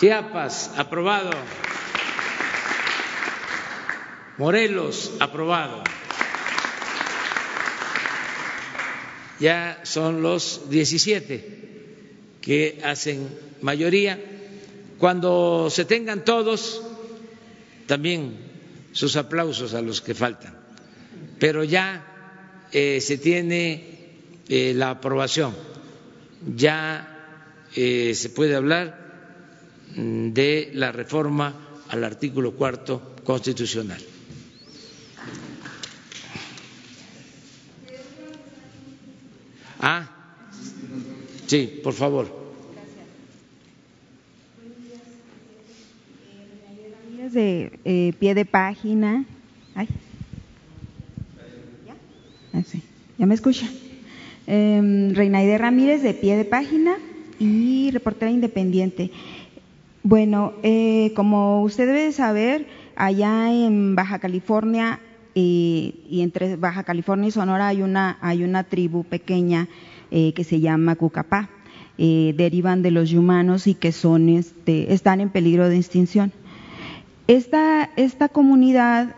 Chiapas, 0.00 0.72
aprobado. 0.78 1.30
Morelos, 4.38 5.12
aprobado. 5.20 5.84
Ya 9.40 9.78
son 9.82 10.22
los 10.22 10.70
17 10.70 12.38
que 12.40 12.80
hacen 12.82 13.28
mayoría 13.60 14.18
cuando 14.98 15.68
se 15.68 15.84
tengan 15.84 16.24
todos, 16.24 16.80
también 17.86 18.38
sus 18.92 19.16
aplausos 19.16 19.74
a 19.74 19.82
los 19.82 20.00
que 20.00 20.14
faltan. 20.14 20.56
Pero 21.38 21.62
ya 21.62 22.06
eh, 22.72 23.02
se 23.02 23.18
tiene 23.18 23.92
eh, 24.48 24.72
la 24.74 24.90
aprobación, 24.90 25.54
ya 26.56 27.08
eh, 27.74 28.14
se 28.14 28.30
puede 28.30 28.54
hablar 28.54 28.96
mm, 29.96 30.32
de 30.32 30.70
la 30.74 30.92
reforma 30.92 31.54
al 31.88 32.04
artículo 32.04 32.52
cuarto 32.52 33.14
constitucional. 33.24 34.00
Ah, 39.80 40.08
sí, 41.46 41.80
por 41.82 41.92
favor. 41.92 42.42
de 47.32 47.72
eh, 47.84 48.12
pie 48.18 48.34
de 48.34 48.44
página. 48.44 49.24
¿Ya? 49.74 49.86
Ah, 52.52 52.62
sí. 52.66 52.82
¿Ya 53.18 53.26
me 53.26 53.34
escucha? 53.34 53.66
Eh, 54.54 55.12
Reinaide 55.14 55.56
Ramírez 55.56 56.02
de 56.02 56.12
pie 56.12 56.36
de 56.36 56.44
página 56.44 56.96
y 57.38 57.90
reportera 57.90 58.30
independiente. 58.30 59.10
Bueno, 60.02 60.52
eh, 60.62 61.12
como 61.16 61.62
usted 61.62 61.86
debe 61.86 62.12
saber, 62.12 62.66
allá 62.94 63.50
en 63.50 63.94
Baja 63.94 64.18
California 64.18 65.00
eh, 65.34 65.94
y 66.06 66.20
entre 66.20 66.56
Baja 66.56 66.84
California 66.84 67.28
y 67.28 67.30
Sonora 67.30 67.68
hay 67.68 67.80
una, 67.80 68.18
hay 68.20 68.44
una 68.44 68.64
tribu 68.64 69.04
pequeña 69.04 69.68
eh, 70.10 70.34
que 70.34 70.44
se 70.44 70.60
llama 70.60 70.96
Cucapá. 70.96 71.48
derivan 71.96 72.82
de 72.82 72.90
los 72.90 73.14
humanos 73.14 73.66
y 73.66 73.72
que 73.72 73.90
son, 73.90 74.28
este, 74.28 74.92
están 74.92 75.22
en 75.22 75.30
peligro 75.30 75.70
de 75.70 75.78
extinción. 75.78 76.30
Esta, 77.26 77.88
esta 77.96 78.28
comunidad 78.28 79.14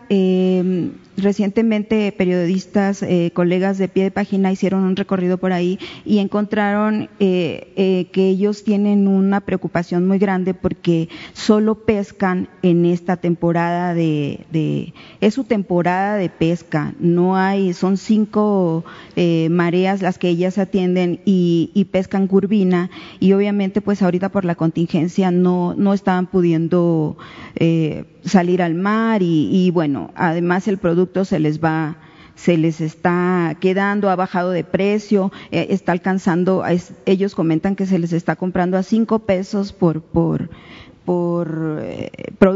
Recientemente 1.17 2.11
periodistas, 2.11 3.01
eh, 3.01 3.31
colegas 3.33 3.77
de 3.77 3.87
pie 3.87 4.03
de 4.03 4.11
página 4.11 4.51
hicieron 4.51 4.83
un 4.83 4.97
recorrido 4.97 5.37
por 5.37 5.53
ahí 5.53 5.79
y 6.03 6.17
encontraron 6.17 7.09
eh, 7.21 7.71
eh, 7.77 8.07
que 8.11 8.27
ellos 8.27 8.65
tienen 8.65 9.07
una 9.07 9.39
preocupación 9.39 10.05
muy 10.07 10.19
grande 10.19 10.53
porque 10.53 11.07
solo 11.31 11.75
pescan 11.75 12.49
en 12.63 12.85
esta 12.85 13.15
temporada 13.15 13.93
de, 13.93 14.93
es 15.21 15.33
su 15.33 15.45
temporada 15.45 16.17
de 16.17 16.27
pesca. 16.27 16.93
No 16.99 17.37
hay, 17.37 17.73
son 17.73 17.95
cinco 17.95 18.83
mareas 19.49 20.01
las 20.01 20.17
que 20.17 20.27
ellas 20.27 20.57
atienden 20.57 21.21
y, 21.23 21.71
y, 21.73 21.85
pescan 21.85 22.27
curvina 22.27 22.89
y 23.21 23.31
obviamente 23.31 23.79
pues 23.79 24.01
ahorita 24.01 24.29
por 24.29 24.43
la 24.43 24.55
contingencia 24.55 25.31
no, 25.31 25.75
no 25.75 25.93
estaban 25.93 26.27
pudiendo 26.27 27.15
salir 28.25 28.61
al 28.61 28.75
mar 28.75 29.21
y, 29.21 29.49
y 29.51 29.71
bueno, 29.71 30.11
además 30.15 30.67
el 30.67 30.77
producto 30.77 31.25
se 31.25 31.39
les 31.39 31.63
va 31.63 31.97
se 32.35 32.57
les 32.57 32.81
está 32.81 33.55
quedando, 33.59 34.09
ha 34.09 34.15
bajado 34.15 34.51
de 34.51 34.63
precio, 34.63 35.31
eh, 35.51 35.67
está 35.69 35.93
alcanzando, 35.93 36.63
ellos 37.05 37.33
comentan 37.33 37.75
que 37.75 37.85
se 37.85 37.97
les 37.97 38.13
está 38.13 38.35
comprando 38.35 38.77
a 38.77 38.83
cinco 38.83 39.19
pesos 39.19 39.71
por, 39.71 40.01
por, 40.01 40.49
por 41.05 41.79
eh, 41.81 42.09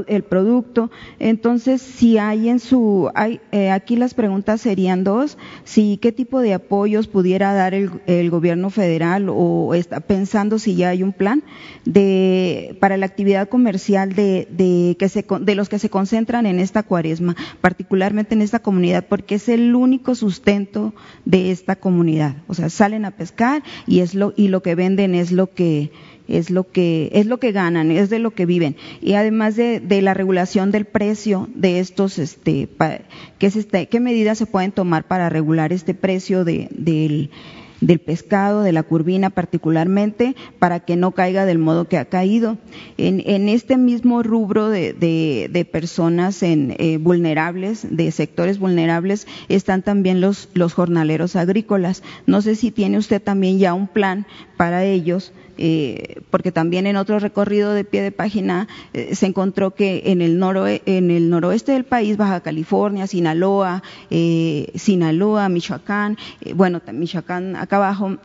el 0.07 0.23
producto. 0.23 0.91
Entonces, 1.19 1.81
si 1.81 2.17
hay 2.17 2.49
en 2.49 2.59
su, 2.59 3.09
hay, 3.13 3.39
eh, 3.51 3.69
aquí 3.69 3.95
las 3.95 4.13
preguntas 4.13 4.61
serían 4.61 5.03
dos, 5.03 5.37
si 5.63 5.97
qué 5.97 6.11
tipo 6.11 6.41
de 6.41 6.55
apoyos 6.55 7.07
pudiera 7.07 7.53
dar 7.53 7.73
el, 7.73 7.91
el, 8.07 8.29
gobierno 8.29 8.69
federal 8.69 9.27
o 9.29 9.73
está 9.73 9.99
pensando 9.99 10.59
si 10.59 10.75
ya 10.75 10.89
hay 10.89 11.03
un 11.03 11.13
plan 11.13 11.43
de, 11.85 12.75
para 12.79 12.97
la 12.97 13.05
actividad 13.05 13.47
comercial 13.49 14.13
de, 14.13 14.47
de, 14.49 14.95
que 14.97 15.09
se, 15.09 15.25
de 15.41 15.55
los 15.55 15.69
que 15.69 15.79
se 15.79 15.89
concentran 15.89 16.45
en 16.45 16.59
esta 16.59 16.83
cuaresma, 16.83 17.35
particularmente 17.61 18.33
en 18.33 18.41
esta 18.41 18.59
comunidad, 18.59 19.05
porque 19.07 19.35
es 19.35 19.47
el 19.47 19.75
único 19.75 20.15
sustento 20.15 20.93
de 21.25 21.51
esta 21.51 21.75
comunidad. 21.75 22.37
O 22.47 22.53
sea, 22.55 22.69
salen 22.69 23.05
a 23.05 23.11
pescar 23.11 23.63
y 23.85 23.99
es 23.99 24.15
lo, 24.15 24.33
y 24.35 24.47
lo 24.47 24.61
que 24.63 24.75
venden 24.75 25.13
es 25.13 25.31
lo 25.31 25.53
que, 25.53 25.91
es 26.29 26.49
lo 26.49 26.69
que 26.69 27.09
es 27.13 27.25
lo 27.25 27.39
que 27.39 27.51
ganan, 27.51 27.91
es 27.91 28.09
de 28.09 28.19
lo 28.19 28.31
que 28.31 28.45
viven. 28.45 28.75
Y 29.01 29.13
además 29.13 29.55
de, 29.55 29.81
la 30.01 30.13
regulación 30.13 30.71
del 30.71 30.85
precio 30.85 31.49
de 31.53 31.79
estos, 31.79 32.19
este, 32.19 32.69
¿qué, 33.39 33.47
es 33.47 33.55
este, 33.55 33.87
¿qué 33.87 33.99
medidas 33.99 34.37
se 34.37 34.45
pueden 34.45 34.71
tomar 34.71 35.07
para 35.07 35.29
regular 35.29 35.73
este 35.73 35.93
precio 35.93 36.45
de, 36.45 36.69
del, 36.71 37.29
pescado, 37.99 38.61
de 38.61 38.71
la 38.71 38.83
curvina 38.83 39.29
particularmente, 39.29 40.35
para 40.59 40.81
que 40.81 40.95
no 40.95 41.11
caiga 41.11 41.45
del 41.45 41.57
modo 41.57 41.87
que 41.87 41.97
ha 41.97 42.05
caído. 42.05 42.57
En, 42.97 43.49
este 43.49 43.77
mismo 43.77 44.21
rubro 44.21 44.69
de, 44.69 45.69
personas 45.71 46.41
eh, 46.43 46.97
vulnerables, 47.01 47.87
de 47.89 48.11
sectores 48.11 48.59
vulnerables, 48.59 49.27
están 49.47 49.81
también 49.81 50.21
los 50.21 50.73
jornaleros 50.73 51.35
agrícolas. 51.35 52.03
No 52.27 52.41
sé 52.41 52.55
si 52.55 52.71
tiene 52.71 52.97
usted 52.97 53.21
también 53.21 53.59
ya 53.59 53.73
un 53.73 53.87
plan 53.87 54.27
para 54.57 54.85
ellos 54.85 55.33
eh, 55.61 56.21
porque 56.31 56.53
también 56.53 56.87
en 56.87 56.95
otro 56.95 57.19
recorrido 57.19 57.73
de 57.73 57.83
pie 57.83 58.01
de 58.01 58.13
página 58.13 58.69
eh, 58.93 59.13
se 59.13 59.25
encontró 59.25 59.75
que 59.75 60.03
en 60.05 60.21
el, 60.21 60.41
en 60.85 61.11
el 61.11 61.29
noroeste 61.29 61.73
del 61.73 61.83
país, 61.83 62.15
Baja 62.15 62.39
California, 62.39 63.07
Sinaloa, 63.07 63.83
eh, 64.09 64.71
Sinaloa, 64.75 65.49
Michoacán, 65.49 66.17
bueno, 66.55 66.81
Michoacán 66.93 67.57
acá 67.57 67.75
abajo, 67.75 68.17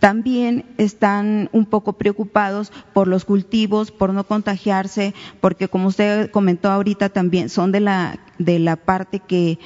también 0.00 0.64
están 0.78 1.50
un 1.52 1.66
poco 1.66 1.92
preocupados 1.92 2.72
por 2.94 3.08
los 3.08 3.26
cultivos, 3.26 3.90
por 3.90 4.14
no 4.14 4.24
contagiarse, 4.24 5.12
porque 5.42 5.68
como 5.68 5.88
usted 5.88 6.30
comentó 6.30 6.70
ahorita 6.70 7.10
también 7.10 7.50
son 7.50 7.72
de 7.72 7.80
la, 7.80 8.18
de 8.38 8.58
la 8.58 8.76
parte 8.76 9.18
que, 9.20 9.58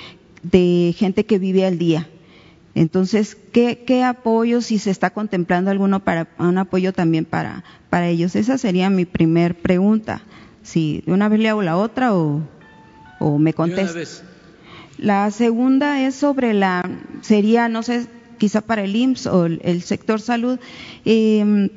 de 0.42 0.92
gente 0.98 1.26
que 1.26 1.38
vive 1.38 1.64
al 1.64 1.78
día 1.78 2.08
entonces, 2.74 3.36
¿qué, 3.52 3.84
qué 3.86 4.02
apoyo, 4.02 4.62
si 4.62 4.78
se 4.78 4.90
está 4.90 5.10
contemplando 5.10 5.70
alguno 5.70 6.00
para 6.00 6.28
un 6.38 6.56
apoyo 6.56 6.92
también 6.92 7.24
para, 7.24 7.64
para 7.90 8.08
ellos? 8.08 8.34
Esa 8.34 8.56
sería 8.56 8.88
mi 8.88 9.04
primer 9.04 9.56
pregunta. 9.56 10.22
Si 10.62 11.02
de 11.06 11.12
una 11.12 11.28
vez 11.28 11.40
le 11.40 11.50
hago 11.50 11.62
la 11.62 11.76
otra 11.76 12.14
o, 12.14 12.40
o 13.18 13.38
me 13.38 13.52
contesta. 13.52 14.00
La 14.98 15.30
segunda 15.30 16.00
es 16.00 16.14
sobre 16.14 16.54
la, 16.54 16.88
sería, 17.22 17.68
no 17.68 17.82
sé, 17.82 18.06
quizá 18.38 18.60
para 18.60 18.84
el 18.84 18.94
IMSS 18.94 19.26
o 19.26 19.46
el, 19.46 19.82
sector 19.82 20.20
salud. 20.20 20.58
Eh, 21.04 21.70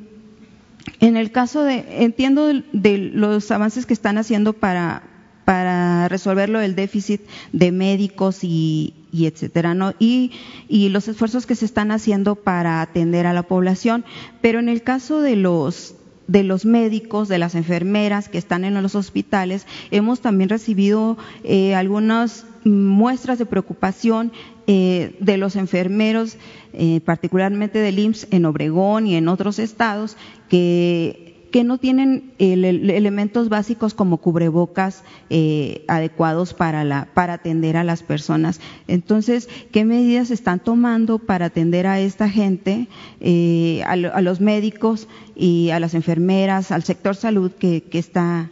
en 1.00 1.16
el 1.16 1.32
caso 1.32 1.62
de, 1.62 2.04
entiendo 2.04 2.46
de 2.72 2.98
los 2.98 3.50
avances 3.50 3.86
que 3.86 3.94
están 3.94 4.18
haciendo 4.18 4.52
para, 4.52 5.02
para 5.46 6.08
resolverlo 6.08 6.60
el 6.60 6.74
déficit 6.74 7.20
de 7.52 7.70
médicos 7.70 8.42
y, 8.42 8.94
y 9.12 9.26
etcétera, 9.26 9.74
¿no? 9.74 9.94
Y, 10.00 10.32
y 10.68 10.88
los 10.88 11.06
esfuerzos 11.06 11.46
que 11.46 11.54
se 11.54 11.64
están 11.64 11.92
haciendo 11.92 12.34
para 12.34 12.82
atender 12.82 13.26
a 13.26 13.32
la 13.32 13.44
población. 13.44 14.04
Pero 14.42 14.58
en 14.58 14.68
el 14.68 14.82
caso 14.82 15.20
de 15.20 15.36
los 15.36 15.94
de 16.26 16.42
los 16.42 16.64
médicos, 16.64 17.28
de 17.28 17.38
las 17.38 17.54
enfermeras 17.54 18.28
que 18.28 18.38
están 18.38 18.64
en 18.64 18.82
los 18.82 18.96
hospitales, 18.96 19.64
hemos 19.92 20.20
también 20.20 20.50
recibido 20.50 21.16
eh, 21.44 21.76
algunas 21.76 22.44
muestras 22.64 23.38
de 23.38 23.46
preocupación 23.46 24.32
eh, 24.66 25.16
de 25.20 25.36
los 25.36 25.54
enfermeros, 25.54 26.38
eh, 26.72 27.00
particularmente 27.04 27.78
del 27.78 28.00
IMSS 28.00 28.26
en 28.32 28.44
Obregón 28.46 29.06
y 29.06 29.14
en 29.14 29.28
otros 29.28 29.60
estados, 29.60 30.16
que 30.48 31.25
que 31.56 31.64
no 31.64 31.78
tienen 31.78 32.34
elementos 32.38 33.48
básicos 33.48 33.94
como 33.94 34.18
cubrebocas 34.18 35.02
eh, 35.30 35.86
adecuados 35.88 36.52
para, 36.52 36.84
la, 36.84 37.08
para 37.14 37.32
atender 37.32 37.78
a 37.78 37.82
las 37.82 38.02
personas. 38.02 38.60
Entonces, 38.88 39.48
¿qué 39.72 39.86
medidas 39.86 40.30
están 40.30 40.62
tomando 40.62 41.18
para 41.18 41.46
atender 41.46 41.86
a 41.86 41.98
esta 41.98 42.28
gente, 42.28 42.88
eh, 43.22 43.82
a, 43.86 43.96
los 43.96 44.42
médicos 44.42 45.08
y 45.34 45.70
a 45.70 45.80
las 45.80 45.94
enfermeras, 45.94 46.72
al 46.72 46.84
sector 46.84 47.16
salud 47.16 47.50
que, 47.50 47.84
que 47.84 48.00
está 48.00 48.50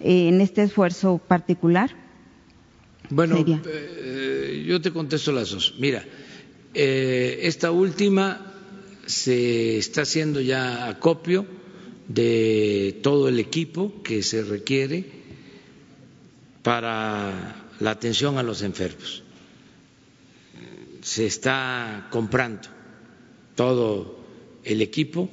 eh, 0.00 0.26
en 0.26 0.40
este 0.40 0.64
esfuerzo 0.64 1.18
particular? 1.18 1.94
Bueno, 3.10 3.44
yo 3.46 4.80
te 4.80 4.90
contesto 4.90 5.30
las 5.30 5.50
dos. 5.50 5.76
Mira, 5.78 6.04
esta 6.74 7.70
última 7.70 8.44
se 9.06 9.78
está 9.78 10.02
haciendo 10.02 10.40
ya 10.40 10.88
acopio 10.88 11.59
de 12.12 12.98
todo 13.02 13.28
el 13.28 13.38
equipo 13.38 14.02
que 14.02 14.24
se 14.24 14.42
requiere 14.42 15.04
para 16.64 17.70
la 17.78 17.90
atención 17.92 18.36
a 18.36 18.42
los 18.42 18.62
enfermos. 18.62 19.22
Se 21.02 21.26
está 21.26 22.08
comprando 22.10 22.68
todo 23.54 24.18
el 24.64 24.82
equipo 24.82 25.30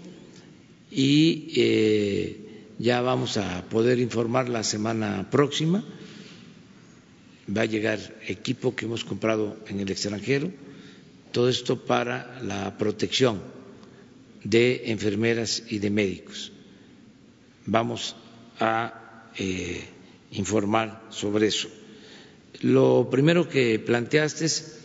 y 0.91 1.51
eh, 1.57 2.65
ya 2.77 3.01
vamos 3.01 3.37
a 3.37 3.67
poder 3.69 3.97
informar 3.97 4.47
la 4.47 4.63
semana 4.63 5.27
próxima. 5.31 5.83
Va 7.49 7.61
a 7.61 7.65
llegar 7.65 7.97
equipo 8.27 8.75
que 8.75 8.85
hemos 8.85 9.03
comprado 9.03 9.57
en 9.67 9.79
el 9.79 9.89
extranjero, 9.89 10.51
todo 11.31 11.49
esto 11.49 11.83
para 11.85 12.39
la 12.43 12.77
protección 12.77 13.41
de 14.43 14.91
enfermeras 14.91 15.63
y 15.69 15.79
de 15.79 15.89
médicos 15.89 16.51
vamos 17.67 18.15
a 18.59 19.29
eh, 19.37 19.85
informar 20.31 21.03
sobre 21.09 21.47
eso. 21.47 21.69
Lo 22.61 23.07
primero 23.11 23.47
que 23.47 23.77
planteaste 23.77 24.45
es, 24.45 24.79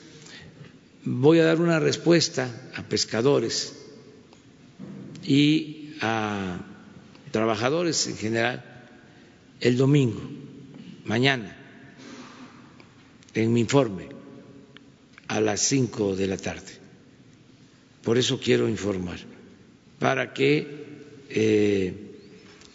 voy 1.04 1.38
a 1.38 1.44
dar 1.44 1.60
una 1.60 1.80
respuesta 1.80 2.50
a 2.76 2.82
pescadores 2.82 3.74
y 5.24 5.94
a 6.02 6.60
trabajadores 7.30 8.06
en 8.08 8.16
general 8.18 8.64
el 9.60 9.76
domingo, 9.76 10.20
mañana, 11.04 11.56
en 13.34 13.52
mi 13.52 13.60
informe, 13.60 14.08
a 15.28 15.40
las 15.40 15.60
cinco 15.60 16.14
de 16.14 16.26
la 16.26 16.36
tarde. 16.36 16.82
Por 18.02 18.18
eso 18.18 18.38
quiero 18.38 18.68
informar, 18.68 19.18
para 19.98 20.34
que 20.34 20.82
eh, 21.30 22.01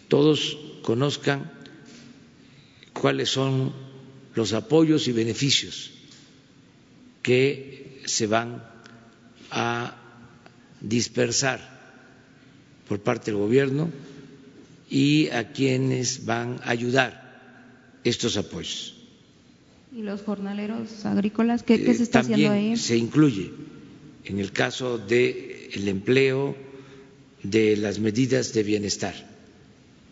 todos 0.08 0.58
conozcan 0.82 1.50
cuáles 2.92 3.28
son 3.28 3.72
los 4.34 4.52
apoyos 4.52 5.06
y 5.08 5.12
beneficios 5.12 5.92
que 7.22 8.02
se 8.06 8.26
van 8.26 8.62
a 9.50 9.96
dispersar 10.80 11.60
por 12.88 13.00
parte 13.00 13.30
del 13.30 13.40
gobierno 13.40 13.90
y 14.88 15.28
a 15.28 15.52
quienes 15.52 16.24
van 16.24 16.60
a 16.64 16.70
ayudar 16.70 18.00
estos 18.04 18.36
apoyos. 18.36 18.94
¿Y 19.94 20.02
los 20.02 20.22
jornaleros 20.22 21.04
agrícolas? 21.04 21.62
¿Qué, 21.62 21.78
se 21.94 22.02
está 22.02 22.20
haciendo 22.20 22.50
ahí? 22.50 22.76
Se 22.76 22.96
incluye 22.96 23.50
en 24.24 24.38
el 24.38 24.52
caso 24.52 24.98
del 24.98 25.70
el 25.72 25.88
empleo, 25.88 26.56
de 27.42 27.76
las 27.76 27.98
medidas 27.98 28.52
de 28.52 28.62
bienestar 28.62 29.14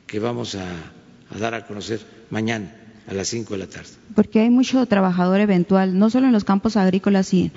que 0.06 0.18
vamos 0.18 0.54
a, 0.54 0.66
dar 1.38 1.54
a 1.54 1.66
conocer 1.66 2.00
mañana 2.30 2.72
a 3.08 3.14
las 3.14 3.28
5 3.28 3.54
de 3.54 3.58
la 3.58 3.66
tarde. 3.66 3.90
Porque 4.14 4.40
hay 4.40 4.50
mucho 4.50 4.84
trabajador 4.86 5.40
eventual, 5.40 5.98
no 5.98 6.10
solo 6.10 6.26
en 6.26 6.32
los 6.32 6.44
campos 6.44 6.76
agrícolas, 6.76 7.32
y 7.34 7.52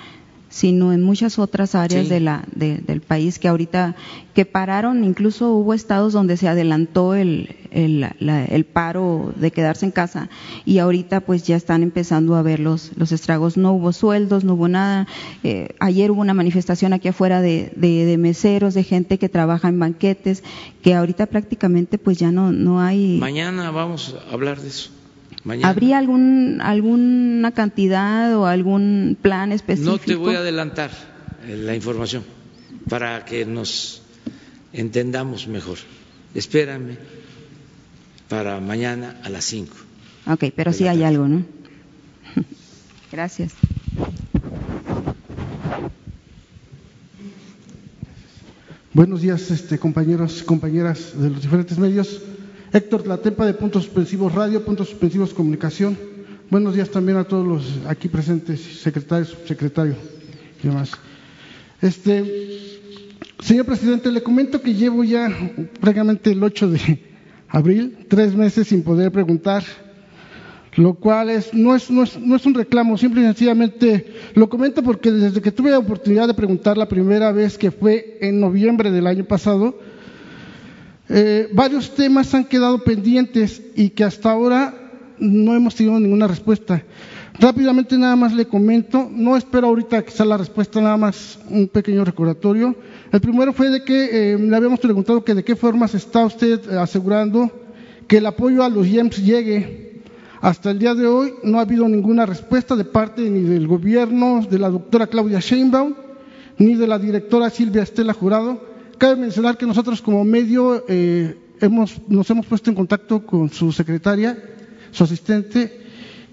sino 0.50 0.92
en 0.94 1.04
muchas 1.04 1.40
otras 1.40 1.76
áreas 1.76 2.10
de 2.10 2.20
la, 2.20 2.44
del 2.56 3.02
país 3.02 3.40
que 3.40 3.48
ahorita 3.48 3.96
que 4.34 4.46
pararon, 4.46 5.04
incluso 5.04 5.54
hubo 5.54 5.74
estados 5.74 6.14
donde 6.14 6.38
se 6.38 6.48
adelantó 6.48 7.14
el, 7.14 7.56
el, 7.72 8.66
paro 8.66 9.34
de 9.36 9.52
quedarse 9.52 9.86
en 9.86 9.92
casa 9.92 10.30
y 10.66 10.80
ahorita 10.80 11.22
pues 11.22 11.44
ya 11.44 11.56
están 11.56 11.84
empezando 11.84 12.36
a 12.36 12.42
ver 12.42 12.60
los, 12.60 12.92
los 12.96 13.12
estragos. 13.12 13.58
No 13.58 13.74
hubo 13.74 13.92
sueldos, 13.94 14.44
no 14.44 14.54
hubo 14.54 14.68
nada. 14.68 15.08
Eh, 15.44 15.76
ayer 15.80 16.12
hubo 16.12 16.22
una 16.22 16.34
manifestación 16.34 16.94
aquí 16.94 17.10
afuera 17.10 17.42
de, 17.42 17.72
de, 17.76 18.18
meseros, 18.18 18.74
de 18.74 18.84
gente 18.84 19.18
que 19.18 19.30
trabaja 19.30 19.68
en 19.68 19.80
banquetes, 19.80 20.44
que 20.82 20.96
ahorita 20.96 21.26
prácticamente 21.26 21.98
pues 21.98 22.18
ya 22.18 22.32
no, 22.32 22.52
no 22.52 22.82
hay. 22.82 23.18
Mañana 23.20 23.72
vamos 23.72 24.16
a 24.16 24.34
hablar 24.34 24.62
de 24.62 24.70
eso. 24.70 24.92
¿Habría 25.64 25.98
algún, 25.98 26.60
alguna 26.62 27.52
cantidad 27.52 28.36
o 28.36 28.46
algún 28.46 29.18
plan 29.22 29.52
específico? 29.52 29.92
No 29.92 29.98
te 29.98 30.16
voy 30.16 30.36
a 30.36 30.40
adelantar 30.40 30.92
eh, 31.48 31.58
la 31.58 31.76
información 31.76 32.24
para 32.90 33.26
que 33.26 33.46
nos 33.46 34.02
entendamos 34.74 35.48
mejor. 35.48 35.78
Espérame 36.36 36.98
para 38.28 38.60
mañana 38.60 39.20
a 39.24 39.30
las 39.30 39.46
5. 39.46 39.76
Ok, 40.28 40.46
pero 40.56 40.72
sí 40.72 40.88
hay 40.88 41.04
algo, 41.04 41.28
¿no? 41.28 41.44
Gracias. 43.12 43.54
Buenos 48.94 49.22
días, 49.22 49.50
este, 49.50 49.80
compañeros 49.80 50.42
y 50.42 50.46
compañeras 50.46 51.20
de 51.20 51.30
los 51.30 51.42
diferentes 51.42 51.78
medios. 51.78 52.22
Héctor 52.72 53.02
Tlatepa 53.02 53.48
de 53.48 53.56
Puntos 53.56 53.86
Suspensivos 53.86 54.36
Radio, 54.36 54.64
Puntos 54.64 54.90
Suspensivos 54.90 55.34
Comunicación. 55.34 55.98
Buenos 56.52 56.76
días 56.76 56.90
también 56.90 57.18
a 57.18 57.24
todos 57.24 57.48
los 57.48 57.80
aquí 57.88 58.10
presentes, 58.10 58.62
secretario, 58.62 59.26
subsecretario 59.26 59.96
y 60.64 60.68
demás. 60.68 60.92
Este, 61.82 62.78
señor 63.40 63.66
presidente, 63.66 64.12
le 64.12 64.22
comento 64.22 64.62
que 64.62 64.76
llevo 64.76 65.04
ya 65.04 65.30
prácticamente 65.80 66.32
el 66.32 66.44
8 66.44 66.70
de 66.70 67.04
abril, 67.48 68.06
tres 68.08 68.36
meses 68.36 68.68
sin 68.68 68.84
poder 68.84 69.12
preguntar, 69.12 69.64
lo 70.76 70.94
cual 70.94 71.32
es, 71.32 71.52
no, 71.56 71.76
es, 71.76 71.90
no, 71.90 72.04
es, 72.04 72.20
no 72.20 72.36
es 72.36 72.46
un 72.46 72.54
reclamo, 72.54 73.00
simple 73.00 73.22
y 73.22 73.26
sencillamente 73.26 74.14
lo 74.36 74.48
comento 74.48 74.84
porque 74.84 75.12
desde 75.12 75.42
que 75.42 75.52
tuve 75.52 75.72
la 75.72 75.80
oportunidad 75.80 76.28
de 76.28 76.36
preguntar 76.36 76.78
la 76.78 76.88
primera 76.88 77.32
vez, 77.32 77.58
que 77.58 77.72
fue 77.72 78.20
en 78.22 78.40
noviembre 78.40 78.92
del 78.92 79.08
año 79.08 79.24
pasado, 79.24 79.76
eh, 81.10 81.50
varios 81.52 81.96
temas 81.96 82.34
han 82.36 82.46
quedado 82.46 82.84
pendientes 82.84 83.62
y 83.76 83.90
que 83.90 84.04
hasta 84.04 84.32
ahora 84.32 84.74
no 85.18 85.56
hemos 85.56 85.76
tenido 85.76 86.00
ninguna 86.00 86.28
respuesta. 86.28 86.84
Rápidamente 87.40 87.98
nada 87.98 88.16
más 88.16 88.34
le 88.34 88.46
comento, 88.46 89.10
no 89.10 89.38
espero 89.38 89.68
ahorita 89.68 90.04
que 90.04 90.12
sea 90.12 90.26
la 90.26 90.38
respuesta, 90.38 90.82
nada 90.82 90.98
más 90.98 91.40
un 91.50 91.68
pequeño 91.68 92.04
recordatorio. 92.04 92.76
El 93.12 93.22
primero 93.22 93.54
fue 93.54 93.70
de 93.70 93.84
que 93.84 94.34
eh, 94.34 94.38
le 94.38 94.56
habíamos 94.56 94.80
preguntado 94.80 95.24
que 95.24 95.34
de 95.34 95.44
qué 95.44 95.56
forma 95.56 95.88
se 95.88 95.98
está 95.98 96.26
usted 96.26 96.70
asegurando 96.74 97.50
que 98.08 98.18
el 98.18 98.26
apoyo 98.26 98.64
a 98.64 98.70
los 98.70 98.86
IEMS 98.86 99.24
llegue. 99.24 100.02
Hasta 100.42 100.72
el 100.72 100.80
día 100.80 100.96
de 100.96 101.08
hoy 101.08 101.34
no 101.44 101.60
ha 101.60 101.62
habido 101.62 101.88
ninguna 101.88 102.26
respuesta 102.26 102.76
de 102.76 102.86
parte 102.86 103.22
ni 103.30 103.42
del 103.42 103.68
gobierno, 103.68 104.46
de 104.50 104.60
la 104.60 104.70
doctora 104.70 105.08
Claudia 105.08 105.40
Sheinbaum, 105.40 105.94
ni 106.58 106.76
de 106.76 106.88
la 106.88 107.00
directora 107.00 107.50
Silvia 107.50 107.84
Estela 107.84 108.14
Jurado, 108.14 108.69
Cabe 109.00 109.16
mencionar 109.16 109.58
que 109.58 109.66
nosotros 109.66 110.02
como 110.02 110.26
medio 110.26 110.84
eh, 110.90 111.34
nos 112.10 112.30
hemos 112.30 112.46
puesto 112.46 112.70
en 112.70 112.76
contacto 112.76 113.26
con 113.26 113.50
su 113.50 113.72
secretaria, 113.72 114.38
su 114.92 115.06
asistente, 115.06 115.86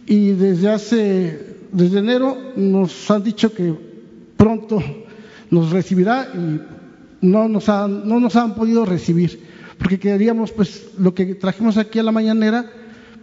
y 0.04 0.30
desde 0.32 0.68
hace, 0.68 1.56
desde 1.70 2.00
enero 2.00 2.36
nos 2.56 3.08
han 3.08 3.22
dicho 3.22 3.54
que 3.54 3.72
pronto 4.36 4.82
nos 5.48 5.70
recibirá 5.70 6.28
y 6.34 6.60
no 7.24 7.48
nos 7.48 7.68
han, 7.68 8.08
no 8.08 8.18
nos 8.18 8.34
han 8.34 8.56
podido 8.56 8.84
recibir, 8.84 9.40
porque 9.78 10.00
queríamos 10.00 10.50
pues 10.50 10.88
lo 10.98 11.14
que 11.14 11.36
trajimos 11.36 11.76
aquí 11.76 12.00
a 12.00 12.02
la 12.02 12.10
mañanera, 12.10 12.68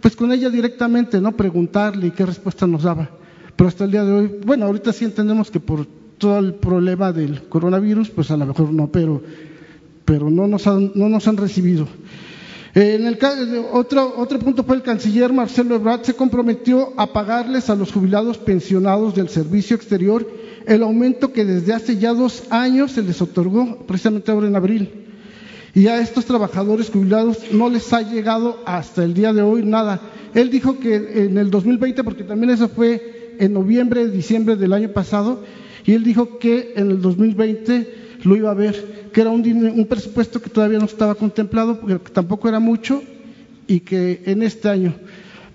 pues 0.00 0.16
con 0.16 0.32
ella 0.32 0.48
directamente, 0.48 1.20
¿no? 1.20 1.32
Preguntarle 1.32 2.12
qué 2.12 2.24
respuesta 2.24 2.66
nos 2.66 2.84
daba. 2.84 3.10
Pero 3.56 3.68
hasta 3.68 3.84
el 3.84 3.90
día 3.90 4.04
de 4.04 4.12
hoy, 4.12 4.40
bueno, 4.44 4.64
ahorita 4.64 4.90
sí 4.94 5.04
entendemos 5.04 5.50
que 5.50 5.60
por 5.60 5.86
todo 6.24 6.38
el 6.38 6.54
problema 6.54 7.12
del 7.12 7.42
coronavirus, 7.50 8.08
pues 8.08 8.30
a 8.30 8.38
lo 8.38 8.46
mejor 8.46 8.72
no, 8.72 8.88
pero, 8.88 9.20
pero 10.06 10.30
no, 10.30 10.46
nos 10.46 10.66
han, 10.66 10.92
no 10.94 11.10
nos 11.10 11.28
han 11.28 11.36
recibido. 11.36 11.86
En 12.74 13.06
el, 13.06 13.18
otro, 13.72 14.14
otro 14.16 14.38
punto 14.38 14.64
fue 14.64 14.76
el 14.76 14.82
canciller 14.82 15.34
Marcelo 15.34 15.74
Ebrard 15.74 16.02
se 16.02 16.14
comprometió 16.14 16.94
a 16.96 17.12
pagarles 17.12 17.68
a 17.68 17.74
los 17.74 17.92
jubilados 17.92 18.38
pensionados 18.38 19.14
del 19.14 19.28
servicio 19.28 19.76
exterior 19.76 20.26
el 20.66 20.82
aumento 20.82 21.30
que 21.30 21.44
desde 21.44 21.74
hace 21.74 21.98
ya 21.98 22.14
dos 22.14 22.44
años 22.48 22.92
se 22.92 23.02
les 23.02 23.20
otorgó, 23.20 23.84
precisamente 23.86 24.32
ahora 24.32 24.46
en 24.46 24.56
abril. 24.56 24.90
Y 25.74 25.88
a 25.88 26.00
estos 26.00 26.24
trabajadores 26.24 26.88
jubilados 26.88 27.52
no 27.52 27.68
les 27.68 27.92
ha 27.92 28.00
llegado 28.00 28.62
hasta 28.64 29.04
el 29.04 29.12
día 29.12 29.34
de 29.34 29.42
hoy 29.42 29.62
nada. 29.62 30.00
Él 30.32 30.48
dijo 30.48 30.78
que 30.78 31.26
en 31.26 31.36
el 31.36 31.50
2020, 31.50 32.02
porque 32.02 32.24
también 32.24 32.48
eso 32.48 32.70
fue 32.70 33.36
en 33.38 33.52
noviembre, 33.52 34.08
diciembre 34.08 34.56
del 34.56 34.72
año 34.72 34.88
pasado, 34.88 35.42
y 35.84 35.92
él 35.92 36.04
dijo 36.04 36.38
que 36.38 36.72
en 36.76 36.90
el 36.90 37.00
2020 37.00 38.18
lo 38.24 38.36
iba 38.36 38.50
a 38.50 38.54
ver, 38.54 39.10
que 39.12 39.20
era 39.20 39.30
un, 39.30 39.42
un 39.46 39.86
presupuesto 39.86 40.40
que 40.40 40.50
todavía 40.50 40.78
no 40.78 40.86
estaba 40.86 41.14
contemplado, 41.14 41.80
porque 41.80 42.10
tampoco 42.10 42.48
era 42.48 42.58
mucho, 42.58 43.02
y 43.66 43.80
que 43.80 44.22
en 44.26 44.42
este 44.42 44.68
año, 44.68 44.94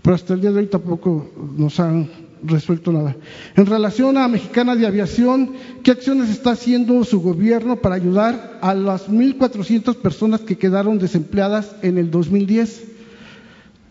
pero 0.02 0.16
hasta 0.16 0.34
el 0.34 0.42
día 0.42 0.52
de 0.52 0.60
hoy 0.60 0.68
tampoco 0.68 1.30
nos 1.58 1.80
han 1.80 2.10
resuelto 2.44 2.92
nada. 2.92 3.16
En 3.56 3.66
relación 3.66 4.18
a 4.18 4.28
Mexicana 4.28 4.76
de 4.76 4.88
Aviación, 4.88 5.52
¿qué 5.84 5.92
acciones 5.92 6.30
está 6.30 6.52
haciendo 6.52 7.04
su 7.04 7.22
gobierno 7.22 7.78
para 7.78 7.96
ayudar 7.96 8.60
a 8.62 8.74
las 8.74 9.10
1.400 9.10 9.96
personas 9.96 10.42
que 10.42 10.58
quedaron 10.58 11.00
desempleadas 11.00 11.76
en 11.82 11.98
el 11.98 12.12
2010? 12.12 12.84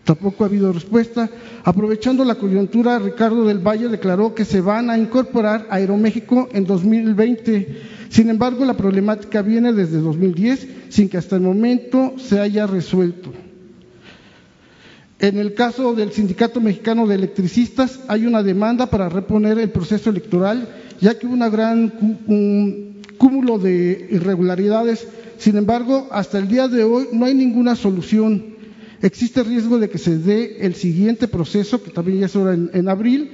Tampoco 0.09 0.43
ha 0.43 0.47
habido 0.47 0.73
respuesta. 0.73 1.29
Aprovechando 1.63 2.25
la 2.25 2.33
coyuntura, 2.33 2.97
Ricardo 2.97 3.45
del 3.45 3.59
Valle 3.59 3.89
declaró 3.89 4.33
que 4.33 4.43
se 4.43 4.59
van 4.59 4.89
a 4.89 4.97
incorporar 4.97 5.67
a 5.69 5.75
Aeroméxico 5.75 6.49
en 6.51 6.65
2020. 6.65 7.77
Sin 8.09 8.31
embargo, 8.31 8.65
la 8.65 8.73
problemática 8.73 9.43
viene 9.43 9.71
desde 9.71 9.99
2010 9.99 10.67
sin 10.89 11.09
que 11.09 11.17
hasta 11.17 11.35
el 11.35 11.43
momento 11.43 12.15
se 12.17 12.39
haya 12.39 12.65
resuelto. 12.65 13.31
En 15.19 15.37
el 15.37 15.53
caso 15.53 15.93
del 15.93 16.11
Sindicato 16.11 16.59
Mexicano 16.59 17.05
de 17.05 17.13
Electricistas, 17.13 17.99
hay 18.07 18.25
una 18.25 18.41
demanda 18.41 18.87
para 18.87 19.09
reponer 19.09 19.59
el 19.59 19.69
proceso 19.69 20.09
electoral, 20.09 20.67
ya 20.99 21.19
que 21.19 21.27
hubo 21.27 21.35
un 21.35 21.51
gran 21.51 21.89
cúmulo 23.19 23.59
de 23.59 24.07
irregularidades. 24.09 25.07
Sin 25.37 25.55
embargo, 25.55 26.07
hasta 26.09 26.39
el 26.39 26.47
día 26.47 26.67
de 26.67 26.83
hoy 26.83 27.09
no 27.13 27.27
hay 27.27 27.35
ninguna 27.35 27.75
solución. 27.75 28.48
Existe 29.01 29.43
riesgo 29.43 29.77
de 29.79 29.89
que 29.89 29.97
se 29.97 30.17
dé 30.17 30.57
el 30.61 30.75
siguiente 30.75 31.27
proceso, 31.27 31.81
que 31.81 31.91
también 31.91 32.19
ya 32.19 32.25
es 32.25 32.35
ahora 32.35 32.53
en, 32.53 32.89
abril, 32.89 33.31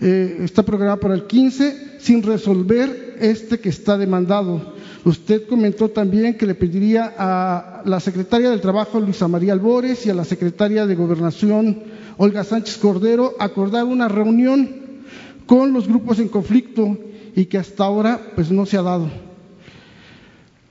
eh, 0.00 0.38
está 0.40 0.62
programado 0.62 1.00
para 1.00 1.14
el 1.14 1.26
15, 1.26 1.96
sin 2.00 2.22
resolver 2.22 3.16
este 3.20 3.58
que 3.58 3.70
está 3.70 3.96
demandado. 3.96 4.74
Usted 5.04 5.46
comentó 5.46 5.88
también 5.88 6.34
que 6.34 6.46
le 6.46 6.54
pediría 6.54 7.14
a 7.16 7.82
la 7.84 8.00
secretaria 8.00 8.50
del 8.50 8.60
Trabajo, 8.60 9.00
Luisa 9.00 9.28
María 9.28 9.52
Albores, 9.52 10.04
y 10.04 10.10
a 10.10 10.14
la 10.14 10.24
secretaria 10.24 10.86
de 10.86 10.96
Gobernación, 10.96 11.82
Olga 12.18 12.44
Sánchez 12.44 12.76
Cordero, 12.76 13.34
acordar 13.38 13.84
una 13.84 14.08
reunión 14.08 14.68
con 15.46 15.72
los 15.72 15.86
grupos 15.88 16.18
en 16.18 16.28
conflicto 16.28 16.98
y 17.34 17.46
que 17.46 17.58
hasta 17.58 17.84
ahora 17.84 18.20
pues 18.34 18.50
no 18.50 18.66
se 18.66 18.76
ha 18.76 18.82
dado. 18.82 19.08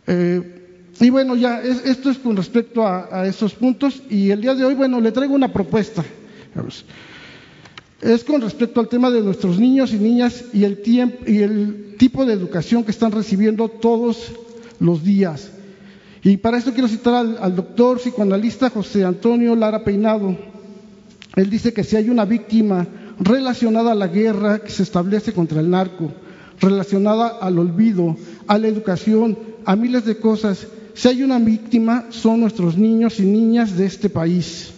Eh, 0.07 0.54
y 0.99 1.09
bueno, 1.09 1.35
ya, 1.35 1.61
esto 1.61 2.09
es 2.09 2.17
con 2.17 2.37
respecto 2.37 2.85
a, 2.87 3.27
esos 3.27 3.53
puntos. 3.53 4.01
Y 4.09 4.31
el 4.31 4.41
día 4.41 4.55
de 4.55 4.63
hoy, 4.63 4.75
bueno, 4.75 5.01
le 5.01 5.11
traigo 5.11 5.35
una 5.35 5.51
propuesta. 5.51 6.03
es 8.01 8.23
con 8.23 8.41
respecto 8.41 8.79
al 8.79 8.87
tema 8.87 9.11
de 9.11 9.21
nuestros 9.21 9.59
niños 9.59 9.93
y 9.93 9.97
niñas 9.97 10.45
y 10.53 10.63
el, 10.63 10.81
y 11.25 11.41
el 11.41 11.95
tipo 11.97 12.25
de 12.25 12.33
educación 12.33 12.83
que 12.83 12.91
están 12.91 13.11
recibiendo 13.11 13.67
todos 13.67 14.31
los 14.79 15.03
días. 15.03 15.51
Y 16.23 16.37
para 16.37 16.57
esto 16.57 16.73
quiero 16.73 16.87
citar 16.87 17.13
al, 17.13 17.37
al, 17.39 17.55
doctor 17.55 17.99
psicoanalista 17.99 18.69
José 18.69 19.03
Antonio 19.03 19.55
Lara 19.55 19.83
Peinado. 19.83 20.35
Él 21.35 21.49
dice 21.49 21.73
que 21.73 21.83
si 21.83 21.97
hay 21.97 22.09
una 22.09 22.25
víctima 22.25 22.87
relacionada 23.19 23.91
a 23.91 23.95
la 23.95 24.07
guerra 24.07 24.59
que 24.59 24.71
se 24.71 24.83
establece 24.83 25.33
contra 25.33 25.59
el 25.59 25.69
narco, 25.69 26.11
relacionada 26.59 27.27
al 27.27 27.59
olvido, 27.59 28.15
a 28.47 28.57
la 28.57 28.67
educación, 28.67 29.37
a 29.65 29.75
miles 29.75 30.05
de 30.05 30.17
cosas, 30.17 30.67
si 30.95 31.09
hay 31.09 31.23
una 31.23 31.37
víctima 31.39 32.05
son 32.09 32.39
nuestros 32.39 32.77
niños 32.77 33.19
y 33.19 33.23
niñas 33.23 33.77
de 33.77 33.85
este 33.85 34.09
país. 34.09 34.71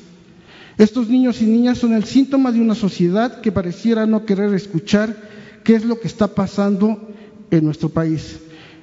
Estos 0.77 1.07
niños 1.07 1.41
y 1.41 1.45
niñas 1.45 1.77
son 1.77 1.93
el 1.93 2.03
síntoma 2.03 2.51
de 2.51 2.59
una 2.59 2.75
sociedad 2.75 3.39
que 3.39 3.51
pareciera 3.51 4.05
no 4.05 4.25
querer 4.25 4.53
escuchar 4.53 5.15
qué 5.63 5.75
es 5.75 5.85
lo 5.85 5.99
que 5.99 6.07
está 6.07 6.27
pasando 6.27 7.07
en 7.51 7.63
nuestro 7.63 7.89
país. 7.89 8.39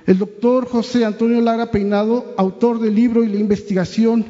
El 0.06 0.18
doctor 0.18 0.66
José 0.66 1.04
Antonio 1.04 1.40
Lara 1.40 1.70
Peinado, 1.70 2.34
autor 2.36 2.80
del 2.80 2.94
libro 2.94 3.24
y 3.24 3.28
la 3.28 3.38
investigación 3.38 4.24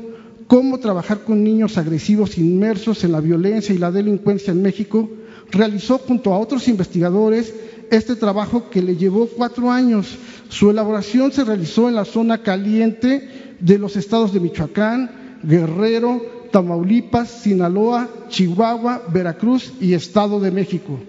Cómo 0.46 0.78
trabajar 0.78 1.24
con 1.24 1.42
niños 1.42 1.78
agresivos 1.78 2.36
inmersos 2.36 3.02
en 3.02 3.12
la 3.12 3.20
violencia 3.20 3.74
y 3.74 3.78
la 3.78 3.90
delincuencia 3.90 4.52
en 4.52 4.60
México, 4.60 5.08
realizó 5.50 5.96
junto 5.98 6.34
a 6.34 6.38
otros 6.38 6.68
investigadores 6.68 7.54
este 7.90 8.16
trabajo 8.16 8.70
que 8.70 8.82
le 8.82 8.96
llevó 8.96 9.26
cuatro 9.26 9.70
años. 9.70 10.16
Su 10.48 10.70
elaboración 10.70 11.32
se 11.32 11.44
realizó 11.44 11.88
en 11.88 11.94
la 11.94 12.04
zona 12.04 12.42
caliente 12.42 13.56
de 13.60 13.78
los 13.78 13.96
estados 13.96 14.32
de 14.32 14.40
Michoacán, 14.40 15.40
Guerrero, 15.42 16.20
Tamaulipas, 16.50 17.30
Sinaloa, 17.30 18.08
Chihuahua, 18.28 19.02
Veracruz 19.12 19.72
y 19.80 19.94
Estado 19.94 20.40
de 20.40 20.50
México. 20.50 21.00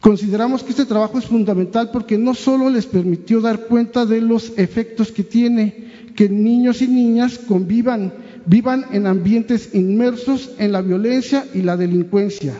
Consideramos 0.00 0.62
que 0.62 0.70
este 0.70 0.84
trabajo 0.84 1.18
es 1.18 1.24
fundamental 1.24 1.90
porque 1.90 2.18
no 2.18 2.34
solo 2.34 2.68
les 2.68 2.84
permitió 2.84 3.40
dar 3.40 3.66
cuenta 3.66 4.04
de 4.04 4.20
los 4.20 4.52
efectos 4.58 5.10
que 5.10 5.22
tiene 5.22 6.12
que 6.14 6.28
niños 6.28 6.82
y 6.82 6.88
niñas 6.88 7.38
convivan, 7.38 8.12
vivan 8.46 8.84
en 8.92 9.06
ambientes 9.06 9.74
inmersos 9.74 10.50
en 10.58 10.72
la 10.72 10.82
violencia 10.82 11.46
y 11.54 11.62
la 11.62 11.76
delincuencia. 11.76 12.54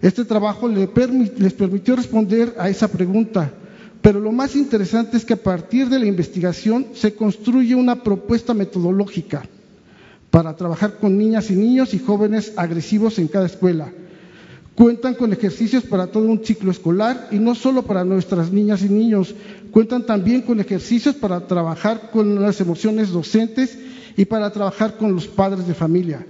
Este 0.00 0.24
trabajo 0.24 0.68
les 0.68 0.88
permitió 1.54 1.96
responder 1.96 2.54
a 2.58 2.68
esa 2.68 2.86
pregunta, 2.88 3.50
pero 4.00 4.20
lo 4.20 4.30
más 4.30 4.54
interesante 4.54 5.16
es 5.16 5.24
que 5.24 5.34
a 5.34 5.42
partir 5.42 5.88
de 5.88 5.98
la 5.98 6.06
investigación 6.06 6.86
se 6.94 7.14
construye 7.14 7.74
una 7.74 8.02
propuesta 8.04 8.54
metodológica 8.54 9.42
para 10.30 10.54
trabajar 10.54 10.98
con 10.98 11.18
niñas 11.18 11.50
y 11.50 11.56
niños 11.56 11.94
y 11.94 11.98
jóvenes 11.98 12.52
agresivos 12.56 13.18
en 13.18 13.26
cada 13.28 13.46
escuela. 13.46 13.90
Cuentan 14.76 15.14
con 15.14 15.32
ejercicios 15.32 15.82
para 15.82 16.06
todo 16.06 16.24
un 16.28 16.44
ciclo 16.44 16.70
escolar 16.70 17.26
y 17.32 17.40
no 17.40 17.56
solo 17.56 17.82
para 17.82 18.04
nuestras 18.04 18.52
niñas 18.52 18.82
y 18.82 18.88
niños, 18.88 19.34
cuentan 19.72 20.06
también 20.06 20.42
con 20.42 20.60
ejercicios 20.60 21.16
para 21.16 21.40
trabajar 21.48 22.10
con 22.12 22.40
las 22.40 22.60
emociones 22.60 23.10
docentes 23.10 23.76
y 24.16 24.24
para 24.26 24.52
trabajar 24.52 24.96
con 24.96 25.12
los 25.12 25.26
padres 25.26 25.66
de 25.66 25.74
familia. 25.74 26.24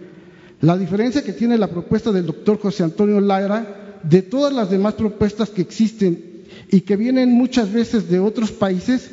La 0.61 0.77
diferencia 0.77 1.23
que 1.23 1.33
tiene 1.33 1.57
la 1.57 1.69
propuesta 1.69 2.11
del 2.11 2.27
doctor 2.27 2.59
José 2.59 2.83
Antonio 2.83 3.21
Lara 3.21 4.01
de 4.03 4.23
todas 4.23 4.53
las 4.53 4.71
demás 4.71 4.95
propuestas 4.95 5.51
que 5.51 5.63
existen 5.63 6.43
y 6.71 6.81
que 6.81 6.97
vienen 6.97 7.33
muchas 7.33 7.73
veces 7.73 8.09
de 8.09 8.19
otros 8.19 8.51
países 8.51 9.11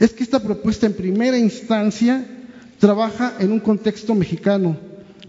es 0.00 0.12
que 0.12 0.24
esta 0.24 0.40
propuesta 0.40 0.86
en 0.86 0.94
primera 0.94 1.38
instancia 1.38 2.24
trabaja 2.78 3.34
en 3.38 3.52
un 3.52 3.60
contexto 3.60 4.14
mexicano, 4.14 4.76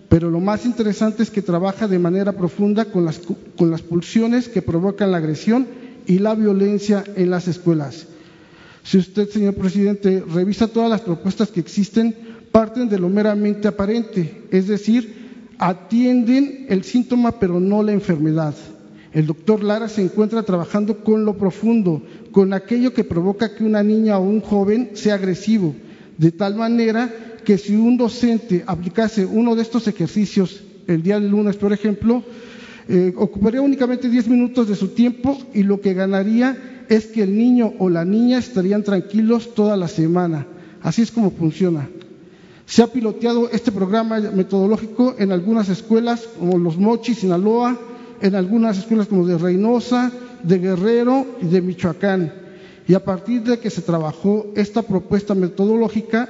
pero 0.09 0.29
lo 0.29 0.39
más 0.39 0.65
interesante 0.65 1.23
es 1.23 1.29
que 1.29 1.41
trabaja 1.41 1.87
de 1.87 1.99
manera 1.99 2.31
profunda 2.31 2.85
con 2.85 3.03
las, 3.05 3.19
con 3.57 3.69
las 3.69 3.81
pulsiones 3.81 4.47
que 4.47 4.61
provocan 4.61 5.11
la 5.11 5.17
agresión 5.17 5.67
y 6.05 6.19
la 6.19 6.33
violencia 6.35 7.03
en 7.15 7.29
las 7.29 7.47
escuelas. 7.47 8.07
Si 8.83 8.97
usted, 8.97 9.29
señor 9.29 9.55
presidente, 9.55 10.23
revisa 10.33 10.67
todas 10.67 10.89
las 10.89 11.01
propuestas 11.01 11.49
que 11.49 11.59
existen, 11.59 12.15
parten 12.53 12.87
de 12.87 12.99
lo 12.99 13.09
meramente 13.09 13.67
aparente, 13.67 14.43
es 14.49 14.67
decir, 14.67 15.16
atienden 15.57 16.65
el 16.69 16.83
síntoma 16.83 17.39
pero 17.39 17.59
no 17.59 17.83
la 17.83 17.91
enfermedad. 17.91 18.55
El 19.13 19.25
doctor 19.25 19.63
Lara 19.63 19.89
se 19.89 20.01
encuentra 20.03 20.43
trabajando 20.43 21.03
con 21.03 21.25
lo 21.25 21.37
profundo, 21.37 22.03
con 22.31 22.53
aquello 22.53 22.93
que 22.93 23.03
provoca 23.03 23.55
que 23.55 23.63
una 23.63 23.81
niña 23.81 24.19
o 24.19 24.23
un 24.23 24.41
joven 24.41 24.91
sea 24.93 25.15
agresivo, 25.15 25.73
de 26.17 26.31
tal 26.31 26.55
manera 26.55 27.11
que 27.43 27.57
si 27.57 27.75
un 27.75 27.97
docente 27.97 28.63
aplicase 28.67 29.25
uno 29.25 29.55
de 29.55 29.61
estos 29.61 29.87
ejercicios 29.87 30.63
el 30.87 31.01
día 31.01 31.19
del 31.19 31.29
lunes, 31.29 31.55
por 31.55 31.73
ejemplo, 31.73 32.23
eh, 32.89 33.13
ocuparía 33.15 33.61
únicamente 33.61 34.09
10 34.09 34.27
minutos 34.27 34.67
de 34.67 34.75
su 34.75 34.89
tiempo 34.89 35.37
y 35.53 35.63
lo 35.63 35.81
que 35.81 35.93
ganaría 35.93 36.85
es 36.89 37.07
que 37.07 37.23
el 37.23 37.37
niño 37.37 37.73
o 37.79 37.89
la 37.89 38.05
niña 38.05 38.37
estarían 38.37 38.83
tranquilos 38.83 39.53
toda 39.53 39.75
la 39.75 39.87
semana. 39.87 40.45
Así 40.81 41.01
es 41.01 41.11
como 41.11 41.31
funciona. 41.31 41.89
Se 42.67 42.83
ha 42.83 42.87
piloteado 42.87 43.49
este 43.49 43.71
programa 43.71 44.19
metodológico 44.19 45.15
en 45.17 45.31
algunas 45.31 45.69
escuelas 45.69 46.27
como 46.37 46.57
Los 46.57 46.77
Mochis, 46.77 47.19
Sinaloa, 47.19 47.79
en 48.21 48.35
algunas 48.35 48.77
escuelas 48.77 49.07
como 49.07 49.25
de 49.25 49.37
Reynosa, 49.37 50.11
de 50.43 50.59
Guerrero 50.59 51.25
y 51.41 51.45
de 51.45 51.61
Michoacán. 51.61 52.33
Y 52.85 52.93
a 52.93 53.05
partir 53.05 53.43
de 53.43 53.59
que 53.59 53.69
se 53.69 53.81
trabajó 53.81 54.47
esta 54.53 54.81
propuesta 54.81 55.33
metodológica, 55.33 56.27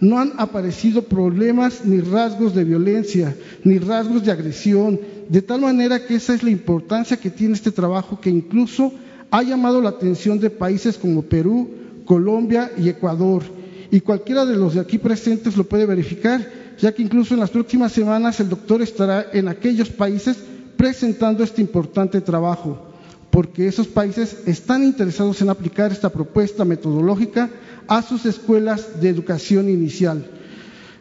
no 0.00 0.18
han 0.18 0.32
aparecido 0.38 1.02
problemas 1.02 1.84
ni 1.84 2.00
rasgos 2.00 2.52
de 2.52 2.64
violencia, 2.64 3.36
ni 3.62 3.78
rasgos 3.78 4.24
de 4.24 4.32
agresión, 4.32 5.00
de 5.28 5.40
tal 5.40 5.60
manera 5.60 6.04
que 6.04 6.16
esa 6.16 6.34
es 6.34 6.42
la 6.42 6.50
importancia 6.50 7.16
que 7.16 7.30
tiene 7.30 7.54
este 7.54 7.70
trabajo 7.70 8.20
que 8.20 8.28
incluso 8.28 8.92
ha 9.30 9.40
llamado 9.44 9.80
la 9.80 9.90
atención 9.90 10.40
de 10.40 10.50
países 10.50 10.98
como 10.98 11.22
Perú, 11.22 11.70
Colombia 12.04 12.72
y 12.76 12.88
Ecuador. 12.88 13.44
Y 13.90 14.00
cualquiera 14.00 14.44
de 14.44 14.56
los 14.56 14.74
de 14.74 14.80
aquí 14.80 14.98
presentes 14.98 15.56
lo 15.56 15.64
puede 15.64 15.86
verificar, 15.86 16.40
ya 16.78 16.92
que 16.92 17.02
incluso 17.02 17.34
en 17.34 17.40
las 17.40 17.50
próximas 17.50 17.92
semanas 17.92 18.40
el 18.40 18.48
doctor 18.48 18.82
estará 18.82 19.26
en 19.32 19.48
aquellos 19.48 19.90
países 19.90 20.36
presentando 20.76 21.42
este 21.42 21.62
importante 21.62 22.20
trabajo, 22.20 22.92
porque 23.30 23.66
esos 23.66 23.86
países 23.86 24.36
están 24.46 24.84
interesados 24.84 25.40
en 25.40 25.50
aplicar 25.50 25.92
esta 25.92 26.10
propuesta 26.10 26.64
metodológica 26.64 27.50
a 27.88 28.02
sus 28.02 28.26
escuelas 28.26 29.00
de 29.00 29.08
educación 29.08 29.68
inicial. 29.68 30.26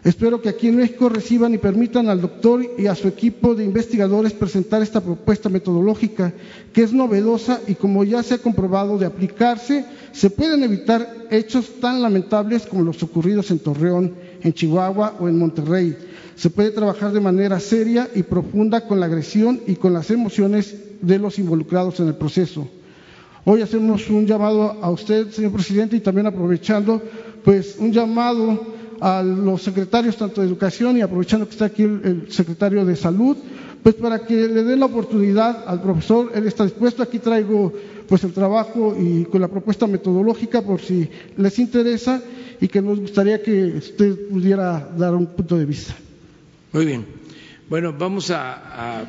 Espero 0.06 0.40
que 0.40 0.50
aquí 0.50 0.68
en 0.68 0.76
México 0.76 1.10
reciban 1.10 1.56
y 1.56 1.58
permitan 1.58 2.10
al 2.10 2.22
doctor 2.22 2.64
y 2.78 2.86
a 2.86 2.94
su 2.94 3.08
equipo 3.08 3.56
de 3.56 3.66
investigadores 3.66 4.34
presentar 4.34 4.84
esta 4.84 5.02
propuesta 5.02 5.50
metodológica, 5.50 6.32
que 6.72 6.84
es 6.84 6.94
novedosa 6.94 7.60
y 7.66 7.74
como 7.74 8.04
ya 8.04 8.22
se 8.22 8.36
ha 8.36 8.38
comprobado 8.38 9.00
de 9.00 9.08
aplicarse, 9.08 9.84
se 10.12 10.30
pueden 10.30 10.62
evitar 10.62 11.26
hechos 11.32 11.82
tan 11.82 12.04
lamentables 12.04 12.68
como 12.68 12.84
los 12.84 13.02
ocurridos 13.02 13.50
en 13.50 13.58
Torreón, 13.58 14.14
en 14.44 14.54
Chihuahua 14.54 15.16
o 15.20 15.28
en 15.28 15.40
Monterrey. 15.40 15.98
Se 16.36 16.52
puede 16.52 16.70
trabajar 16.70 17.12
de 17.12 17.20
manera 17.20 17.60
seria 17.60 18.08
y 18.14 18.22
profunda 18.22 18.82
con 18.82 19.00
la 19.00 19.08
agresión 19.08 19.60
y 19.66 19.74
con 19.74 19.92
las 19.92 20.12
emociones 20.12 20.76
de 21.02 21.18
los 21.18 21.40
involucrados 21.40 22.00
en 22.00 22.10
el 22.10 22.16
proceso. 22.16 22.68
Hoy 23.44 23.64
hacemos 23.64 24.08
un 24.12 24.28
llamado 24.28 24.78
a 24.84 24.92
usted, 24.92 25.32
señor 25.32 25.54
presidente, 25.54 25.96
y 25.96 26.02
también 26.02 26.28
aprovechando, 26.28 27.02
pues 27.44 27.78
un 27.80 27.92
llamado 27.92 28.75
a 29.02 29.22
los 29.24 29.62
secretarios 29.62 30.18
tanto 30.18 30.42
de 30.42 30.48
educación 30.48 30.98
y 30.98 31.02
aprovechando 31.02 31.46
que 31.48 31.54
está 31.54 31.66
aquí 31.66 31.84
el, 31.84 32.28
secretario 32.30 32.86
de 32.86 32.96
salud, 32.96 33.38
pues 33.84 33.96
para 33.96 34.26
que 34.26 34.48
le 34.48 34.64
den 34.64 34.80
la 34.80 34.88
oportunidad 34.88 35.64
al 35.68 35.82
profesor, 35.82 36.32
él 36.34 36.48
está 36.48 36.64
dispuesto, 36.64 37.04
aquí 37.04 37.20
traigo 37.20 37.74
pues 38.08 38.24
el 38.24 38.34
trabajo 38.34 38.96
y 39.00 39.26
con 39.26 39.42
la 39.42 39.48
propuesta 39.48 39.88
metodológica 39.88 40.62
por 40.62 40.82
si 40.82 41.10
les 41.38 41.60
interesa 41.60 42.22
y 42.62 42.68
que 42.68 42.82
nos 42.82 43.00
gustaría 43.00 43.42
que 43.42 43.78
usted 43.78 44.30
pudiera 44.30 44.90
dar 44.98 45.14
un 45.14 45.28
punto 45.28 45.58
de 45.58 45.66
vista. 45.66 45.96
Muy 46.72 46.86
bien. 46.86 47.06
Bueno, 47.70 47.94
vamos 47.98 48.32
a, 48.32 49.02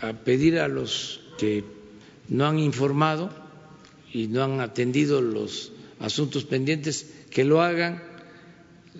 a 0.00 0.12
pedir 0.24 0.58
a 0.58 0.68
los 0.68 1.20
que 1.38 1.64
no 2.28 2.46
han 2.46 2.58
informado 2.58 3.30
y 4.12 4.26
no 4.28 4.42
han 4.42 4.60
atendido 4.60 5.20
los 5.20 5.72
asuntos 6.00 6.44
pendientes, 6.44 7.12
que 7.30 7.44
lo 7.44 7.62
hagan 7.62 8.02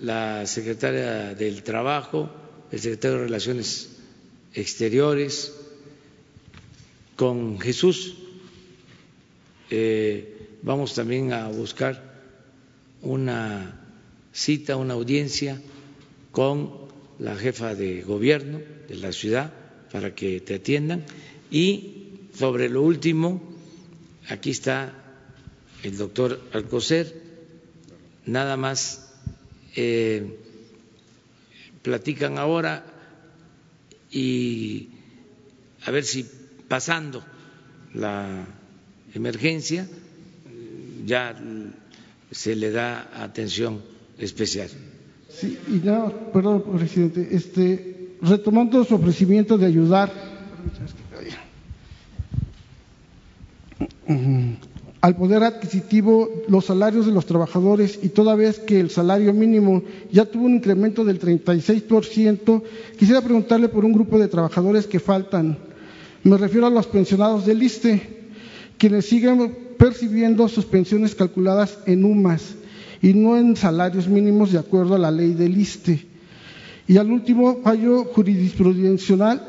la 0.03 0.47
secretaria 0.47 1.35
del 1.35 1.63
Trabajo, 1.63 2.31
el 2.71 2.81
secretario 2.81 3.19
de 3.19 3.25
Relaciones 3.25 3.97
Exteriores, 4.55 5.55
con 7.17 7.59
Jesús. 7.59 8.17
Eh, 9.71 10.59
vamos 10.63 10.95
también 10.95 11.33
a 11.33 11.49
buscar 11.49 12.21
una 13.03 13.81
cita, 14.33 14.77
una 14.77 14.95
audiencia 14.95 15.61
con 16.31 16.87
la 17.19 17.37
jefa 17.37 17.75
de 17.75 18.03
gobierno 18.03 18.61
de 18.89 18.97
la 18.97 19.13
ciudad 19.13 19.53
para 19.91 20.15
que 20.15 20.41
te 20.41 20.57
atiendan 20.57 21.05
y 21.51 22.21
sobre 22.35 22.69
lo 22.69 22.83
último, 22.83 23.43
aquí 24.29 24.51
está 24.51 24.93
el 25.83 25.97
doctor 25.97 26.41
Alcocer, 26.53 27.23
nada 28.27 28.57
más 28.57 29.06
eh, 29.77 30.39
platican 31.83 32.39
ahora 32.39 32.85
y 34.11 34.89
a 35.85 35.91
ver 35.91 36.05
si 36.05 36.27
pasando 36.69 37.23
la 37.95 38.47
emergencia 39.15 39.87
ya 41.05 41.35
se 42.31 42.57
le 42.57 42.71
da 42.71 43.09
atención 43.23 43.81
especial. 44.19 44.69
Sí, 45.29 45.59
y 45.69 45.87
nada, 45.87 46.13
perdón, 46.33 46.65
presidente, 46.77 47.29
este, 47.31 48.17
retomando 48.23 48.85
su 48.85 48.95
ofrecimiento 48.95 49.57
de 49.59 49.67
ayudar 49.67 50.11
al 55.07 55.15
poder 55.15 55.45
adquisitivo 55.45 56.29
los 56.49 56.65
salarios 56.65 57.07
de 57.07 57.13
los 57.13 57.27
trabajadores 57.27 58.01
y 58.03 58.09
toda 58.09 58.35
vez 58.35 58.59
que 58.59 58.81
el 58.81 58.91
salario 58.91 59.33
mínimo 59.33 59.85
ya 60.11 60.25
tuvo 60.25 60.47
un 60.47 60.57
incremento 60.57 61.05
del 61.05 61.21
36%, 61.21 62.63
quisiera 62.99 63.21
preguntarle 63.21 63.69
por 63.69 63.85
un 63.85 63.93
grupo 63.93 64.19
de 64.19 64.27
trabajadores 64.27 64.89
que 64.89 64.99
faltan. 64.99 65.59
Me 66.25 66.37
refiero 66.37 66.67
a 66.67 66.71
los 66.71 66.89
pensionados 66.89 67.47
del 67.47 67.63
ISTE, 67.63 68.03
quienes 68.79 69.07
siguen 69.07 69.57
percibiendo 69.79 70.49
sus 70.49 70.65
pensiones 70.65 71.15
calculadas 71.15 71.79
en 71.87 72.05
UMAS 72.05 72.57
y 73.01 73.15
no 73.15 73.37
en 73.37 73.55
salarios 73.55 74.09
mínimos 74.09 74.51
de 74.51 74.59
acuerdo 74.59 74.97
a 74.97 74.99
la 74.99 75.13
ley 75.13 75.35
del 75.35 75.57
ISTE. 75.57 76.05
Y 76.89 76.97
al 76.97 77.13
último 77.13 77.61
fallo 77.63 78.07
jurisprudencial, 78.07 79.41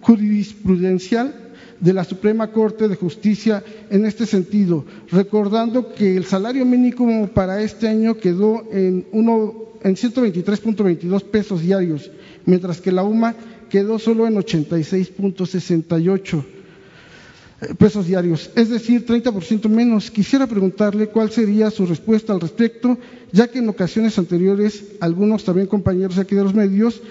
jurisprudencial 0.00 1.41
de 1.82 1.92
la 1.92 2.04
Suprema 2.04 2.52
Corte 2.52 2.86
de 2.86 2.94
Justicia 2.94 3.62
en 3.90 4.06
este 4.06 4.24
sentido, 4.24 4.84
recordando 5.10 5.92
que 5.92 6.16
el 6.16 6.24
salario 6.24 6.64
mínimo 6.64 7.26
para 7.26 7.60
este 7.60 7.88
año 7.88 8.16
quedó 8.16 8.62
en, 8.70 9.04
en 9.12 9.96
123.22 9.96 11.24
pesos 11.24 11.60
diarios, 11.60 12.08
mientras 12.46 12.80
que 12.80 12.92
la 12.92 13.02
UMA 13.02 13.34
quedó 13.68 13.98
solo 13.98 14.28
en 14.28 14.36
86.68 14.36 16.44
eh, 17.62 17.74
pesos 17.76 18.06
diarios, 18.06 18.50
es 18.54 18.68
decir, 18.68 19.04
30% 19.04 19.68
menos. 19.68 20.12
Quisiera 20.12 20.46
preguntarle 20.46 21.08
cuál 21.08 21.32
sería 21.32 21.68
su 21.72 21.84
respuesta 21.84 22.32
al 22.32 22.40
respecto, 22.40 22.96
ya 23.32 23.48
que 23.48 23.58
en 23.58 23.68
ocasiones 23.68 24.16
anteriores 24.20 24.84
algunos 25.00 25.44
también 25.44 25.66
compañeros 25.66 26.18
aquí 26.18 26.36
de 26.36 26.44
los 26.44 26.54
medios 26.54 27.02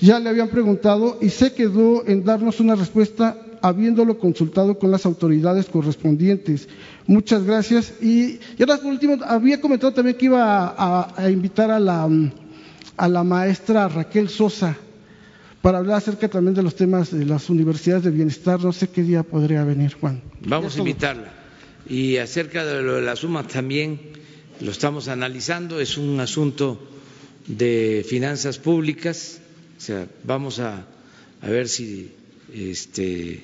ya 0.00 0.20
le 0.20 0.28
habían 0.28 0.48
preguntado 0.48 1.16
y 1.22 1.30
se 1.30 1.54
quedó 1.54 2.06
en 2.06 2.24
darnos 2.24 2.60
una 2.60 2.74
respuesta 2.74 3.38
habiéndolo 3.62 4.18
consultado 4.18 4.78
con 4.78 4.90
las 4.90 5.06
autoridades 5.06 5.66
correspondientes. 5.66 6.68
Muchas 7.06 7.44
gracias. 7.44 7.94
Y, 8.02 8.38
ahora, 8.60 8.76
por 8.78 8.92
último, 8.92 9.16
había 9.24 9.60
comentado 9.60 9.92
también 9.92 10.16
que 10.16 10.26
iba 10.26 10.74
a, 10.76 11.30
invitar 11.30 11.70
a 11.70 11.80
la, 11.80 12.08
a 12.96 13.08
la 13.08 13.24
maestra 13.24 13.88
Raquel 13.88 14.28
Sosa 14.28 14.76
para 15.62 15.78
hablar 15.78 15.98
acerca 15.98 16.28
también 16.28 16.54
de 16.54 16.62
los 16.62 16.76
temas 16.76 17.10
de 17.10 17.24
las 17.24 17.50
universidades 17.50 18.04
de 18.04 18.10
bienestar. 18.10 18.62
No 18.62 18.72
sé 18.72 18.88
qué 18.88 19.02
día 19.02 19.22
podría 19.22 19.64
venir, 19.64 19.94
Juan. 20.00 20.22
Vamos 20.40 20.76
a 20.76 20.78
invitarla. 20.78 21.32
Y 21.88 22.18
acerca 22.18 22.64
de 22.64 22.82
lo 22.82 22.96
de 22.96 23.02
la 23.02 23.16
suma 23.16 23.46
también 23.46 24.00
lo 24.60 24.70
estamos 24.70 25.08
analizando. 25.08 25.80
Es 25.80 25.96
un 25.96 26.20
asunto 26.20 26.80
de 27.46 28.04
finanzas 28.08 28.58
públicas. 28.58 29.40
O 29.78 29.80
sea, 29.80 30.06
vamos 30.24 30.60
a, 30.60 30.86
a 31.40 31.48
ver 31.48 31.68
si 31.68 32.12
este, 32.52 33.42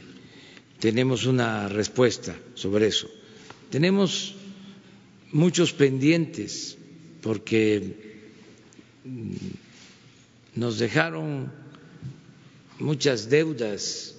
tenemos 0.79 1.27
una 1.27 1.69
respuesta 1.69 2.37
sobre 2.55 2.87
eso. 2.89 3.09
Tenemos 3.71 4.35
muchos 5.33 5.73
pendientes 5.73 6.77
porque 7.23 8.21
mm, 9.05 9.33
nos 10.57 10.79
dejaron 10.79 11.51
muchas 12.79 13.29
deudas 13.31 14.15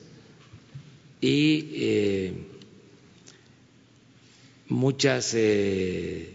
y 1.21 1.69
eh, 1.75 2.33
muchas 4.69 5.33
eh, 5.35 6.33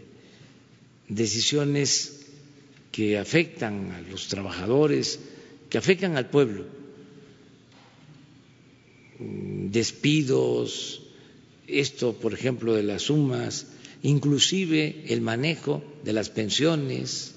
decisiones 1.09 2.27
que 2.93 3.19
afectan 3.19 3.91
a 3.93 4.01
los 4.03 4.29
trabajadores, 4.29 5.19
que 5.69 5.79
afectan 5.79 6.17
al 6.17 6.29
pueblo 6.31 6.80
despidos, 9.21 11.03
esto, 11.67 12.15
por 12.15 12.35
ejemplo, 12.35 12.75
de 12.75 12.83
las 12.83 13.03
sumas, 13.03 13.67
inclusive 14.03 15.05
el 15.09 15.21
manejo 15.21 15.83
de 16.05 16.13
las 16.13 16.31
pensiones, 16.31 17.35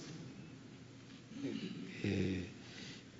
eh, 2.04 2.46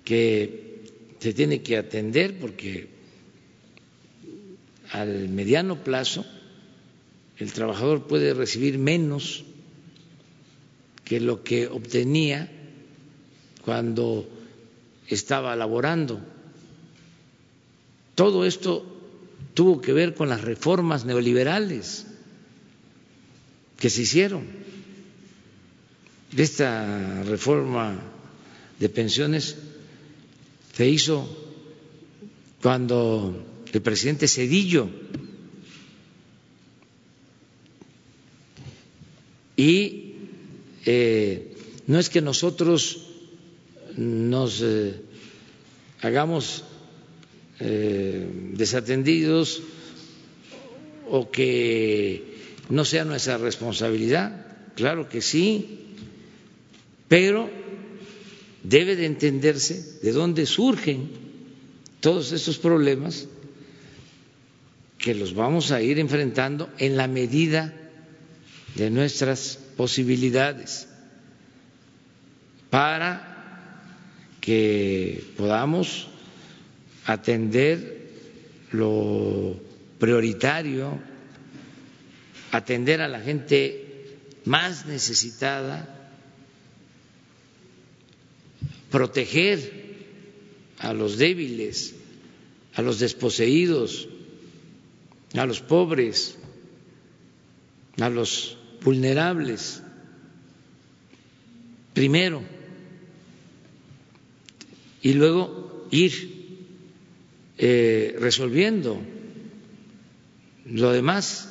que 0.04 0.82
se 1.18 1.32
tiene 1.32 1.62
que 1.62 1.76
atender 1.76 2.38
porque 2.38 2.88
al 4.90 5.28
mediano 5.28 5.82
plazo 5.82 6.24
el 7.38 7.52
trabajador 7.52 8.06
puede 8.06 8.34
recibir 8.34 8.78
menos 8.78 9.44
que 11.04 11.20
lo 11.20 11.42
que 11.42 11.66
obtenía 11.66 12.50
cuando 13.64 14.28
estaba 15.08 15.56
laborando 15.56 16.20
todo 18.14 18.44
esto 18.44 18.84
tuvo 19.54 19.80
que 19.80 19.92
ver 19.92 20.14
con 20.14 20.28
las 20.28 20.42
reformas 20.42 21.04
neoliberales 21.04 22.06
que 23.78 23.90
se 23.90 24.02
hicieron. 24.02 24.46
Esta 26.36 27.22
reforma 27.24 28.00
de 28.78 28.88
pensiones 28.88 29.56
se 30.74 30.88
hizo 30.88 31.28
cuando 32.60 33.44
el 33.72 33.82
presidente 33.82 34.26
Cedillo 34.26 34.88
y 39.56 40.14
eh, 40.86 41.56
no 41.86 41.98
es 41.98 42.08
que 42.08 42.20
nosotros 42.20 43.06
nos 43.96 44.60
eh, 44.62 45.00
hagamos 46.02 46.64
eh, 47.60 48.26
desatendidos 48.52 49.62
o 51.08 51.30
que 51.30 52.34
no 52.70 52.84
sea 52.84 53.04
nuestra 53.04 53.38
responsabilidad, 53.38 54.46
claro 54.74 55.08
que 55.08 55.20
sí, 55.20 55.94
pero 57.08 57.50
debe 58.62 58.96
de 58.96 59.06
entenderse 59.06 60.00
de 60.02 60.12
dónde 60.12 60.46
surgen 60.46 61.10
todos 62.00 62.32
estos 62.32 62.58
problemas 62.58 63.28
que 64.98 65.14
los 65.14 65.34
vamos 65.34 65.70
a 65.70 65.82
ir 65.82 65.98
enfrentando 65.98 66.70
en 66.78 66.96
la 66.96 67.06
medida 67.06 67.74
de 68.74 68.90
nuestras 68.90 69.58
posibilidades 69.76 70.88
para 72.70 73.34
que 74.40 75.22
podamos 75.36 76.08
atender 77.06 78.08
lo 78.72 79.60
prioritario, 79.98 80.98
atender 82.50 83.00
a 83.00 83.08
la 83.08 83.20
gente 83.20 84.18
más 84.44 84.86
necesitada, 84.86 85.88
proteger 88.90 89.84
a 90.78 90.92
los 90.92 91.18
débiles, 91.18 91.94
a 92.74 92.82
los 92.82 92.98
desposeídos, 92.98 94.08
a 95.34 95.46
los 95.46 95.60
pobres, 95.60 96.36
a 98.00 98.08
los 98.08 98.56
vulnerables. 98.82 99.82
Primero, 101.92 102.42
y 105.02 105.12
luego 105.14 105.86
ir 105.90 106.33
eh, 107.58 108.16
resolviendo 108.18 109.00
lo 110.66 110.92
demás. 110.92 111.50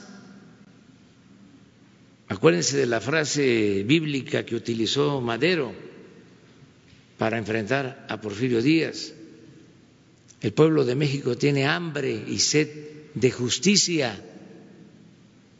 Acuérdense 2.27 2.77
de 2.77 2.85
la 2.87 2.99
frase 2.99 3.83
bíblica 3.83 4.45
que 4.45 4.55
utilizó 4.55 5.21
Madero 5.21 5.73
para 7.17 7.37
enfrentar 7.37 8.05
a 8.09 8.19
Porfirio 8.19 8.61
Díaz. 8.61 9.13
El 10.41 10.51
pueblo 10.53 10.83
de 10.83 10.95
México 10.95 11.37
tiene 11.37 11.65
hambre 11.65 12.11
y 12.27 12.39
sed 12.39 12.69
de 13.13 13.31
justicia. 13.31 14.19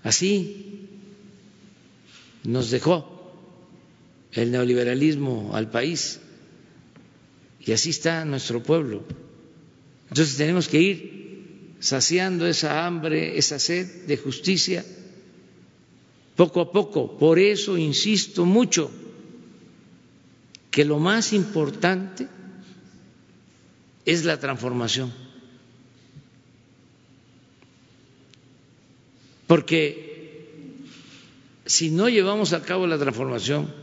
Así 0.02 0.89
nos 2.44 2.72
dejó 2.72 3.14
el 4.34 4.52
neoliberalismo 4.52 5.56
al 5.56 5.70
país 5.70 6.20
y 7.60 7.72
así 7.72 7.91
está 7.91 8.26
nuestro 8.26 8.62
pueblo. 8.62 9.06
Entonces 10.14 10.38
tenemos 10.38 10.68
que 10.68 10.80
ir 10.80 11.76
saciando 11.80 12.45
esa 12.45 12.86
hambre, 12.86 13.36
esa 13.36 13.57
sed 13.57 14.05
de 14.05 14.16
justicia, 14.16 14.86
poco 16.36 16.61
a 16.61 16.72
poco. 16.72 17.18
Por 17.18 17.39
eso 17.39 17.80
insisto 17.80 18.45
mucho 18.45 18.91
que 20.70 20.86
lo 20.86 20.99
más 20.99 21.34
importante 21.34 22.28
es 24.05 24.24
la 24.24 24.39
transformación. 24.39 25.11
Porque 29.47 30.78
si 31.66 31.89
no 31.89 32.07
llevamos 32.07 32.53
a 32.53 32.61
cabo 32.61 32.86
la 32.86 32.99
transformación, 32.99 33.74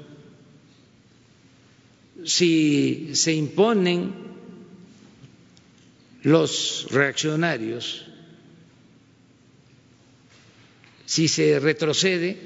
si 2.25 3.17
se 3.17 3.33
imponen 3.33 4.30
los 6.23 6.87
reaccionarios, 6.91 8.07
si 11.07 11.29
se 11.29 11.59
retrocede, 11.59 12.39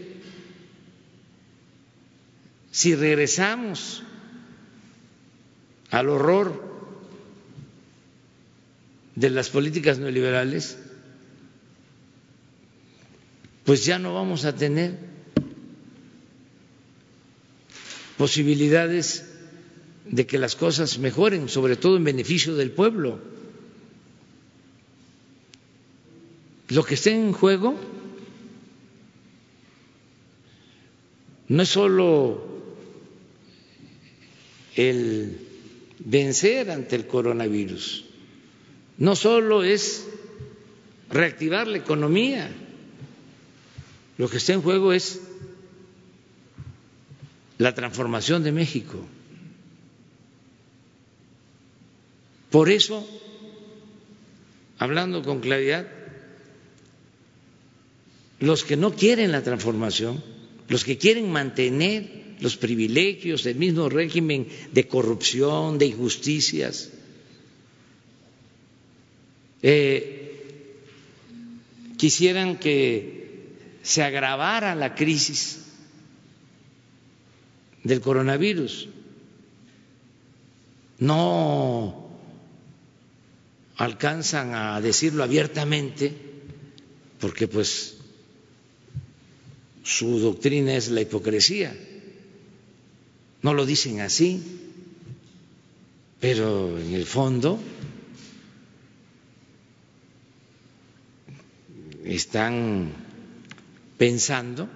si 2.70 2.94
regresamos 2.94 4.02
al 5.90 6.08
horror 6.08 6.74
de 9.14 9.30
las 9.30 9.50
políticas 9.50 9.98
neoliberales, 9.98 10.78
pues 13.64 13.84
ya 13.84 13.98
no 13.98 14.14
vamos 14.14 14.44
a 14.44 14.54
tener 14.54 14.98
posibilidades 18.16 19.30
de 20.06 20.26
que 20.26 20.38
las 20.38 20.56
cosas 20.56 20.98
mejoren, 20.98 21.48
sobre 21.48 21.76
todo 21.76 21.96
en 21.96 22.04
beneficio 22.04 22.54
del 22.54 22.70
pueblo. 22.70 23.33
Lo 26.68 26.84
que 26.84 26.94
está 26.94 27.10
en 27.10 27.32
juego 27.32 27.74
no 31.48 31.62
es 31.62 31.68
solo 31.68 32.42
el 34.76 35.38
vencer 35.98 36.70
ante 36.70 36.96
el 36.96 37.06
coronavirus, 37.06 38.04
no 38.98 39.14
solo 39.14 39.62
es 39.62 40.08
reactivar 41.10 41.68
la 41.68 41.78
economía, 41.78 42.50
lo 44.16 44.28
que 44.28 44.38
está 44.38 44.52
en 44.52 44.62
juego 44.62 44.92
es 44.92 45.20
la 47.58 47.74
transformación 47.74 48.42
de 48.42 48.52
México. 48.52 48.98
Por 52.50 52.70
eso, 52.70 53.06
hablando 54.78 55.22
con 55.22 55.40
claridad, 55.40 55.88
los 58.40 58.64
que 58.64 58.76
no 58.76 58.92
quieren 58.94 59.32
la 59.32 59.42
transformación, 59.42 60.22
los 60.68 60.84
que 60.84 60.98
quieren 60.98 61.30
mantener 61.30 62.24
los 62.40 62.56
privilegios 62.56 63.44
del 63.44 63.56
mismo 63.56 63.88
régimen 63.88 64.48
de 64.72 64.86
corrupción, 64.88 65.78
de 65.78 65.86
injusticias, 65.86 66.90
eh, 69.62 70.20
quisieran 71.96 72.58
que 72.58 73.54
se 73.82 74.02
agravara 74.02 74.74
la 74.74 74.94
crisis 74.94 75.64
del 77.82 78.00
coronavirus. 78.00 78.88
No 80.98 82.10
alcanzan 83.76 84.54
a 84.54 84.80
decirlo 84.80 85.22
abiertamente, 85.24 86.12
porque 87.20 87.48
pues 87.48 87.98
su 89.84 90.18
doctrina 90.18 90.74
es 90.74 90.88
la 90.88 91.02
hipocresía. 91.02 91.76
No 93.42 93.52
lo 93.52 93.66
dicen 93.66 94.00
así, 94.00 94.42
pero 96.18 96.78
en 96.78 96.94
el 96.94 97.04
fondo 97.04 97.60
están 102.02 102.92
pensando 103.98 104.68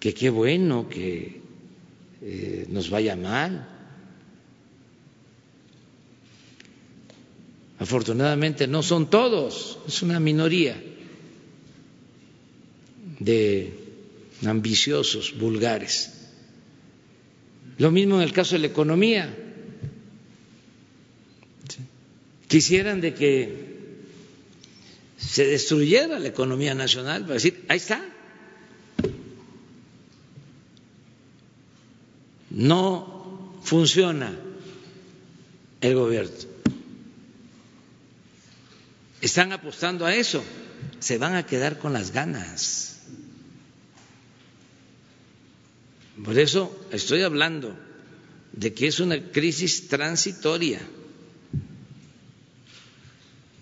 que 0.00 0.14
qué 0.14 0.30
bueno 0.30 0.88
que 0.88 1.42
eh, 2.22 2.66
nos 2.70 2.90
vaya 2.90 3.14
mal, 3.16 3.76
Afortunadamente 7.78 8.66
no 8.66 8.82
son 8.82 9.10
todos, 9.10 9.78
es 9.86 10.02
una 10.02 10.18
minoría 10.18 10.82
de 13.18 13.72
ambiciosos, 14.44 15.38
vulgares. 15.38 16.12
Lo 17.78 17.90
mismo 17.90 18.16
en 18.16 18.22
el 18.22 18.32
caso 18.32 18.54
de 18.54 18.60
la 18.60 18.66
economía. 18.68 19.34
Quisieran 22.48 23.00
de 23.00 23.14
que 23.14 23.66
se 25.18 25.46
destruyera 25.46 26.18
la 26.18 26.28
economía 26.28 26.74
nacional 26.74 27.22
para 27.22 27.34
decir, 27.34 27.64
ahí 27.68 27.78
está. 27.78 28.04
No 32.50 33.60
funciona 33.62 34.38
el 35.80 35.94
gobierno 35.94 36.56
están 39.26 39.52
apostando 39.52 40.06
a 40.06 40.14
eso, 40.14 40.42
se 41.00 41.18
van 41.18 41.34
a 41.34 41.46
quedar 41.46 41.78
con 41.78 41.92
las 41.92 42.12
ganas. 42.12 42.95
Por 46.24 46.38
eso 46.38 46.86
estoy 46.92 47.22
hablando 47.22 47.76
de 48.52 48.72
que 48.72 48.86
es 48.86 49.00
una 49.00 49.30
crisis 49.30 49.88
transitoria 49.88 50.80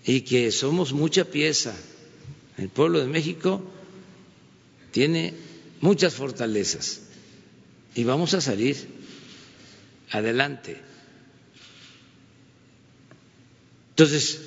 y 0.05 0.21
que 0.21 0.51
somos 0.51 0.93
mucha 0.93 1.25
pieza. 1.25 1.75
El 2.57 2.69
pueblo 2.69 2.99
de 2.99 3.07
México 3.07 3.61
tiene 4.91 5.33
muchas 5.81 6.13
fortalezas 6.13 7.01
y 7.93 8.05
vamos 8.05 8.33
a 8.33 8.41
salir 8.41 8.77
adelante. 10.11 10.79
Entonces, 13.89 14.41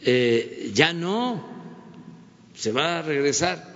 eh, 0.00 0.70
ya 0.74 0.94
no 0.94 1.44
se 2.54 2.72
va 2.72 2.98
a 2.98 3.02
regresar 3.02 3.68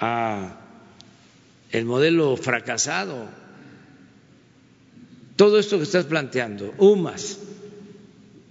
a 0.00 0.67
el 1.70 1.84
modelo 1.84 2.36
fracasado. 2.36 3.28
Todo 5.36 5.58
esto 5.58 5.76
que 5.78 5.84
estás 5.84 6.06
planteando, 6.06 6.74
UMAS, 6.78 7.38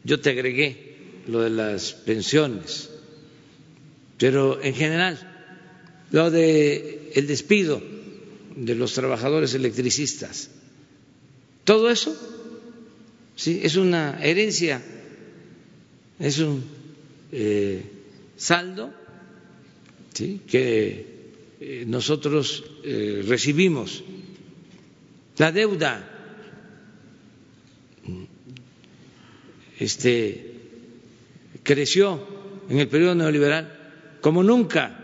yo 0.03 0.20
te 0.20 0.30
agregué 0.30 0.95
lo 1.28 1.41
de 1.41 1.49
las 1.49 1.93
pensiones, 1.93 2.89
pero 4.18 4.61
en 4.61 4.74
general 4.74 5.20
lo 6.11 6.32
de 6.32 7.11
el 7.15 7.28
despido 7.28 7.82
de 8.55 8.76
los 8.76 8.93
trabajadores 8.93 9.53
electricistas, 9.53 10.49
todo 11.65 11.89
eso 11.89 12.15
sí 13.36 13.59
es 13.63 13.76
una 13.76 14.24
herencia 14.24 14.82
es 16.20 16.39
un 16.39 16.63
eh, 17.32 17.84
saldo 18.38 18.91
que 20.13 20.41
eh, 20.51 21.16
nosotros 21.60 22.64
eh, 22.84 23.24
recibimos. 23.28 24.03
La 25.38 25.51
deuda 25.51 26.18
este, 29.80 30.53
creció 31.64 32.26
en 32.70 32.80
el 32.80 32.88
periodo 32.88 33.16
neoliberal 33.16 34.18
como 34.22 34.43
nunca. 34.43 35.03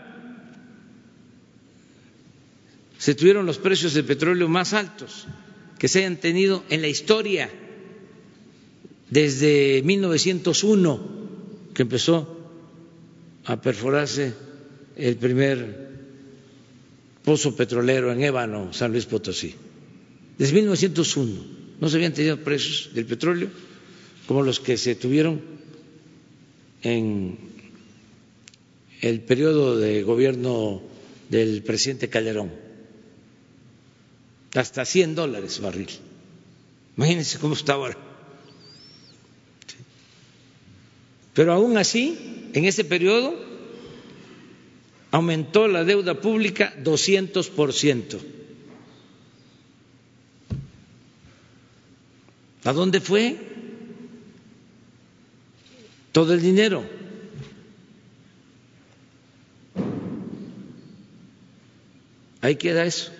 Se 2.98 3.14
tuvieron 3.14 3.46
los 3.46 3.58
precios 3.58 3.94
del 3.94 4.04
petróleo 4.04 4.48
más 4.48 4.72
altos 4.72 5.26
que 5.78 5.88
se 5.88 6.00
hayan 6.00 6.16
tenido 6.16 6.64
en 6.70 6.80
la 6.80 6.88
historia 6.88 7.50
desde 9.10 9.82
1901 9.84 11.24
que 11.74 11.82
empezó 11.82 12.40
a 13.44 13.60
perforarse 13.60 14.32
el 14.96 15.16
primer 15.16 15.83
pozo 17.24 17.56
petrolero 17.56 18.12
en 18.12 18.22
Ébano, 18.22 18.72
San 18.72 18.92
Luis 18.92 19.06
Potosí. 19.06 19.54
Desde 20.38 20.52
1901 20.54 21.80
no 21.80 21.88
se 21.88 21.96
habían 21.96 22.12
tenido 22.12 22.36
precios 22.44 22.90
del 22.92 23.06
petróleo 23.06 23.48
como 24.26 24.42
los 24.42 24.60
que 24.60 24.76
se 24.76 24.94
tuvieron 24.94 25.40
en 26.82 27.38
el 29.00 29.20
periodo 29.20 29.76
de 29.76 30.02
gobierno 30.02 30.82
del 31.28 31.62
presidente 31.62 32.08
Calderón, 32.08 32.52
hasta 34.54 34.84
100 34.84 35.14
dólares 35.14 35.60
barril. 35.60 35.88
Imagínense 36.96 37.38
cómo 37.38 37.54
está 37.54 37.72
ahora. 37.74 37.96
Pero 41.34 41.52
aún 41.52 41.76
así, 41.76 42.48
en 42.52 42.64
ese 42.64 42.84
periodo 42.84 43.34
aumentó 45.14 45.68
la 45.68 45.84
deuda 45.84 46.20
pública 46.20 46.74
200 46.82 47.48
por 47.50 47.72
ciento. 47.72 48.18
¿A 52.64 52.72
dónde 52.72 53.00
fue 53.00 53.38
todo 56.10 56.34
el 56.34 56.42
dinero? 56.42 56.84
Ahí 62.40 62.56
queda 62.56 62.84
eso. 62.84 63.12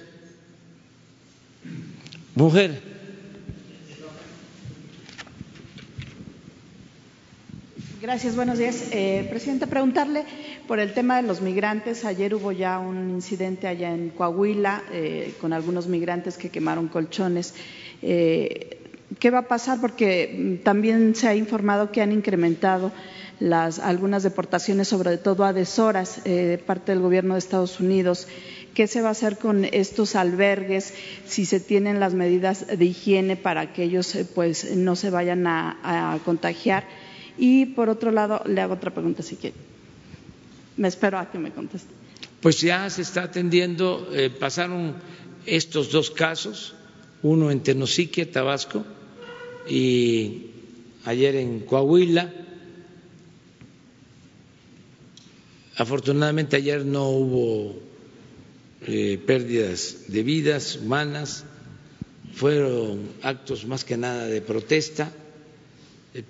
Mujer. 2.34 2.93
Gracias, 8.04 8.36
buenos 8.36 8.58
días. 8.58 8.88
Eh, 8.90 9.26
Presidenta, 9.30 9.66
preguntarle 9.66 10.24
por 10.68 10.78
el 10.78 10.92
tema 10.92 11.16
de 11.16 11.22
los 11.22 11.40
migrantes. 11.40 12.04
Ayer 12.04 12.34
hubo 12.34 12.52
ya 12.52 12.78
un 12.78 13.08
incidente 13.08 13.66
allá 13.66 13.94
en 13.94 14.10
Coahuila 14.10 14.82
eh, 14.92 15.32
con 15.40 15.54
algunos 15.54 15.86
migrantes 15.86 16.36
que 16.36 16.50
quemaron 16.50 16.88
colchones. 16.88 17.54
Eh, 18.02 18.76
¿Qué 19.18 19.30
va 19.30 19.38
a 19.38 19.48
pasar? 19.48 19.80
Porque 19.80 20.58
mm, 20.60 20.64
también 20.64 21.14
se 21.14 21.28
ha 21.28 21.34
informado 21.34 21.92
que 21.92 22.02
han 22.02 22.12
incrementado 22.12 22.92
las, 23.40 23.78
algunas 23.78 24.22
deportaciones, 24.22 24.86
sobre 24.88 25.16
todo 25.16 25.46
a 25.46 25.54
deshoras, 25.54 26.20
eh, 26.26 26.30
de 26.44 26.58
parte 26.58 26.92
del 26.92 27.00
gobierno 27.00 27.32
de 27.32 27.38
Estados 27.38 27.80
Unidos. 27.80 28.28
¿Qué 28.74 28.86
se 28.86 29.00
va 29.00 29.08
a 29.08 29.12
hacer 29.12 29.38
con 29.38 29.64
estos 29.64 30.14
albergues? 30.14 30.92
Si 31.24 31.46
se 31.46 31.58
tienen 31.58 32.00
las 32.00 32.12
medidas 32.12 32.66
de 32.66 32.84
higiene 32.84 33.36
para 33.36 33.72
que 33.72 33.84
ellos 33.84 34.14
eh, 34.14 34.26
pues, 34.26 34.76
no 34.76 34.94
se 34.94 35.08
vayan 35.08 35.46
a, 35.46 35.78
a 36.12 36.18
contagiar. 36.18 36.84
Y 37.36 37.66
por 37.66 37.88
otro 37.88 38.10
lado, 38.12 38.42
le 38.46 38.60
hago 38.60 38.74
otra 38.74 38.92
pregunta 38.92 39.22
si 39.22 39.36
quiere. 39.36 39.56
Me 40.76 40.88
espero 40.88 41.18
a 41.18 41.30
que 41.30 41.38
me 41.38 41.52
conteste. 41.52 41.92
Pues 42.40 42.60
ya 42.60 42.88
se 42.90 43.02
está 43.02 43.24
atendiendo, 43.24 44.08
eh, 44.12 44.30
pasaron 44.30 44.94
estos 45.46 45.90
dos 45.90 46.10
casos, 46.10 46.74
uno 47.22 47.50
en 47.50 47.60
Tenosique, 47.60 48.26
Tabasco, 48.26 48.84
y 49.68 50.46
ayer 51.04 51.36
en 51.36 51.60
Coahuila. 51.60 52.32
Afortunadamente 55.76 56.56
ayer 56.56 56.84
no 56.84 57.08
hubo 57.08 57.80
eh, 58.86 59.18
pérdidas 59.26 60.04
de 60.08 60.22
vidas 60.22 60.76
humanas, 60.76 61.44
fueron 62.34 63.08
actos 63.22 63.66
más 63.66 63.84
que 63.84 63.96
nada 63.96 64.26
de 64.26 64.40
protesta 64.40 65.10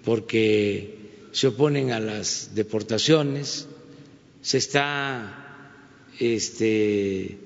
porque 0.05 0.99
se 1.33 1.49
oponen 1.49 1.93
a 1.93 2.01
las 2.01 2.55
deportaciones, 2.55 3.67
se 4.41 4.59
está 4.59 5.73
este, 6.19 7.39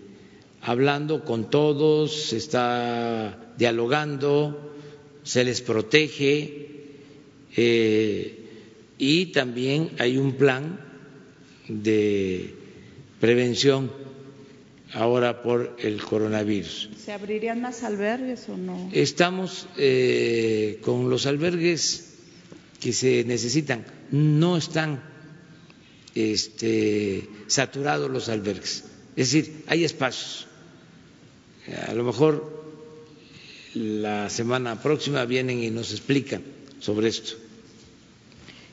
hablando 0.60 1.24
con 1.24 1.50
todos, 1.50 2.14
se 2.28 2.36
está 2.36 3.52
dialogando, 3.56 4.72
se 5.22 5.44
les 5.44 5.60
protege 5.60 6.68
eh, 7.56 8.38
y 8.98 9.26
también 9.26 9.90
hay 9.98 10.16
un 10.16 10.34
plan 10.34 10.80
de 11.68 12.54
prevención 13.20 13.90
ahora 14.92 15.42
por 15.42 15.76
el 15.80 16.00
coronavirus. 16.02 16.90
¿Se 17.04 17.12
abrirían 17.12 17.60
más 17.60 17.82
albergues 17.82 18.48
o 18.48 18.56
no? 18.56 18.90
Estamos 18.92 19.66
eh, 19.76 20.78
con 20.82 21.10
los 21.10 21.26
albergues 21.26 22.07
que 22.80 22.92
se 22.92 23.24
necesitan. 23.24 23.84
No 24.10 24.56
están 24.56 25.02
este, 26.14 27.28
saturados 27.46 28.10
los 28.10 28.28
albergues. 28.28 28.84
Es 29.16 29.32
decir, 29.32 29.64
hay 29.66 29.84
espacios. 29.84 30.46
A 31.88 31.92
lo 31.92 32.04
mejor 32.04 32.58
la 33.74 34.30
semana 34.30 34.80
próxima 34.82 35.24
vienen 35.24 35.62
y 35.62 35.70
nos 35.70 35.92
explican 35.92 36.42
sobre 36.80 37.08
esto. 37.08 37.34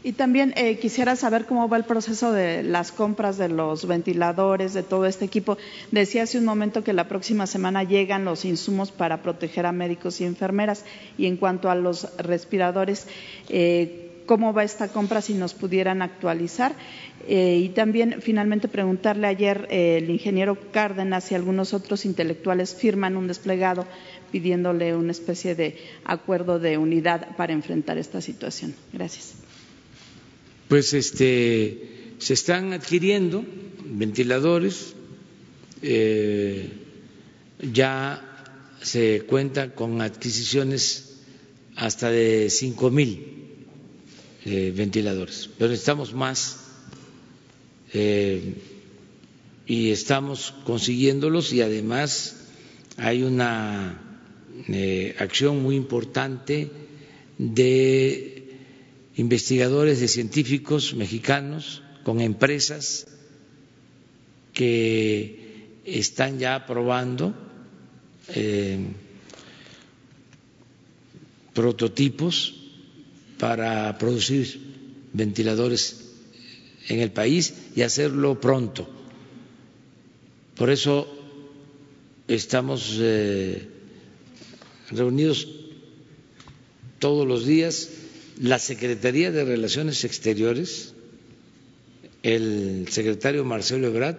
Y 0.05 0.13
también 0.13 0.53
eh, 0.55 0.77
quisiera 0.77 1.15
saber 1.15 1.47
cómo 1.47 1.67
va 1.67 1.77
el 1.77 1.83
proceso 1.83 2.31
de 2.31 2.61
las 2.61 2.91
compras 2.91 3.39
de 3.39 3.49
los 3.49 3.87
ventiladores, 3.87 4.75
de 4.75 4.83
todo 4.83 5.07
este 5.07 5.25
equipo. 5.25 5.57
Decía 5.89 6.21
hace 6.21 6.37
un 6.37 6.45
momento 6.45 6.83
que 6.83 6.93
la 6.93 7.07
próxima 7.07 7.47
semana 7.47 7.81
llegan 7.81 8.23
los 8.23 8.45
insumos 8.45 8.91
para 8.91 9.23
proteger 9.23 9.65
a 9.65 9.71
médicos 9.71 10.21
y 10.21 10.25
enfermeras. 10.25 10.85
Y 11.17 11.25
en 11.25 11.37
cuanto 11.37 11.71
a 11.71 11.75
los 11.75 12.15
respiradores, 12.19 13.07
eh, 13.49 14.11
¿cómo 14.27 14.53
va 14.53 14.63
esta 14.63 14.89
compra 14.89 15.21
si 15.21 15.33
nos 15.33 15.55
pudieran 15.55 16.03
actualizar? 16.03 16.73
Eh, 17.27 17.57
y 17.63 17.69
también, 17.69 18.21
finalmente, 18.21 18.67
preguntarle 18.67 19.25
ayer 19.25 19.65
el 19.71 20.07
ingeniero 20.11 20.55
Cárdenas 20.71 21.31
y 21.31 21.35
algunos 21.35 21.73
otros 21.73 22.05
intelectuales 22.05 22.75
firman 22.75 23.17
un 23.17 23.27
desplegado 23.27 23.87
pidiéndole 24.31 24.95
una 24.95 25.13
especie 25.13 25.55
de 25.55 25.79
acuerdo 26.03 26.59
de 26.59 26.77
unidad 26.77 27.35
para 27.37 27.53
enfrentar 27.53 27.97
esta 27.97 28.21
situación. 28.21 28.75
Gracias 28.93 29.44
pues 30.67 30.93
este, 30.93 32.13
se 32.19 32.33
están 32.33 32.73
adquiriendo 32.73 33.45
ventiladores, 33.83 34.93
eh, 35.81 36.69
ya 37.71 38.21
se 38.81 39.21
cuenta 39.21 39.73
con 39.75 40.01
adquisiciones 40.01 41.17
hasta 41.75 42.09
de 42.09 42.49
cinco 42.49 42.89
mil 42.89 43.25
eh, 44.45 44.73
ventiladores, 44.75 45.49
pero 45.57 45.71
necesitamos 45.71 46.13
más 46.13 46.59
eh, 47.93 48.53
y 49.67 49.91
estamos 49.91 50.53
consiguiéndolos 50.65 51.53
y 51.53 51.61
además 51.61 52.37
hay 52.97 53.23
una 53.23 54.01
acción 55.19 55.61
muy 55.61 55.75
importante 55.75 56.69
de 57.37 58.34
investigadores, 59.15 59.99
de 59.99 60.07
científicos 60.07 60.93
mexicanos 60.93 61.81
con 62.03 62.19
empresas 62.21 63.07
que 64.53 65.79
están 65.85 66.39
ya 66.39 66.65
probando 66.65 67.33
eh, 68.29 68.79
prototipos 71.53 72.55
para 73.39 73.97
producir 73.97 74.59
ventiladores 75.13 76.11
en 76.87 76.99
el 76.99 77.11
país 77.11 77.53
y 77.75 77.81
hacerlo 77.81 78.39
pronto. 78.41 78.87
Por 80.55 80.69
eso 80.69 81.07
estamos 82.27 82.97
eh, 82.99 83.67
reunidos 84.91 85.47
todos 86.99 87.27
los 87.27 87.45
días 87.45 87.89
la 88.39 88.59
Secretaría 88.59 89.31
de 89.31 89.45
Relaciones 89.45 90.03
Exteriores, 90.03 90.93
el 92.23 92.87
secretario 92.89 93.45
Marcelo 93.45 93.87
Ebrard, 93.87 94.17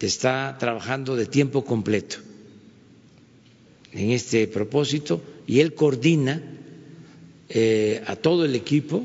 está 0.00 0.56
trabajando 0.58 1.16
de 1.16 1.26
tiempo 1.26 1.64
completo 1.64 2.16
en 3.92 4.10
este 4.10 4.46
propósito 4.46 5.22
y 5.46 5.60
él 5.60 5.74
coordina 5.74 6.42
eh, 7.48 8.02
a 8.06 8.16
todo 8.16 8.44
el 8.44 8.54
equipo 8.54 9.02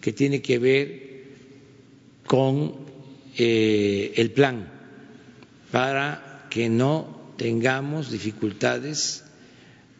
que 0.00 0.12
tiene 0.12 0.40
que 0.40 0.58
ver 0.58 1.02
con 2.26 2.74
eh, 3.36 4.12
el 4.16 4.30
plan 4.30 4.70
para 5.70 6.46
que 6.50 6.68
no 6.70 7.32
tengamos 7.36 8.10
dificultades 8.10 9.24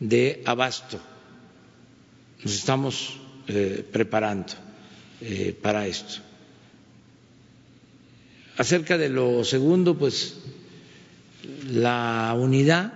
de 0.01 0.43
abasto. 0.47 0.98
Nos 2.43 2.55
estamos 2.55 3.19
eh, 3.47 3.85
preparando 3.91 4.55
eh, 5.21 5.57
para 5.61 5.87
esto. 5.87 6.21
Acerca 8.57 8.97
de 8.97 9.09
lo 9.09 9.45
segundo, 9.45 9.99
pues 9.99 10.37
la 11.71 12.35
unidad, 12.39 12.93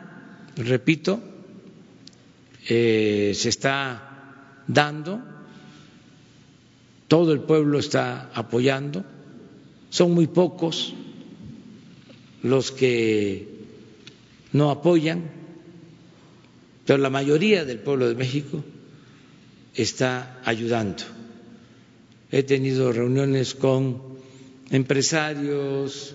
repito, 0.56 1.20
eh, 2.68 3.32
se 3.34 3.48
está 3.48 4.62
dando, 4.66 5.20
todo 7.08 7.32
el 7.32 7.40
pueblo 7.40 7.78
está 7.78 8.30
apoyando, 8.34 9.04
son 9.90 10.12
muy 10.12 10.26
pocos 10.28 10.94
los 12.42 12.70
que 12.70 13.48
no 14.52 14.70
apoyan, 14.70 15.30
pero 16.86 16.98
la 16.98 17.10
mayoría 17.10 17.64
del 17.64 17.80
pueblo 17.80 18.08
de 18.08 18.14
México 18.14 18.62
está 19.78 20.40
ayudando. 20.44 21.04
He 22.30 22.42
tenido 22.42 22.92
reuniones 22.92 23.54
con 23.54 24.02
empresarios, 24.70 26.14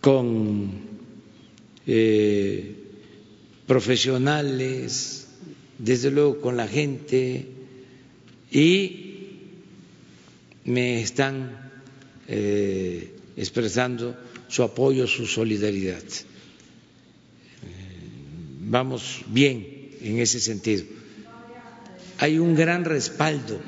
con 0.00 0.72
eh, 1.86 2.74
profesionales, 3.66 5.28
desde 5.78 6.10
luego 6.10 6.40
con 6.40 6.56
la 6.56 6.66
gente 6.66 7.46
y 8.50 9.06
me 10.64 11.02
están 11.02 11.70
eh, 12.28 13.12
expresando 13.36 14.16
su 14.48 14.62
apoyo, 14.62 15.06
su 15.06 15.26
solidaridad. 15.26 16.02
Eh, 16.02 16.16
vamos 18.62 19.20
bien 19.28 19.90
en 20.00 20.18
ese 20.18 20.40
sentido 20.40 20.99
hay 22.20 22.38
un 22.38 22.54
gran 22.54 22.84
respaldo 22.84 23.58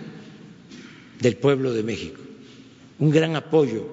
del 1.20 1.36
pueblo 1.36 1.72
de 1.72 1.82
México, 1.82 2.20
un 2.98 3.10
gran 3.10 3.34
apoyo 3.34 3.88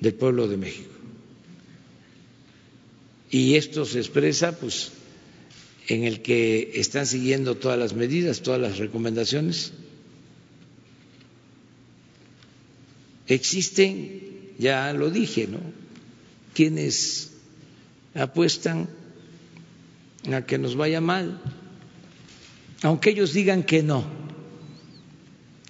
del 0.00 0.14
pueblo 0.14 0.48
de 0.48 0.56
México. 0.56 0.88
y 3.30 3.56
esto 3.56 3.84
se 3.84 3.98
expresa 3.98 4.58
pues 4.58 4.92
en 5.88 6.04
el 6.04 6.22
que 6.22 6.72
están 6.74 7.06
siguiendo 7.06 7.56
todas 7.56 7.78
las 7.78 7.94
medidas, 7.94 8.42
todas 8.42 8.60
las 8.60 8.78
recomendaciones. 8.78 9.72
Existen, 13.26 14.52
ya 14.58 14.92
lo 14.92 15.10
dije, 15.10 15.46
¿no? 15.46 15.60
Quienes 16.54 17.32
apuestan 18.14 18.88
a 20.32 20.44
que 20.44 20.58
nos 20.58 20.76
vaya 20.76 21.00
mal, 21.00 21.40
aunque 22.82 23.10
ellos 23.10 23.32
digan 23.32 23.62
que 23.64 23.82
no, 23.82 24.04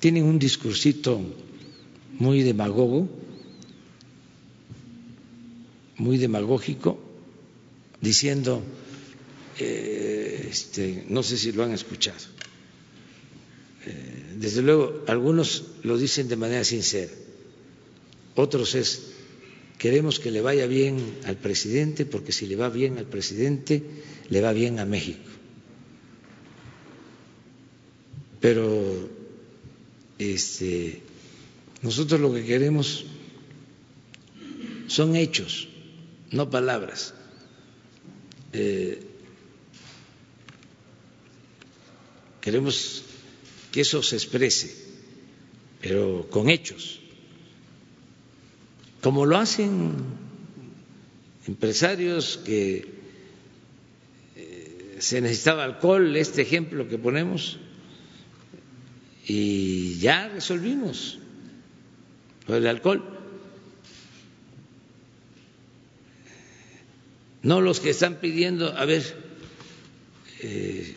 tienen 0.01 0.25
un 0.25 0.39
discursito 0.39 1.21
muy 2.19 2.43
demagogo, 2.43 3.09
muy 5.97 6.19
demagógico, 6.19 6.99
diciendo, 8.01 8.63
eh, 9.59 10.49
este, 10.51 11.05
no 11.09 11.23
sé 11.23 11.37
si 11.37 11.53
lo 11.53 11.65
han 11.65 11.73
escuchado, 11.73 12.19
eh, 13.87 14.35
desde 14.39 14.63
luego 14.63 15.03
algunos 15.07 15.65
lo 15.83 15.97
dicen 15.99 16.29
de 16.29 16.37
manera 16.37 16.65
sincera, 16.65 17.13
otros 18.37 18.75
es, 18.77 19.03
queremos 19.79 20.21
que 20.21 20.31
le 20.31 20.41
vaya 20.43 20.67
bien 20.67 20.99
al 21.25 21.37
presidente, 21.37 22.05
porque 22.07 22.33
si 22.33 22.47
le 22.47 22.55
va 22.55 22.69
bien 22.69 22.99
al 22.99 23.07
presidente, 23.07 23.83
le 24.29 24.41
va 24.41 24.53
bien 24.53 24.79
a 24.79 24.85
México. 24.85 25.38
Pero 28.41 29.09
este, 30.19 31.03
nosotros 31.83 32.21
lo 32.21 32.33
que 32.33 32.45
queremos 32.45 33.05
son 34.89 35.17
hechos, 35.17 35.69
no 36.31 36.51
palabras. 36.51 37.15
Eh, 38.53 39.01
queremos 42.41 43.05
que 43.71 43.83
eso 43.83 44.03
se 44.03 44.17
exprese, 44.17 44.75
pero 45.81 46.27
con 46.31 46.49
hechos, 46.49 47.01
como 49.03 49.27
lo 49.27 49.37
hacen 49.37 49.95
empresarios 51.47 52.39
que 52.45 52.87
eh, 54.37 54.97
se 54.99 55.21
necesitaba 55.21 55.65
alcohol, 55.65 56.17
este 56.17 56.43
ejemplo 56.43 56.89
que 56.89 56.99
ponemos, 56.99 57.59
y 59.29 59.99
ya 59.99 60.27
resolvimos 60.29 61.19
lo 62.47 62.55
del 62.55 62.67
alcohol. 62.67 63.05
No 67.43 67.61
los 67.61 67.79
que 67.81 67.91
están 67.91 68.17
pidiendo, 68.17 68.75
a 68.77 68.87
ver, 68.87 69.05
eh, 70.41 70.97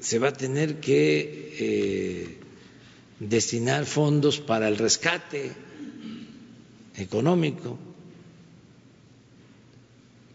se 0.00 0.18
va 0.18 0.28
a 0.28 0.32
tener 0.32 0.80
que 0.80 1.56
eh, 1.58 2.38
destinar 3.20 3.86
fondos 3.86 4.40
para 4.40 4.66
el 4.66 4.78
rescate 4.78 5.52
económico. 6.96 7.78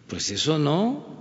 Pues 0.08 0.32
eso 0.32 0.58
no. 0.58 1.18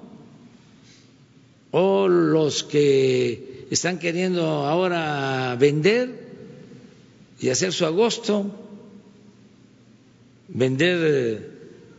O 1.72 2.06
los 2.06 2.62
que 2.62 3.45
están 3.70 3.98
queriendo 3.98 4.44
ahora 4.44 5.56
vender 5.58 6.26
y 7.40 7.48
hacer 7.48 7.72
su 7.72 7.84
agosto, 7.84 8.50
vender 10.48 10.98
eh, 11.02 11.50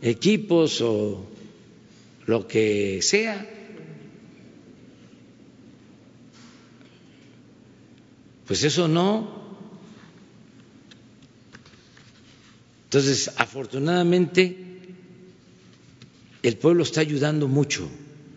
equipos 0.02 0.80
o 0.80 1.26
lo 2.26 2.46
que 2.46 3.00
sea. 3.02 3.46
Pues 8.46 8.64
eso 8.64 8.88
no. 8.88 9.46
Entonces, 12.84 13.30
afortunadamente, 13.36 14.56
el 16.42 16.56
pueblo 16.56 16.82
está 16.82 17.02
ayudando 17.02 17.46
mucho, 17.46 17.86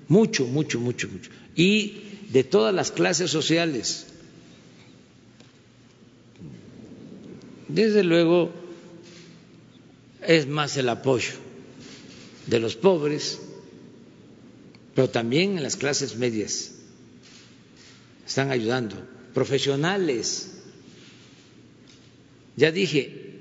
mucho, 0.10 0.46
mucho, 0.46 0.82
mucho, 0.82 1.08
mucho. 1.08 1.32
Y 1.56 2.11
de 2.32 2.44
todas 2.44 2.74
las 2.74 2.92
clases 2.92 3.30
sociales. 3.30 4.08
Desde 7.68 8.04
luego 8.04 8.52
es 10.22 10.48
más 10.48 10.78
el 10.78 10.90
apoyo 10.90 11.34
de 12.48 12.60
los 12.60 12.76
pobres, 12.76 13.40
pero 14.96 15.10
también 15.10 15.58
en 15.58 15.64
las 15.64 15.76
clases 15.76 16.16
medias. 16.16 16.72
Están 18.26 18.52
ayudando, 18.52 18.96
profesionales, 19.34 20.52
ya 22.56 22.72
dije, 22.72 23.40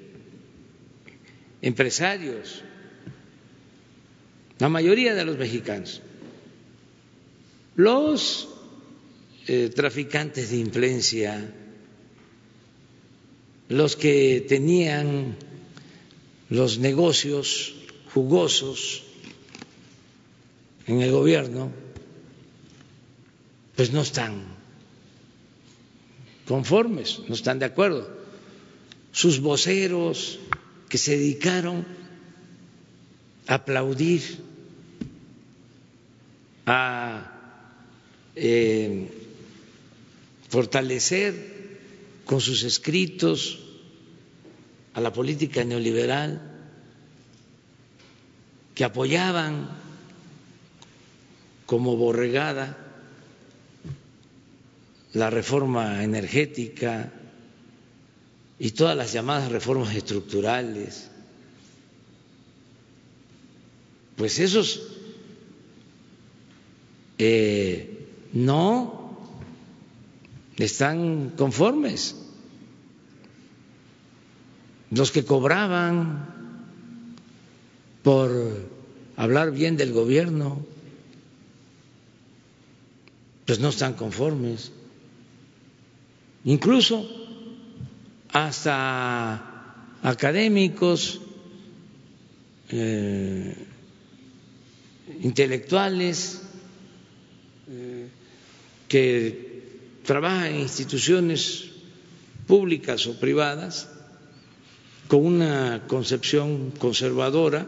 empresarios, 1.63 2.63
la 4.59 4.69
mayoría 4.69 5.15
de 5.15 5.25
los 5.25 5.39
mexicanos, 5.39 6.03
los 7.77 8.49
eh, 9.47 9.71
traficantes 9.75 10.51
de 10.51 10.57
influencia, 10.59 11.55
los 13.69 13.97
que 13.97 14.45
tenían 14.49 15.37
los 16.49 16.79
negocios 16.79 17.75
jugosos 18.13 19.05
en 20.87 21.01
el 21.01 21.13
gobierno, 21.13 21.71
pues 23.77 23.93
no 23.93 24.03
están 24.03 24.45
conformes, 26.47 27.21
no 27.29 27.35
están 27.35 27.61
de 27.61 27.67
acuerdo. 27.67 28.11
Sus 29.13 29.41
voceros 29.41 30.41
que 30.89 30.99
se 30.99 31.17
dedicaron 31.17 31.87
a 33.47 33.55
aplaudir, 33.55 34.23
a 36.67 37.31
eh, 38.35 39.20
fortalecer 40.51 41.79
con 42.27 42.41
sus 42.41 42.65
escritos 42.65 43.61
a 44.95 45.01
la 45.01 45.13
política 45.13 45.65
neoliberal, 45.65 46.43
que 48.75 48.83
apoyaban 48.85 49.69
como 51.67 51.97
borregada 51.97 52.77
la 55.13 55.31
reforma 55.31 56.03
energética 56.03 57.13
y 58.59 58.73
todas 58.73 58.97
las 58.97 59.13
llamadas 59.13 59.53
reformas 59.53 59.95
estructurales, 59.95 61.09
pues 64.17 64.41
esos 64.41 64.83
eh, 67.19 68.07
no 68.33 69.00
están 70.67 71.31
conformes. 71.37 72.17
Los 74.91 75.13
que 75.13 75.25
cobraban 75.25 76.27
por 78.03 78.69
hablar 79.17 79.53
bien 79.53 79.77
del 79.77 79.93
gobierno, 79.93 80.65
pues 83.47 83.61
no 83.61 83.69
están 83.69 83.95
conformes. 83.95 84.73
Incluso 86.45 87.07
hasta 88.33 89.51
académicos, 90.03 91.21
eh, 92.71 93.55
intelectuales, 95.23 96.43
eh, 97.69 98.09
que 98.89 99.50
trabaja 100.05 100.49
en 100.49 100.61
instituciones 100.61 101.71
públicas 102.47 103.07
o 103.07 103.19
privadas 103.19 103.89
con 105.09 105.27
una 105.27 105.87
concepción 105.89 106.71
conservadora, 106.79 107.67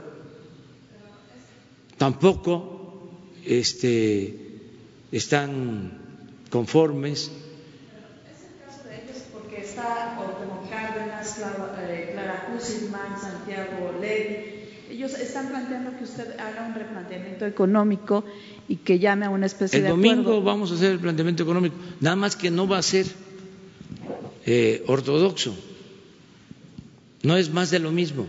tampoco 1.98 3.10
este, 3.44 4.60
están 5.10 5.98
conformes. 6.50 7.30
Es 7.30 8.46
el 8.46 8.64
caso 8.64 8.88
de 8.88 9.02
ellos 9.02 9.22
porque 9.32 9.60
está 9.62 10.18
Ortemo 10.20 10.68
Cárdenas, 10.70 11.38
eh, 11.38 12.10
Clara 12.12 12.54
Husilman, 12.54 13.20
Santiago 13.20 13.98
Levy. 14.00 14.52
Ellos 14.90 15.14
están 15.14 15.48
planteando 15.48 15.96
que 15.98 16.04
usted 16.04 16.38
haga 16.38 16.66
un 16.66 16.74
replanteamiento 16.74 17.46
económico 17.46 18.24
y 18.68 18.76
que 18.76 18.98
llame 18.98 19.26
a 19.26 19.30
una 19.30 19.46
especie 19.46 19.78
el 19.78 19.84
de 19.84 19.90
domingo 19.90 20.42
vamos 20.42 20.70
a 20.70 20.74
hacer 20.74 20.92
el 20.92 20.98
planteamiento 20.98 21.42
económico, 21.42 21.76
nada 22.00 22.16
más 22.16 22.36
que 22.36 22.50
no 22.50 22.66
va 22.66 22.78
a 22.78 22.82
ser 22.82 23.06
eh, 24.46 24.82
ortodoxo, 24.86 25.54
no 27.22 27.36
es 27.36 27.50
más 27.50 27.70
de 27.70 27.78
lo 27.78 27.92
mismo, 27.92 28.26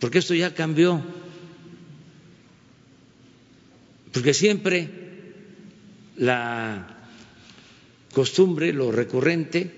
porque 0.00 0.18
esto 0.18 0.34
ya 0.34 0.54
cambió. 0.54 1.02
porque 4.12 4.32
siempre 4.32 4.88
la 6.16 6.96
costumbre, 8.12 8.72
lo 8.72 8.92
recurrente, 8.92 9.70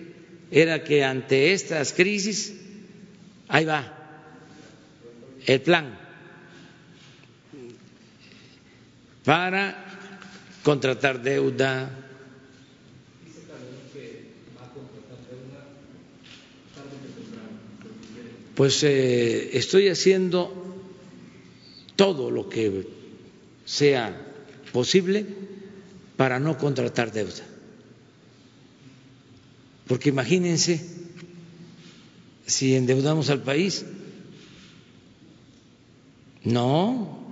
era 0.51 0.85
que 0.85 1.03
ante 1.03 1.53
estas 1.55 1.95
crisis, 1.95 2.55
ahí 3.49 3.65
va 3.65 3.93
el 5.47 5.61
plan 5.63 6.06
para 9.27 9.75
contratar 10.63 11.21
deuda. 11.21 11.91
Pues 18.55 18.83
eh, 18.85 19.59
estoy 19.59 19.89
haciendo 19.89 20.51
todo 21.97 22.31
lo 22.31 22.49
que 22.49 22.87
sea 23.67 24.17
posible 24.73 25.27
para 26.17 26.39
no 26.39 26.57
contratar 26.57 27.13
deuda. 27.13 27.45
Porque 29.89 30.09
imagínense 30.09 30.87
si 32.47 32.77
endeudamos 32.77 33.29
al 33.29 33.43
país. 33.43 33.85
No. 36.45 37.26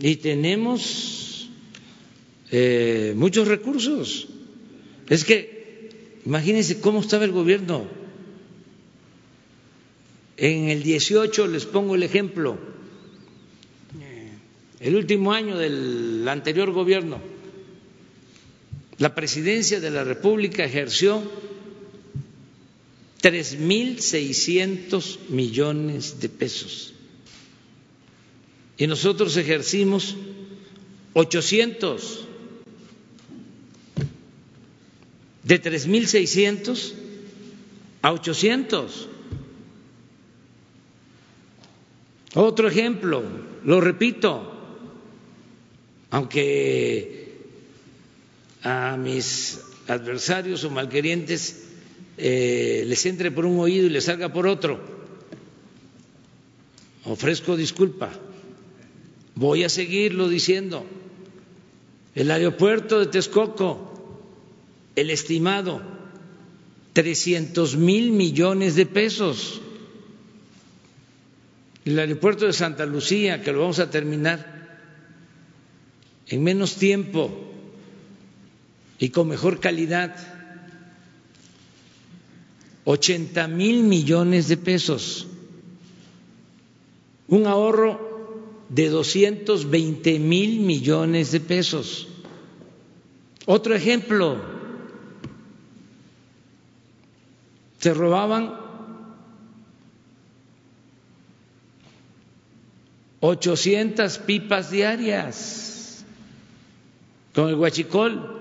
Y 0.00 0.16
tenemos 0.16 1.50
eh, 2.50 3.12
muchos 3.16 3.48
recursos. 3.48 4.28
Es 5.08 5.24
que 5.24 5.90
imagínense 6.24 6.80
cómo 6.80 7.00
estaba 7.00 7.24
el 7.24 7.32
gobierno. 7.32 7.86
En 10.36 10.68
el 10.68 10.82
18 10.82 11.46
les 11.46 11.66
pongo 11.66 11.94
el 11.94 12.02
ejemplo. 12.02 12.58
El 14.80 14.96
último 14.96 15.32
año 15.32 15.56
del 15.58 16.26
anterior 16.28 16.72
gobierno 16.72 17.20
la 19.02 19.16
presidencia 19.16 19.80
de 19.80 19.90
la 19.90 20.04
República 20.04 20.64
ejerció 20.64 21.22
tres 23.20 23.58
mil 23.58 23.98
seiscientos 24.00 25.18
millones 25.28 26.20
de 26.20 26.28
pesos 26.28 26.91
y 28.82 28.86
nosotros 28.88 29.36
ejercimos 29.36 30.16
ochocientos 31.12 32.26
de 35.44 35.58
tres 35.60 35.86
mil 35.86 36.08
seiscientos 36.08 36.92
a 38.02 38.10
ochocientos. 38.10 39.08
Otro 42.34 42.66
ejemplo, 42.66 43.22
lo 43.64 43.80
repito, 43.80 44.52
aunque 46.10 47.36
a 48.64 48.96
mis 48.96 49.60
adversarios 49.86 50.64
o 50.64 50.70
malquerientes 50.70 51.68
eh, 52.18 52.82
les 52.84 53.06
entre 53.06 53.30
por 53.30 53.46
un 53.46 53.60
oído 53.60 53.86
y 53.86 53.90
les 53.90 54.06
salga 54.06 54.32
por 54.32 54.48
otro. 54.48 54.80
Ofrezco 57.04 57.56
disculpa. 57.56 58.10
Voy 59.42 59.64
a 59.64 59.68
seguirlo 59.68 60.28
diciendo. 60.28 60.86
El 62.14 62.30
aeropuerto 62.30 63.00
de 63.00 63.06
Texcoco, 63.06 63.92
el 64.94 65.10
estimado, 65.10 65.82
300 66.92 67.76
mil 67.76 68.12
millones 68.12 68.76
de 68.76 68.86
pesos. 68.86 69.60
El 71.84 71.98
aeropuerto 71.98 72.46
de 72.46 72.52
Santa 72.52 72.86
Lucía, 72.86 73.42
que 73.42 73.50
lo 73.50 73.62
vamos 73.62 73.80
a 73.80 73.90
terminar 73.90 74.78
en 76.28 76.44
menos 76.44 76.76
tiempo, 76.76 77.52
y 79.00 79.08
con 79.08 79.26
mejor 79.26 79.58
calidad. 79.58 80.14
80 82.84 83.48
mil 83.48 83.82
millones 83.82 84.46
de 84.46 84.56
pesos, 84.56 85.26
un 87.26 87.48
ahorro 87.48 88.11
de 88.72 88.88
220 88.88 90.18
mil 90.18 90.60
millones 90.60 91.30
de 91.30 91.40
pesos. 91.40 92.08
Otro 93.44 93.74
ejemplo, 93.74 94.38
se 97.78 97.92
robaban 97.92 98.54
800 103.20 104.18
pipas 104.18 104.70
diarias 104.70 106.04
con 107.34 107.50
el 107.50 107.56
huachicol. 107.56 108.38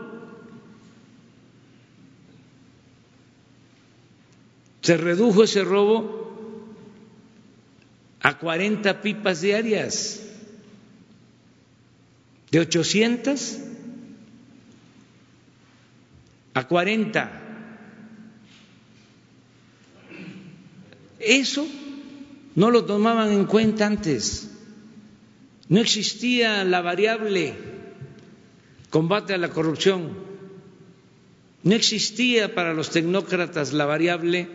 Se 4.81 4.95
redujo 4.95 5.43
ese 5.43 5.65
robo 5.65 6.30
a 8.21 8.37
40 8.37 9.01
pipas 9.01 9.41
diarias, 9.41 10.21
de 12.51 12.59
800 12.59 13.57
a 16.53 16.67
40. 16.67 17.41
Eso 21.19 21.67
no 22.55 22.71
lo 22.71 22.85
tomaban 22.85 23.31
en 23.31 23.45
cuenta 23.45 23.87
antes. 23.87 24.49
No 25.69 25.79
existía 25.79 26.65
la 26.65 26.81
variable 26.81 27.55
combate 28.89 29.33
a 29.33 29.37
la 29.37 29.49
corrupción. 29.49 30.09
No 31.63 31.75
existía 31.75 32.53
para 32.53 32.73
los 32.73 32.89
tecnócratas 32.89 33.71
la 33.71 33.85
variable 33.85 34.49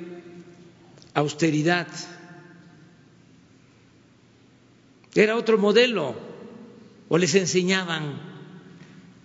austeridad. 1.14 1.86
Era 5.16 5.34
otro 5.34 5.56
modelo, 5.56 6.14
o 7.08 7.16
les 7.16 7.34
enseñaban 7.34 8.20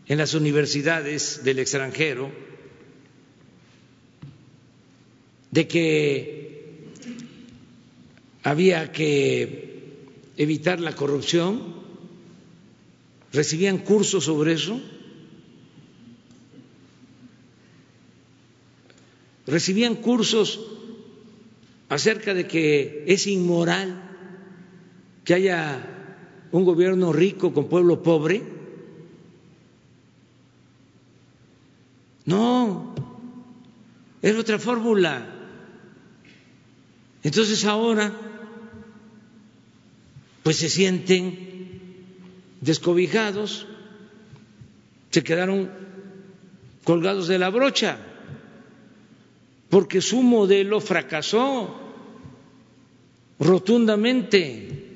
en 0.07 0.17
las 0.17 0.33
universidades 0.33 1.43
del 1.43 1.59
extranjero 1.59 2.31
de 5.51 5.67
que 5.67 6.87
había 8.43 8.91
que 8.93 10.07
evitar 10.37 10.79
la 10.79 10.95
corrupción, 10.95 11.75
recibían 13.33 13.79
cursos 13.79 14.23
sobre 14.23 14.53
eso, 14.53 14.79
recibían 19.45 19.95
cursos 19.95 20.59
acerca 21.89 22.33
de 22.33 22.47
que 22.47 23.03
es 23.07 23.27
inmoral 23.27 24.10
que 25.23 25.33
haya 25.33 26.47
un 26.51 26.65
gobierno 26.65 27.13
rico 27.13 27.53
con 27.53 27.67
pueblo 27.67 28.01
pobre. 28.01 28.41
No, 32.25 32.93
es 34.21 34.35
otra 34.35 34.59
fórmula. 34.59 35.25
Entonces 37.23 37.65
ahora, 37.65 38.11
pues 40.43 40.57
se 40.57 40.69
sienten 40.69 41.49
descobijados, 42.61 43.67
se 45.11 45.23
quedaron 45.23 45.71
colgados 46.83 47.27
de 47.27 47.37
la 47.37 47.49
brocha, 47.49 47.97
porque 49.69 50.01
su 50.01 50.21
modelo 50.21 50.79
fracasó 50.81 51.79
rotundamente. 53.39 54.90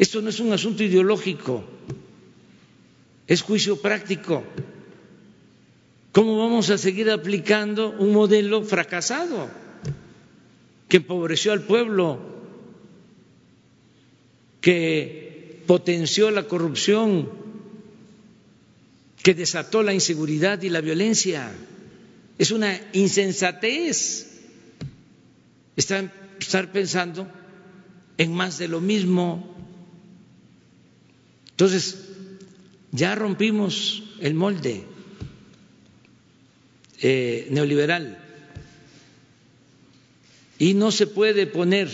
Esto 0.00 0.22
no 0.22 0.30
es 0.30 0.40
un 0.40 0.50
asunto 0.50 0.82
ideológico, 0.82 1.62
es 3.26 3.42
juicio 3.42 3.82
práctico. 3.82 4.42
¿Cómo 6.12 6.38
vamos 6.38 6.70
a 6.70 6.78
seguir 6.78 7.10
aplicando 7.10 7.90
un 7.90 8.14
modelo 8.14 8.62
fracasado 8.62 9.50
que 10.88 10.96
empobreció 10.96 11.52
al 11.52 11.64
pueblo, 11.64 12.18
que 14.62 15.62
potenció 15.66 16.30
la 16.30 16.48
corrupción, 16.48 17.28
que 19.22 19.34
desató 19.34 19.82
la 19.82 19.92
inseguridad 19.92 20.62
y 20.62 20.70
la 20.70 20.80
violencia? 20.80 21.52
Es 22.38 22.52
una 22.52 22.80
insensatez 22.94 24.30
estar 25.76 26.72
pensando 26.72 27.30
en 28.16 28.32
más 28.32 28.56
de 28.56 28.68
lo 28.68 28.80
mismo. 28.80 29.49
Entonces, 31.60 31.98
ya 32.90 33.14
rompimos 33.14 34.02
el 34.18 34.32
molde 34.32 34.82
eh, 37.02 37.48
neoliberal 37.50 38.16
y 40.58 40.72
no 40.72 40.90
se 40.90 41.06
puede 41.06 41.46
poner 41.46 41.90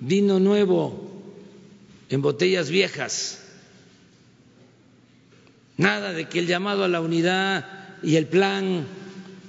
vino 0.00 0.40
nuevo 0.40 1.22
en 2.08 2.20
botellas 2.20 2.68
viejas. 2.68 3.38
Nada 5.76 6.12
de 6.14 6.28
que 6.28 6.40
el 6.40 6.48
llamado 6.48 6.82
a 6.82 6.88
la 6.88 7.00
unidad 7.00 7.64
y 8.02 8.16
el 8.16 8.26
plan 8.26 8.84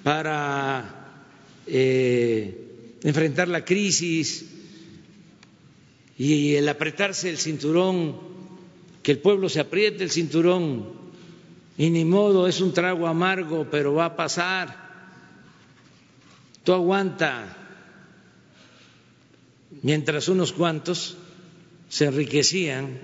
para 0.03 1.23
eh, 1.65 2.99
enfrentar 3.01 3.47
la 3.47 3.65
crisis 3.65 4.46
y 6.17 6.55
el 6.55 6.67
apretarse 6.67 7.29
el 7.29 7.37
cinturón, 7.37 8.15
que 9.03 9.11
el 9.11 9.19
pueblo 9.19 9.49
se 9.49 9.59
apriete 9.59 10.03
el 10.03 10.11
cinturón 10.11 10.97
y 11.77 11.91
ni 11.91 12.05
modo, 12.05 12.47
es 12.47 12.59
un 12.59 12.73
trago 12.73 13.07
amargo, 13.07 13.67
pero 13.69 13.93
va 13.93 14.05
a 14.05 14.15
pasar. 14.15 14.87
Tú 16.63 16.73
aguanta 16.73 17.55
mientras 19.83 20.27
unos 20.27 20.53
cuantos 20.53 21.17
se 21.87 22.05
enriquecían 22.05 22.99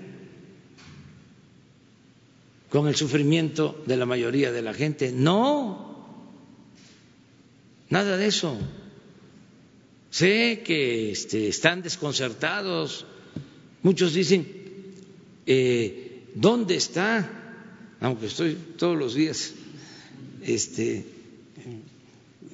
con 2.68 2.88
el 2.88 2.96
sufrimiento 2.96 3.80
de 3.86 3.96
la 3.96 4.06
mayoría 4.06 4.50
de 4.50 4.62
la 4.62 4.74
gente. 4.74 5.12
No, 5.12 6.04
nada 7.90 8.16
de 8.16 8.26
eso. 8.26 8.58
Sé 10.14 10.62
que 10.64 11.10
este, 11.10 11.48
están 11.48 11.82
desconcertados. 11.82 13.04
Muchos 13.82 14.14
dicen, 14.14 14.46
eh, 15.44 16.22
¿dónde 16.36 16.76
está? 16.76 17.28
Aunque 17.98 18.26
estoy 18.26 18.56
todos 18.78 18.96
los 18.96 19.14
días, 19.14 19.54
este, 20.40 21.04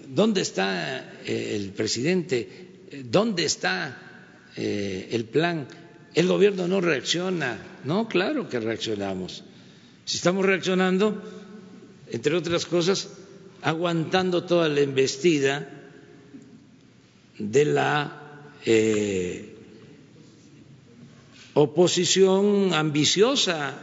¿dónde 0.08 0.40
está 0.40 1.04
eh, 1.26 1.56
el 1.56 1.72
presidente? 1.72 2.48
¿Dónde 3.04 3.44
está 3.44 4.48
eh, 4.56 5.08
el 5.10 5.26
plan? 5.26 5.68
El 6.14 6.28
gobierno 6.28 6.66
no 6.66 6.80
reacciona. 6.80 7.58
No, 7.84 8.08
claro 8.08 8.48
que 8.48 8.58
reaccionamos. 8.58 9.44
Si 10.06 10.16
estamos 10.16 10.46
reaccionando, 10.46 11.22
entre 12.10 12.34
otras 12.36 12.64
cosas, 12.64 13.10
aguantando 13.60 14.44
toda 14.44 14.66
la 14.70 14.80
embestida 14.80 15.76
de 17.40 17.64
la 17.64 18.52
eh, 18.66 19.56
oposición 21.54 22.74
ambiciosa 22.74 23.74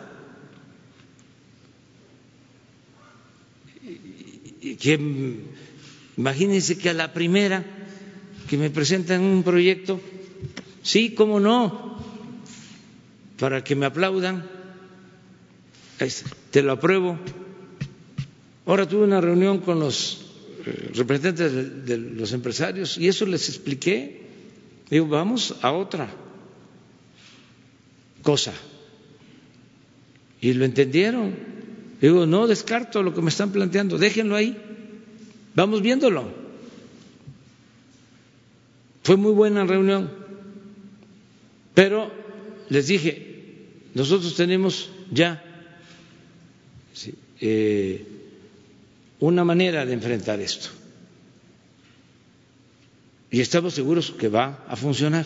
que 4.79 4.99
imagínense 6.17 6.77
que 6.77 6.89
a 6.89 6.93
la 6.93 7.13
primera 7.13 7.65
que 8.47 8.57
me 8.57 8.69
presentan 8.69 9.21
un 9.21 9.43
proyecto, 9.43 9.99
sí, 10.83 11.13
cómo 11.13 11.39
no, 11.39 11.97
para 13.39 13.63
que 13.63 13.75
me 13.75 13.85
aplaudan, 13.87 14.47
te 16.51 16.61
lo 16.63 16.73
apruebo. 16.73 17.17
Ahora 18.65 18.87
tuve 18.87 19.03
una 19.03 19.19
reunión 19.19 19.59
con 19.59 19.79
los 19.79 20.26
representantes 20.93 21.85
de 21.85 21.97
los 21.97 22.33
empresarios 22.33 22.97
y 22.97 23.07
eso 23.07 23.25
les 23.25 23.49
expliqué. 23.49 24.21
Digo, 24.89 25.07
vamos 25.07 25.55
a 25.61 25.71
otra 25.71 26.09
cosa. 28.23 28.53
Y 30.41 30.53
lo 30.53 30.65
entendieron. 30.65 31.35
Digo, 32.01 32.25
no 32.25 32.47
descarto 32.47 33.01
lo 33.01 33.13
que 33.13 33.21
me 33.21 33.29
están 33.29 33.51
planteando, 33.51 33.97
déjenlo 33.97 34.35
ahí. 34.35 34.57
Vamos 35.55 35.81
viéndolo. 35.81 36.31
Fue 39.03 39.17
muy 39.17 39.31
buena 39.31 39.65
reunión. 39.65 40.11
Pero 41.73 42.11
les 42.69 42.87
dije, 42.87 43.55
nosotros 43.93 44.35
tenemos 44.35 44.89
ya 45.11 45.43
eh, 47.39 48.16
una 49.19 49.43
manera 49.43 49.85
de 49.85 49.93
enfrentar 49.93 50.39
esto. 50.39 50.69
Y 53.29 53.41
estamos 53.41 53.73
seguros 53.73 54.11
que 54.11 54.29
va 54.29 54.63
a 54.67 54.75
funcionar. 54.75 55.25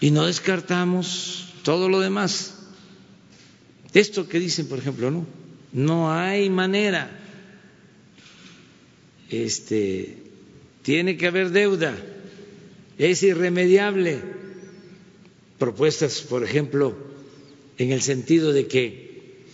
Y 0.00 0.10
no 0.10 0.26
descartamos 0.26 1.52
todo 1.62 1.88
lo 1.88 2.00
demás. 2.00 2.54
Esto 3.92 4.28
que 4.28 4.40
dicen, 4.40 4.66
por 4.66 4.78
ejemplo, 4.78 5.10
no, 5.10 5.26
no 5.72 6.12
hay 6.12 6.50
manera. 6.50 7.10
Este, 9.30 10.18
tiene 10.82 11.16
que 11.16 11.26
haber 11.26 11.50
deuda, 11.50 11.94
es 12.98 13.22
irremediable. 13.22 14.20
Propuestas, 15.58 16.20
por 16.20 16.44
ejemplo, 16.44 16.96
en 17.78 17.92
el 17.92 18.02
sentido 18.02 18.52
de 18.52 18.66
que 18.66 19.44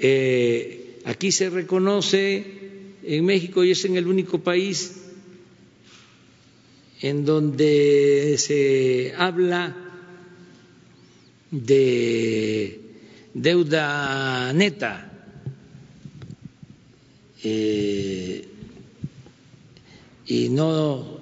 eh, 0.00 0.87
Aquí 1.08 1.32
se 1.32 1.48
reconoce 1.48 2.44
en 3.02 3.24
México 3.24 3.64
y 3.64 3.70
es 3.70 3.82
en 3.86 3.96
el 3.96 4.06
único 4.06 4.40
país 4.40 4.92
en 7.00 7.24
donde 7.24 8.36
se 8.36 9.14
habla 9.16 9.74
de 11.50 12.78
deuda 13.32 14.52
neta. 14.52 15.10
Eh, 17.42 18.46
y 20.26 20.48
no 20.50 21.20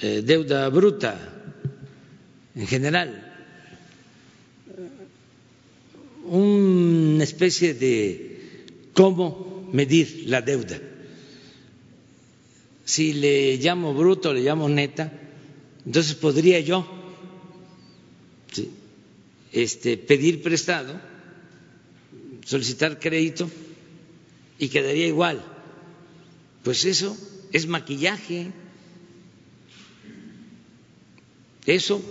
eh, 0.00 0.22
deuda 0.24 0.70
bruta 0.70 1.52
en 2.54 2.66
general, 2.66 3.34
una 6.24 7.24
especie 7.24 7.74
de 7.74 8.27
cómo 8.98 9.68
medir 9.72 10.24
la 10.26 10.42
deuda. 10.42 10.76
Si 12.84 13.12
le 13.12 13.56
llamo 13.58 13.94
bruto, 13.94 14.34
le 14.34 14.40
llamo 14.40 14.68
neta, 14.68 15.12
entonces 15.86 16.16
podría 16.16 16.58
yo 16.58 16.84
este, 19.52 19.98
pedir 19.98 20.42
prestado, 20.42 21.00
solicitar 22.44 22.98
crédito 22.98 23.48
y 24.58 24.68
quedaría 24.68 25.06
igual. 25.06 25.44
Pues 26.64 26.84
eso 26.84 27.16
es 27.52 27.68
maquillaje. 27.68 28.50
Eso 31.66 32.02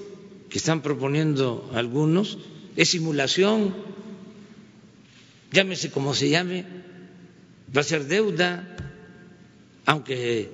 que 0.50 0.58
están 0.58 0.82
proponiendo 0.82 1.70
algunos 1.74 2.38
es 2.78 2.92
simulación 2.92 3.76
llámese 5.52 5.92
como 5.92 6.14
se 6.14 6.30
llame, 6.30 6.66
va 7.76 7.82
a 7.82 7.84
ser 7.84 8.06
deuda, 8.06 8.64
aunque 9.86 10.50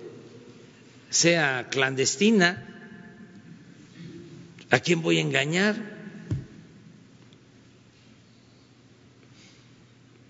sea 1.09 1.67
clandestina. 1.69 2.69
¿A 4.69 4.79
quién 4.79 5.01
voy 5.01 5.19
a 5.19 5.21
engañar? 5.21 5.75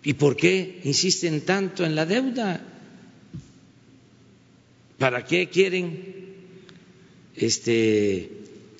¿Y 0.03 0.13
por 0.15 0.35
qué 0.35 0.81
insisten 0.83 1.45
tanto 1.45 1.85
en 1.85 1.95
la 1.95 2.05
deuda? 2.05 2.61
¿Para 4.97 5.25
qué 5.25 5.47
quieren 5.49 6.35
este, 7.35 8.29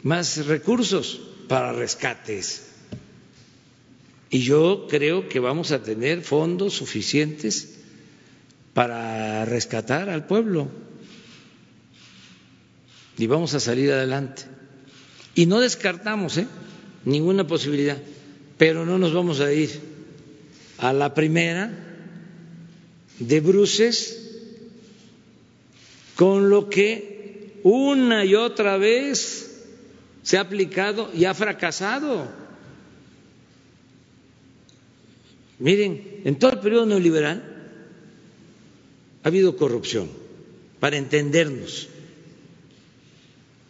más 0.04 0.46
recursos 0.46 1.22
para 1.48 1.72
rescates? 1.72 2.73
Y 4.34 4.40
yo 4.40 4.88
creo 4.90 5.30
que 5.30 5.40
vamos 5.40 5.72
a 5.72 5.84
tener 5.84 6.24
fondos 6.24 6.74
suficientes 6.74 7.76
para 8.74 9.46
rescatar 9.46 10.10
al 10.10 10.26
pueblo 10.26 10.70
y 13.16 13.28
vamos 13.28 13.54
a 13.54 13.60
salir 13.60 13.92
adelante. 13.92 14.42
Y 15.36 15.46
no 15.46 15.60
descartamos 15.60 16.40
¿eh? 16.40 16.48
ninguna 17.06 17.46
posibilidad, 17.46 18.00
pero 18.58 18.88
no 18.88 18.98
nos 18.98 19.14
vamos 19.14 19.40
a 19.40 19.54
ir 19.54 19.70
a 20.80 20.94
la 20.94 21.14
primera 21.14 21.72
de 23.20 23.40
bruces 23.40 24.40
con 26.16 26.50
lo 26.50 26.72
que 26.72 27.60
una 27.62 28.26
y 28.26 28.34
otra 28.34 28.78
vez 28.78 29.62
se 30.24 30.40
ha 30.40 30.42
aplicado 30.42 31.12
y 31.14 31.26
ha 31.26 31.36
fracasado. 31.36 32.43
Miren, 35.64 36.20
en 36.26 36.36
todo 36.40 36.52
el 36.52 36.60
periodo 36.60 36.86
neoliberal 36.86 37.42
ha 39.24 39.28
habido 39.30 39.56
corrupción, 39.56 40.10
para 40.82 40.98
entendernos. 40.98 41.88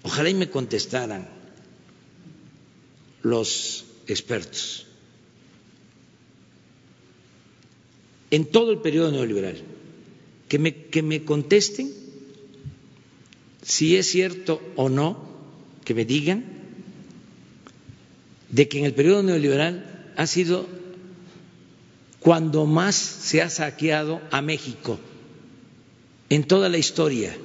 Ojalá 0.02 0.28
y 0.32 0.34
me 0.34 0.50
contestaran 0.50 1.30
los 3.22 3.86
expertos. 4.08 4.88
En 8.32 8.46
todo 8.48 8.72
el 8.72 8.80
periodo 8.80 9.12
neoliberal, 9.12 9.62
que 10.50 10.58
me, 10.58 10.74
que 10.74 11.04
me 11.04 11.24
contesten 11.24 11.94
si 13.62 13.98
es 13.98 14.08
cierto 14.10 14.60
o 14.78 14.90
no, 14.90 15.30
que 15.86 15.94
me 15.94 16.06
digan 16.06 16.44
de 18.50 18.68
que 18.68 18.80
en 18.80 18.86
el 18.86 18.96
periodo 18.96 19.22
neoliberal 19.22 20.12
ha 20.18 20.26
sido 20.26 20.82
cuando 22.24 22.66
más 22.66 22.96
se 22.96 23.42
ha 23.42 23.50
saqueado 23.50 24.22
a 24.32 24.42
México 24.42 24.98
en 26.30 26.46
toda 26.46 26.70
la 26.70 26.78
historia. 26.78 27.36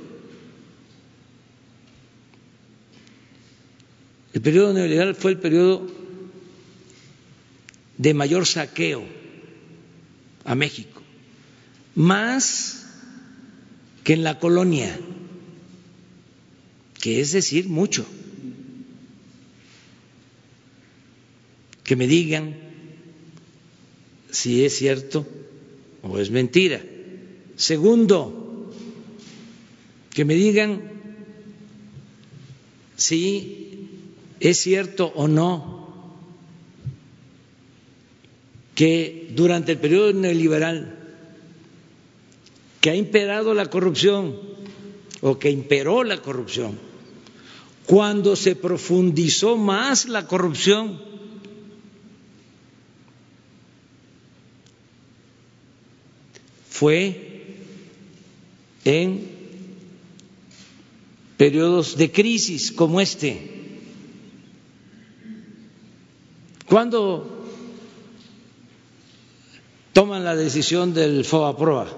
El 4.32 4.40
periodo 4.40 4.72
neoliberal 4.72 5.16
fue 5.16 5.32
el 5.32 5.38
periodo 5.38 5.84
de 7.96 8.14
mayor 8.14 8.46
saqueo 8.46 9.04
a 10.44 10.54
México, 10.54 11.02
más 11.96 12.86
que 14.04 14.12
en 14.12 14.22
la 14.22 14.38
colonia, 14.38 14.96
que 17.00 17.20
es 17.20 17.32
decir 17.32 17.68
mucho. 17.68 18.06
Que 21.82 21.96
me 21.96 22.06
digan 22.06 22.67
si 24.30 24.64
es 24.64 24.76
cierto 24.76 25.26
o 26.02 26.18
es 26.18 26.30
mentira. 26.30 26.82
Segundo, 27.56 28.70
que 30.10 30.24
me 30.24 30.34
digan 30.34 30.82
si 32.96 33.88
es 34.40 34.58
cierto 34.58 35.12
o 35.14 35.28
no 35.28 35.78
que 38.74 39.32
durante 39.34 39.72
el 39.72 39.78
periodo 39.78 40.12
neoliberal 40.12 40.96
que 42.80 42.90
ha 42.90 42.94
imperado 42.94 43.54
la 43.54 43.66
corrupción 43.66 44.36
o 45.20 45.38
que 45.38 45.50
imperó 45.50 46.04
la 46.04 46.22
corrupción, 46.22 46.78
cuando 47.86 48.36
se 48.36 48.54
profundizó 48.54 49.56
más 49.56 50.08
la 50.08 50.26
corrupción, 50.26 51.00
fue 56.78 57.56
en 58.84 59.28
periodos 61.36 61.96
de 61.96 62.12
crisis 62.12 62.70
como 62.70 63.00
este. 63.00 63.32
Cuando 66.66 67.44
toman 69.92 70.22
la 70.22 70.36
decisión 70.36 70.94
del 70.94 71.24
FOAPROA 71.24 71.88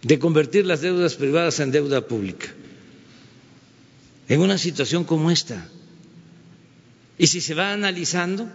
de 0.00 0.18
convertir 0.18 0.64
las 0.64 0.80
deudas 0.80 1.14
privadas 1.16 1.60
en 1.60 1.72
deuda 1.72 2.06
pública 2.08 2.48
en 4.28 4.40
una 4.40 4.56
situación 4.56 5.04
como 5.04 5.30
esta. 5.30 5.68
Y 7.18 7.26
si 7.26 7.42
se 7.42 7.52
va 7.52 7.74
analizando, 7.74 8.48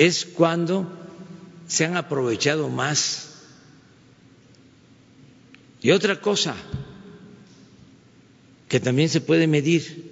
es 0.00 0.24
cuando 0.24 0.90
se 1.66 1.84
han 1.84 1.94
aprovechado 1.94 2.70
más. 2.70 3.34
Y 5.82 5.90
otra 5.90 6.18
cosa 6.22 6.56
que 8.66 8.80
también 8.80 9.10
se 9.10 9.20
puede 9.20 9.46
medir 9.46 10.08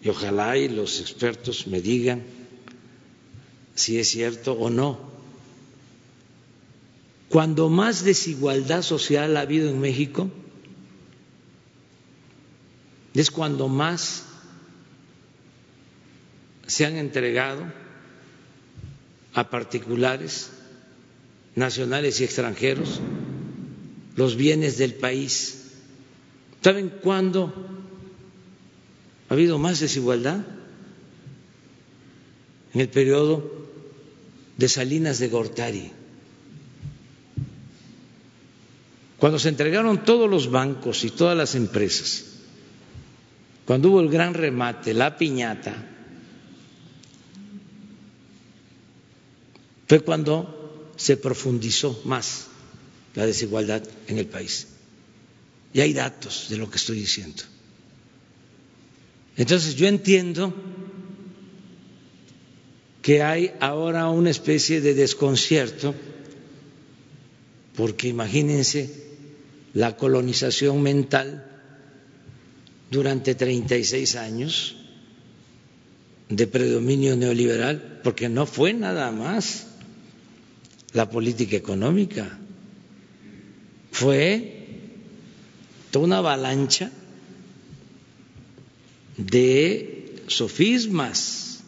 y 0.00 0.08
ojalá 0.08 0.56
y 0.56 0.68
los 0.68 1.00
expertos 1.00 1.66
me 1.66 1.80
digan 1.80 2.22
si 3.74 3.98
es 3.98 4.10
cierto 4.10 4.52
o 4.52 4.70
no. 4.70 5.00
Cuando 7.28 7.68
más 7.68 8.04
desigualdad 8.04 8.82
social 8.82 9.36
ha 9.36 9.40
habido 9.40 9.68
en 9.68 9.80
México, 9.80 10.30
es 13.14 13.32
cuando 13.32 13.66
más 13.66 14.26
se 16.68 16.86
han 16.86 16.96
entregado 16.98 17.81
a 19.34 19.50
particulares, 19.50 20.50
nacionales 21.54 22.20
y 22.20 22.24
extranjeros, 22.24 23.00
los 24.16 24.36
bienes 24.36 24.78
del 24.78 24.94
país. 24.94 25.72
¿Saben 26.62 26.90
cuándo 27.02 27.52
ha 29.28 29.34
habido 29.34 29.58
más 29.58 29.80
desigualdad 29.80 30.40
en 32.74 32.80
el 32.80 32.88
periodo 32.88 33.62
de 34.56 34.68
Salinas 34.68 35.18
de 35.18 35.28
Gortari. 35.28 35.90
Cuando 39.18 39.38
se 39.38 39.48
entregaron 39.48 40.04
todos 40.04 40.28
los 40.28 40.50
bancos 40.50 41.04
y 41.04 41.10
todas 41.10 41.36
las 41.36 41.54
empresas, 41.54 42.24
cuando 43.64 43.90
hubo 43.90 44.00
el 44.00 44.08
gran 44.08 44.34
remate, 44.34 44.94
la 44.94 45.16
piñata, 45.16 45.90
fue 49.92 50.00
cuando 50.00 50.90
se 50.96 51.18
profundizó 51.18 52.00
más 52.06 52.46
la 53.14 53.26
desigualdad 53.26 53.82
en 54.08 54.16
el 54.16 54.24
país. 54.24 54.68
Y 55.74 55.80
hay 55.80 55.92
datos 55.92 56.46
de 56.48 56.56
lo 56.56 56.70
que 56.70 56.78
estoy 56.78 56.96
diciendo. 56.96 57.42
Entonces 59.36 59.74
yo 59.74 59.86
entiendo 59.86 60.54
que 63.02 63.22
hay 63.22 63.52
ahora 63.60 64.08
una 64.08 64.30
especie 64.30 64.80
de 64.80 64.94
desconcierto, 64.94 65.94
porque 67.76 68.08
imagínense 68.08 68.88
la 69.74 69.98
colonización 69.98 70.80
mental 70.80 71.44
durante 72.90 73.34
36 73.34 74.16
años 74.16 74.74
de 76.30 76.46
predominio 76.46 77.14
neoliberal, 77.14 78.00
porque 78.02 78.30
no 78.30 78.46
fue 78.46 78.72
nada 78.72 79.12
más 79.12 79.66
la 80.92 81.08
política 81.08 81.56
económica, 81.56 82.38
fue 83.90 84.62
toda 85.90 86.04
una 86.06 86.18
avalancha 86.18 86.90
de 89.16 90.22
sofismas, 90.26 91.62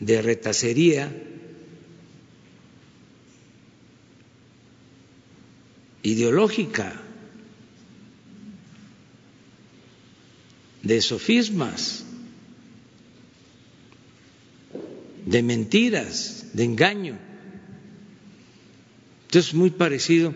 de 0.00 0.22
retacería 0.22 1.10
ideológica, 6.02 7.00
de 10.82 11.00
sofismas, 11.00 12.04
de 15.24 15.42
mentiras, 15.42 16.45
de 16.52 16.64
engaño. 16.64 17.18
Entonces, 19.26 19.54
muy 19.54 19.70
parecido 19.70 20.34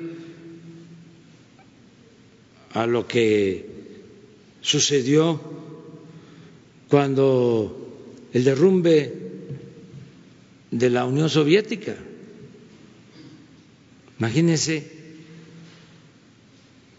a 2.73 2.87
lo 2.87 3.07
que 3.07 3.67
sucedió 4.61 5.41
cuando 6.89 8.29
el 8.33 8.45
derrumbe 8.45 9.15
de 10.71 10.91
la 10.91 11.05
Unión 11.05 11.31
Soviética. 11.31 11.97
Imagínense 14.19 14.91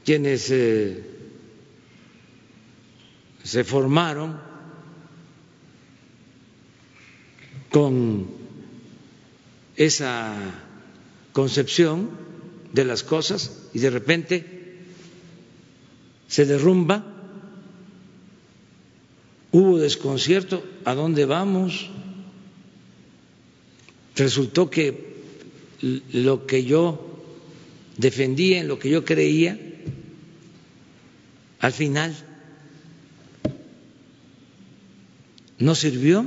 quienes 0.04 0.50
eh, 0.50 1.04
se 3.44 3.64
formaron 3.64 4.40
con 7.70 8.41
esa 9.76 10.36
concepción 11.34 12.10
de 12.74 12.86
las 12.86 13.04
cosas 13.04 13.68
y 13.74 13.80
de 13.80 13.90
repente 13.90 14.46
se 16.28 16.46
derrumba 16.46 17.12
hubo 19.52 19.78
desconcierto, 19.78 20.64
¿a 20.86 20.96
dónde 20.96 21.26
vamos? 21.26 21.90
Resultó 24.16 24.70
que 24.70 25.12
lo 25.82 26.46
que 26.46 26.64
yo 26.64 27.24
defendía, 27.98 28.62
en 28.62 28.68
lo 28.68 28.80
que 28.80 28.90
yo 28.90 29.04
creía, 29.04 29.60
al 31.60 31.74
final 31.74 32.16
no 35.60 35.76
sirvió, 35.76 36.26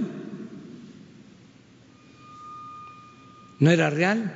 no 3.65 3.71
era 3.71 3.89
real. 3.89 4.31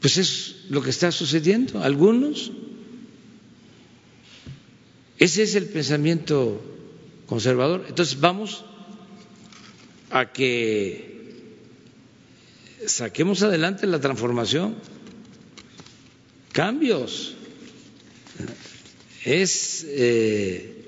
Pues 0.00 0.16
es 0.16 0.66
lo 0.70 0.80
que 0.82 0.90
está 0.90 1.10
sucediendo. 1.10 1.82
Algunos 1.82 2.52
ese 5.18 5.42
es 5.42 5.56
el 5.56 5.66
pensamiento 5.66 6.62
conservador. 7.26 7.86
Entonces 7.88 8.20
vamos 8.20 8.64
a 10.10 10.32
que 10.32 11.42
saquemos 12.86 13.42
adelante 13.42 13.88
la 13.88 14.00
transformación, 14.00 14.76
cambios. 16.52 17.34
Es 19.24 19.84
eh, 19.88 20.84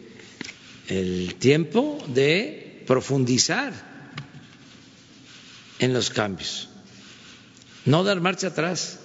el 0.86 1.35
tiempo 1.40 1.98
de 2.06 2.85
profundizar 2.86 3.94
en 5.79 5.93
los 5.93 6.11
cambios, 6.11 6.69
no 7.85 8.05
dar 8.05 8.21
marcha 8.21 8.49
atrás. 8.49 9.01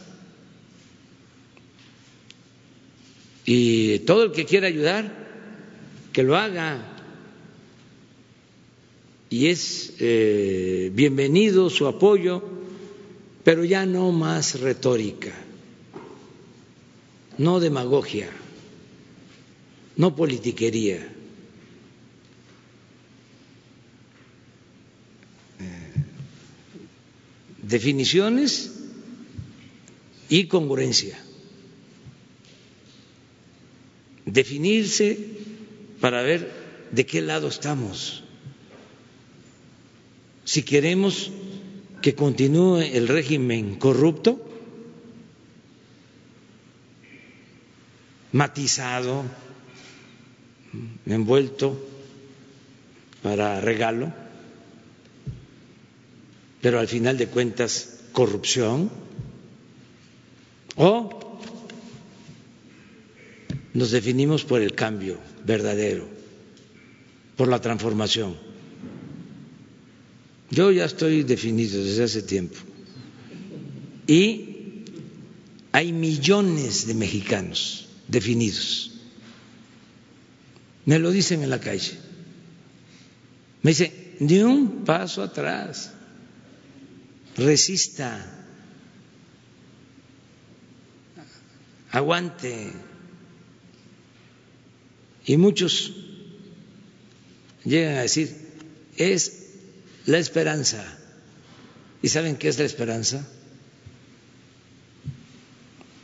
Y 3.46 4.00
todo 4.00 4.26
el 4.26 4.32
que 4.32 4.46
quiera 4.46 4.68
ayudar, 4.68 5.12
que 6.14 6.24
lo 6.24 6.38
haga. 6.38 6.86
Y 9.30 9.48
es 9.48 9.94
eh, 10.00 10.92
bienvenido 10.94 11.70
su 11.70 11.88
apoyo, 11.88 12.44
pero 13.44 13.64
ya 13.64 13.86
no 13.86 14.12
más 14.12 14.60
retórica, 14.60 15.34
no 17.38 17.60
demagogia, 17.60 18.30
no 19.98 20.16
politiquería. 20.16 21.19
Definiciones 27.70 28.74
y 30.30 30.48
congruencia. 30.48 31.18
definirse 34.32 35.18
para 36.00 36.22
ver 36.22 36.52
de 36.92 37.06
qué 37.06 37.22
lado 37.22 37.48
estamos. 37.48 38.24
Si 40.46 40.64
queremos 40.64 41.32
que 42.02 42.16
continúe 42.16 42.78
el 42.82 43.08
régimen 43.08 43.76
corrupto, 43.76 44.46
matizado, 48.32 49.24
envuelto 51.06 51.78
para 53.22 53.60
regalo, 53.62 54.14
pero 56.62 56.80
al 56.80 56.88
final 56.88 57.18
de 57.18 57.28
cuentas 57.28 58.00
corrupción, 58.12 58.90
o 60.76 61.42
nos 63.74 63.92
definimos 63.92 64.44
por 64.44 64.62
el 64.62 64.74
cambio 64.74 65.18
verdadero, 65.46 66.08
por 67.38 67.48
la 67.48 67.62
transformación. 67.62 68.36
Yo 70.52 70.72
ya 70.72 70.86
estoy 70.86 71.24
definido 71.24 71.84
desde 71.84 72.04
hace 72.04 72.22
tiempo. 72.24 72.58
Y 74.08 74.84
hay 75.72 75.94
millones 75.94 76.88
de 76.88 76.96
mexicanos 76.96 77.88
definidos. 78.08 78.92
Me 80.86 80.98
lo 80.98 81.12
dicen 81.12 81.44
en 81.44 81.52
la 81.52 81.60
calle. 81.60 81.94
Me 83.62 83.72
dicen, 83.72 83.94
ni 84.20 84.40
un 84.40 84.84
paso 84.84 85.22
atrás. 85.22 85.94
Resista. 87.40 88.36
Aguante 91.92 92.72
y 95.26 95.38
muchos 95.38 95.94
llegan 97.64 97.98
a 97.98 98.02
decir, 98.02 98.36
es 98.98 99.48
la 100.06 100.18
esperanza. 100.18 100.84
¿Y 102.02 102.10
saben 102.10 102.36
qué 102.38 102.48
es 102.48 102.60
la 102.60 102.66
esperanza? 102.66 103.28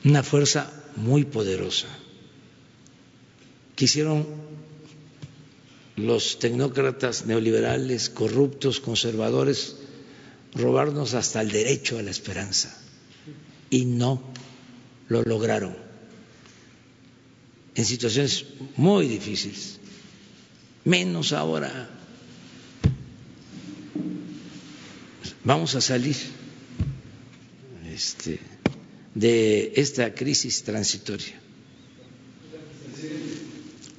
Una 0.04 0.24
fuerza 0.24 0.72
muy 0.96 1.24
poderosa. 1.26 1.88
Quisieron 3.76 4.26
los 5.96 6.40
tecnócratas 6.40 7.26
neoliberales, 7.26 8.10
corruptos, 8.10 8.80
conservadores, 8.80 9.78
robarnos 10.56 11.14
hasta 11.14 11.42
el 11.42 11.52
derecho 11.52 12.00
a 12.00 12.02
la 12.02 12.12
esperanza. 12.12 12.76
Y 13.70 13.86
no 13.86 14.22
lo 15.10 15.22
lograron 15.24 15.76
en 17.76 17.86
situaciones 17.86 18.46
muy 18.78 19.08
difíciles, 19.08 19.80
menos 20.86 21.34
ahora. 21.34 21.90
Vamos 25.44 25.76
a 25.76 25.82
salir 25.82 26.16
este, 27.94 28.40
de 29.14 29.74
esta 29.76 30.14
crisis 30.16 30.64
transitoria. 30.64 31.40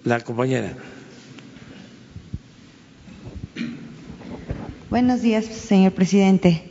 La 0.05 0.21
compañera. 0.25 0.77
Buenos 4.97 5.21
días, 5.21 5.45
señor 5.45 5.93
presidente. 5.93 6.63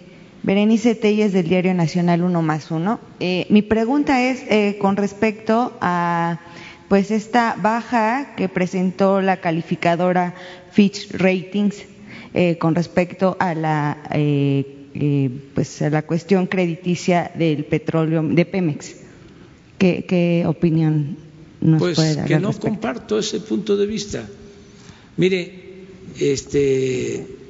Berenice 0.41 0.95
Telles 0.95 1.31
del 1.31 1.47
Diario 1.47 1.75
Nacional 1.75 2.23
Uno 2.23 2.41
más 2.41 2.71
Uno. 2.71 2.99
Eh, 3.19 3.45
mi 3.51 3.61
pregunta 3.61 4.27
es 4.27 4.41
eh, 4.49 4.79
con 4.79 4.97
respecto 4.97 5.73
a 5.79 6.41
pues 6.89 7.11
esta 7.11 7.55
baja 7.61 8.33
que 8.35 8.49
presentó 8.49 9.21
la 9.21 9.41
calificadora 9.41 10.33
Fitch 10.71 11.11
Ratings 11.11 11.83
eh, 12.33 12.57
con 12.57 12.73
respecto 12.73 13.37
a 13.39 13.53
la 13.53 14.01
eh, 14.09 14.87
eh, 14.95 15.29
pues 15.53 15.83
a 15.83 15.91
la 15.91 16.01
cuestión 16.01 16.47
crediticia 16.47 17.31
del 17.35 17.63
petróleo 17.65 18.23
de 18.23 18.43
Pemex. 18.43 18.95
¿Qué, 19.77 20.43
opinión 20.47 21.17
nos 21.61 21.79
pues 21.79 21.95
puede 21.95 22.15
dar? 22.15 22.27
que 22.27 22.39
no 22.39 22.53
comparto 22.53 23.19
ese 23.19 23.39
punto 23.41 23.77
de 23.77 23.85
vista. 23.85 24.27
Mire, 25.15 25.85
este 26.19 27.44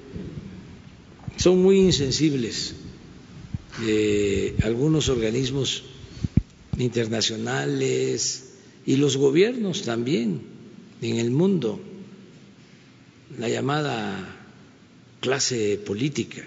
son 1.45 1.61
muy 1.61 1.77
insensibles 1.77 2.73
algunos 4.63 5.09
organismos 5.09 5.83
internacionales 6.79 8.53
y 8.83 8.95
los 8.95 9.15
gobiernos 9.15 9.83
también 9.83 10.41
en 11.03 11.17
el 11.17 11.29
mundo, 11.29 11.79
la 13.37 13.47
llamada 13.47 14.27
clase 15.19 15.77
política. 15.85 16.41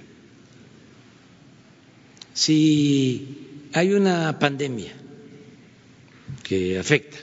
Si 2.35 3.69
hay 3.75 3.93
una 3.93 4.37
pandemia 4.41 4.95
que 6.43 6.77
afecta, 6.77 7.19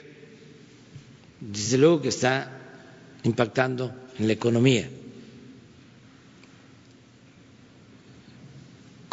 desde 1.42 1.78
luego 1.78 2.02
que 2.02 2.08
está 2.08 2.58
impactando 3.26 3.94
en 4.18 4.28
la 4.28 4.32
economía. 4.34 4.90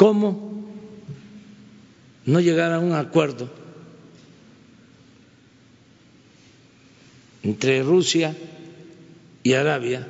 ¿Cómo 0.03 0.67
no 2.27 2.41
llegar 2.41 2.73
a 2.73 2.81
un 2.81 2.93
acuerdo 2.93 3.49
entre 7.45 7.85
Rusia 7.85 8.37
y 9.45 9.53
Arabia 9.53 10.09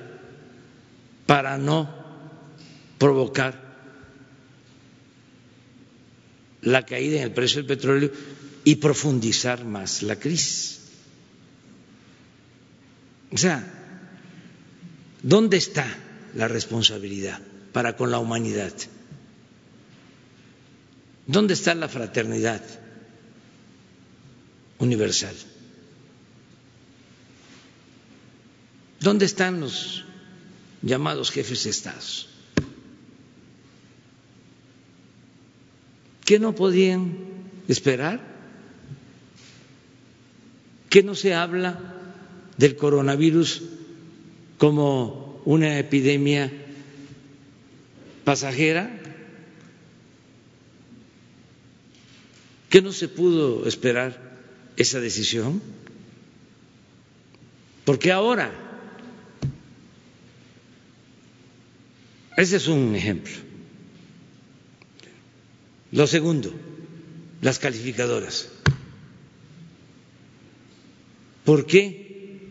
para 1.27 1.59
no 1.59 1.95
provocar 2.97 3.61
la 6.63 6.87
caída 6.87 7.19
en 7.19 7.25
el 7.25 7.33
precio 7.33 7.59
del 7.59 7.67
petróleo 7.67 8.11
y 8.65 8.77
profundizar 8.77 9.63
más 9.67 10.03
la 10.03 10.17
crisis. 10.19 10.81
O 13.31 13.37
sea, 13.37 13.63
¿dónde 15.23 15.59
está 15.59 15.85
la 16.35 16.49
responsabilidad 16.49 17.43
para 17.75 17.95
con 17.95 18.11
la 18.11 18.21
humanidad? 18.21 18.73
¿Dónde 21.27 21.55
está 21.55 21.75
la 21.75 21.89
fraternidad 21.89 22.63
universal? 24.79 25.35
¿Dónde 29.01 29.25
están 29.25 29.61
los 29.61 30.05
llamados 30.83 31.31
jefes 31.31 31.65
de 31.65 31.71
Estados? 31.71 32.29
¿Qué 36.25 36.39
no 36.39 36.55
podían 36.55 37.17
esperar? 37.69 38.21
¿Qué 40.89 41.03
no 41.03 41.15
se 41.15 41.35
habla 41.35 41.79
del 42.57 42.77
coronavirus 42.77 43.63
como 44.59 45.41
una 45.45 45.79
epidemia 45.79 46.53
pasajera? 48.25 49.02
¿Qué 52.73 52.81
no 52.81 52.91
se 52.91 53.07
pudo 53.07 53.69
esperar 53.69 54.19
esa 54.77 54.99
decisión? 54.99 55.63
Porque 57.85 58.11
ahora 58.11 58.51
Ese 62.37 62.57
es 62.57 62.67
un 62.67 62.95
ejemplo. 62.97 63.33
Lo 65.91 66.07
segundo, 66.07 66.53
las 67.43 67.59
calificadoras. 67.59 68.49
¿Por 71.45 71.67
qué 71.67 72.49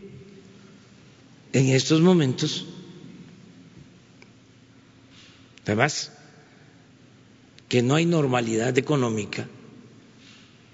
en 1.52 1.66
estos 1.70 2.00
momentos, 2.00 2.66
además, 5.64 6.12
que 7.68 7.82
no 7.82 7.96
hay 7.96 8.06
normalidad 8.06 8.76
económica, 8.78 9.48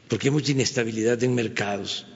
porque 0.09 0.29
hay 0.29 0.33
mucha 0.33 0.53
inestabilidad 0.53 1.23
en 1.23 1.35
mercados, 1.35 2.07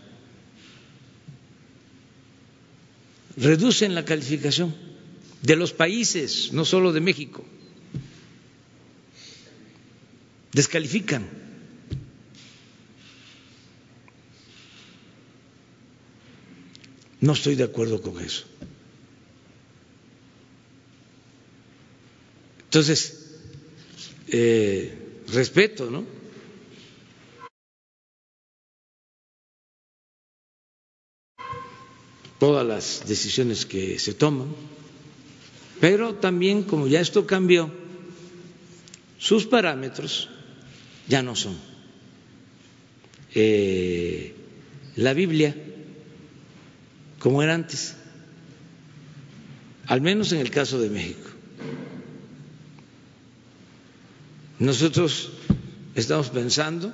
reducen 3.36 3.94
la 3.94 4.04
calificación 4.04 4.74
de 5.42 5.56
los 5.56 5.72
países, 5.72 6.52
no 6.52 6.64
solo 6.64 6.92
de 6.92 7.00
México, 7.00 7.44
descalifican. 10.52 11.28
No 17.20 17.34
estoy 17.34 17.54
de 17.54 17.62
acuerdo 17.64 18.02
con 18.02 18.18
eso. 18.20 18.44
Entonces, 22.64 23.36
eh, 24.28 25.22
respeto, 25.28 25.88
¿no? 25.90 26.21
Todas 32.42 32.66
las 32.66 33.06
decisiones 33.06 33.66
que 33.66 34.00
se 34.00 34.14
toman, 34.14 34.48
pero 35.80 36.16
también 36.16 36.64
como 36.64 36.88
ya 36.88 36.98
esto 37.00 37.24
cambió, 37.24 37.70
sus 39.16 39.46
parámetros 39.46 40.28
ya 41.06 41.22
no 41.22 41.36
son 41.36 41.56
eh, 43.32 44.34
la 44.96 45.14
Biblia 45.14 45.54
como 47.20 47.44
era 47.44 47.54
antes, 47.54 47.94
al 49.86 50.00
menos 50.00 50.32
en 50.32 50.40
el 50.40 50.50
caso 50.50 50.80
de 50.80 50.90
México. 50.90 51.30
Nosotros 54.58 55.30
estamos 55.94 56.30
pensando 56.30 56.92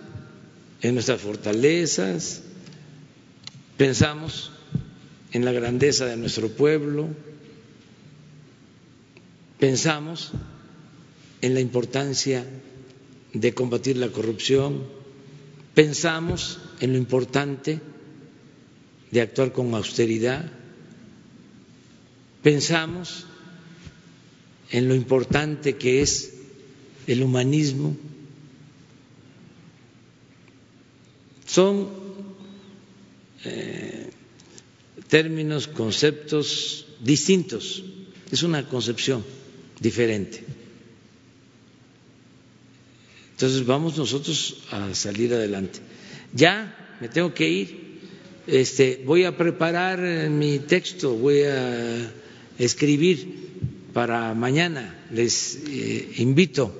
en 0.82 0.92
nuestras 0.92 1.22
fortalezas, 1.22 2.42
pensamos 3.78 4.52
en 5.32 5.44
la 5.44 5.52
grandeza 5.52 6.06
de 6.06 6.16
nuestro 6.16 6.48
pueblo, 6.48 7.08
pensamos 9.58 10.32
en 11.40 11.54
la 11.54 11.60
importancia 11.60 12.44
de 13.32 13.54
combatir 13.54 13.96
la 13.96 14.08
corrupción, 14.08 14.84
pensamos 15.74 16.60
en 16.80 16.92
lo 16.92 16.98
importante 16.98 17.80
de 19.10 19.20
actuar 19.20 19.52
con 19.52 19.74
austeridad, 19.74 20.50
pensamos 22.42 23.26
en 24.70 24.88
lo 24.88 24.94
importante 24.94 25.76
que 25.76 26.02
es 26.02 26.34
el 27.06 27.22
humanismo. 27.22 27.96
Son 31.46 31.88
eh, 33.44 33.97
términos, 35.08 35.66
conceptos 35.68 36.86
distintos, 37.00 37.82
es 38.30 38.42
una 38.42 38.68
concepción 38.68 39.24
diferente. 39.80 40.44
Entonces 43.32 43.64
vamos 43.66 43.96
nosotros 43.96 44.56
a 44.70 44.94
salir 44.94 45.32
adelante. 45.32 45.78
Ya 46.34 46.96
me 47.00 47.08
tengo 47.08 47.32
que 47.32 47.48
ir. 47.48 47.88
Este, 48.46 49.02
voy 49.04 49.24
a 49.24 49.36
preparar 49.36 50.00
mi 50.30 50.58
texto, 50.58 51.14
voy 51.14 51.42
a 51.42 52.10
escribir 52.58 53.48
para 53.92 54.34
mañana. 54.34 55.06
Les 55.12 55.60
eh, 55.68 56.14
invito. 56.16 56.74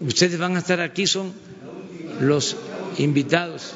Ustedes 0.00 0.38
van 0.38 0.56
a 0.56 0.60
estar 0.60 0.80
aquí, 0.80 1.06
son 1.06 1.32
los 2.20 2.56
invitados. 2.98 3.74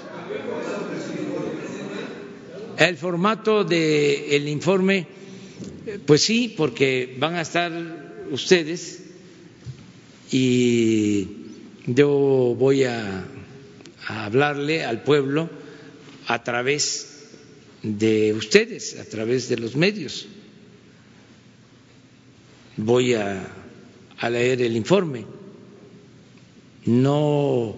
El 2.78 2.96
formato 2.96 3.64
del 3.64 4.48
informe, 4.48 5.04
pues 6.06 6.22
sí, 6.22 6.54
porque 6.56 7.16
van 7.18 7.34
a 7.34 7.40
estar 7.40 7.72
ustedes 8.30 9.02
y 10.30 11.26
yo 11.86 12.08
voy 12.56 12.84
a, 12.84 13.26
hablarle 14.06 14.84
al 14.84 15.02
pueblo 15.02 15.50
a 16.28 16.44
través 16.44 17.32
de 17.82 18.32
ustedes, 18.34 18.96
a 19.00 19.04
través 19.06 19.48
de 19.48 19.56
los 19.56 19.74
medios. 19.74 20.28
Voy 22.76 23.14
a 23.14 23.50
leer 24.30 24.62
el 24.62 24.76
informe. 24.76 25.26
No 26.86 27.74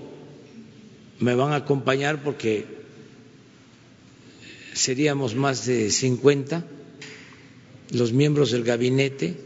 me 1.20 1.34
van 1.34 1.52
a 1.54 1.56
acompañar 1.56 2.22
porque 2.22 2.79
seríamos 4.80 5.34
más 5.34 5.66
de 5.66 5.90
50 5.90 6.64
los 7.90 8.12
miembros 8.12 8.50
del 8.52 8.64
gabinete, 8.64 9.36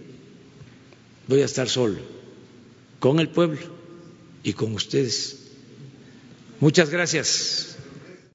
voy 1.27 1.43
a 1.43 1.47
estar 1.47 1.69
solo, 1.69 1.99
con 3.01 3.19
el 3.19 3.29
pueblo 3.29 3.61
y 4.45 4.53
con 4.53 4.75
ustedes. 4.75 5.39
Muchas 6.61 6.91
gracias. 6.91 7.74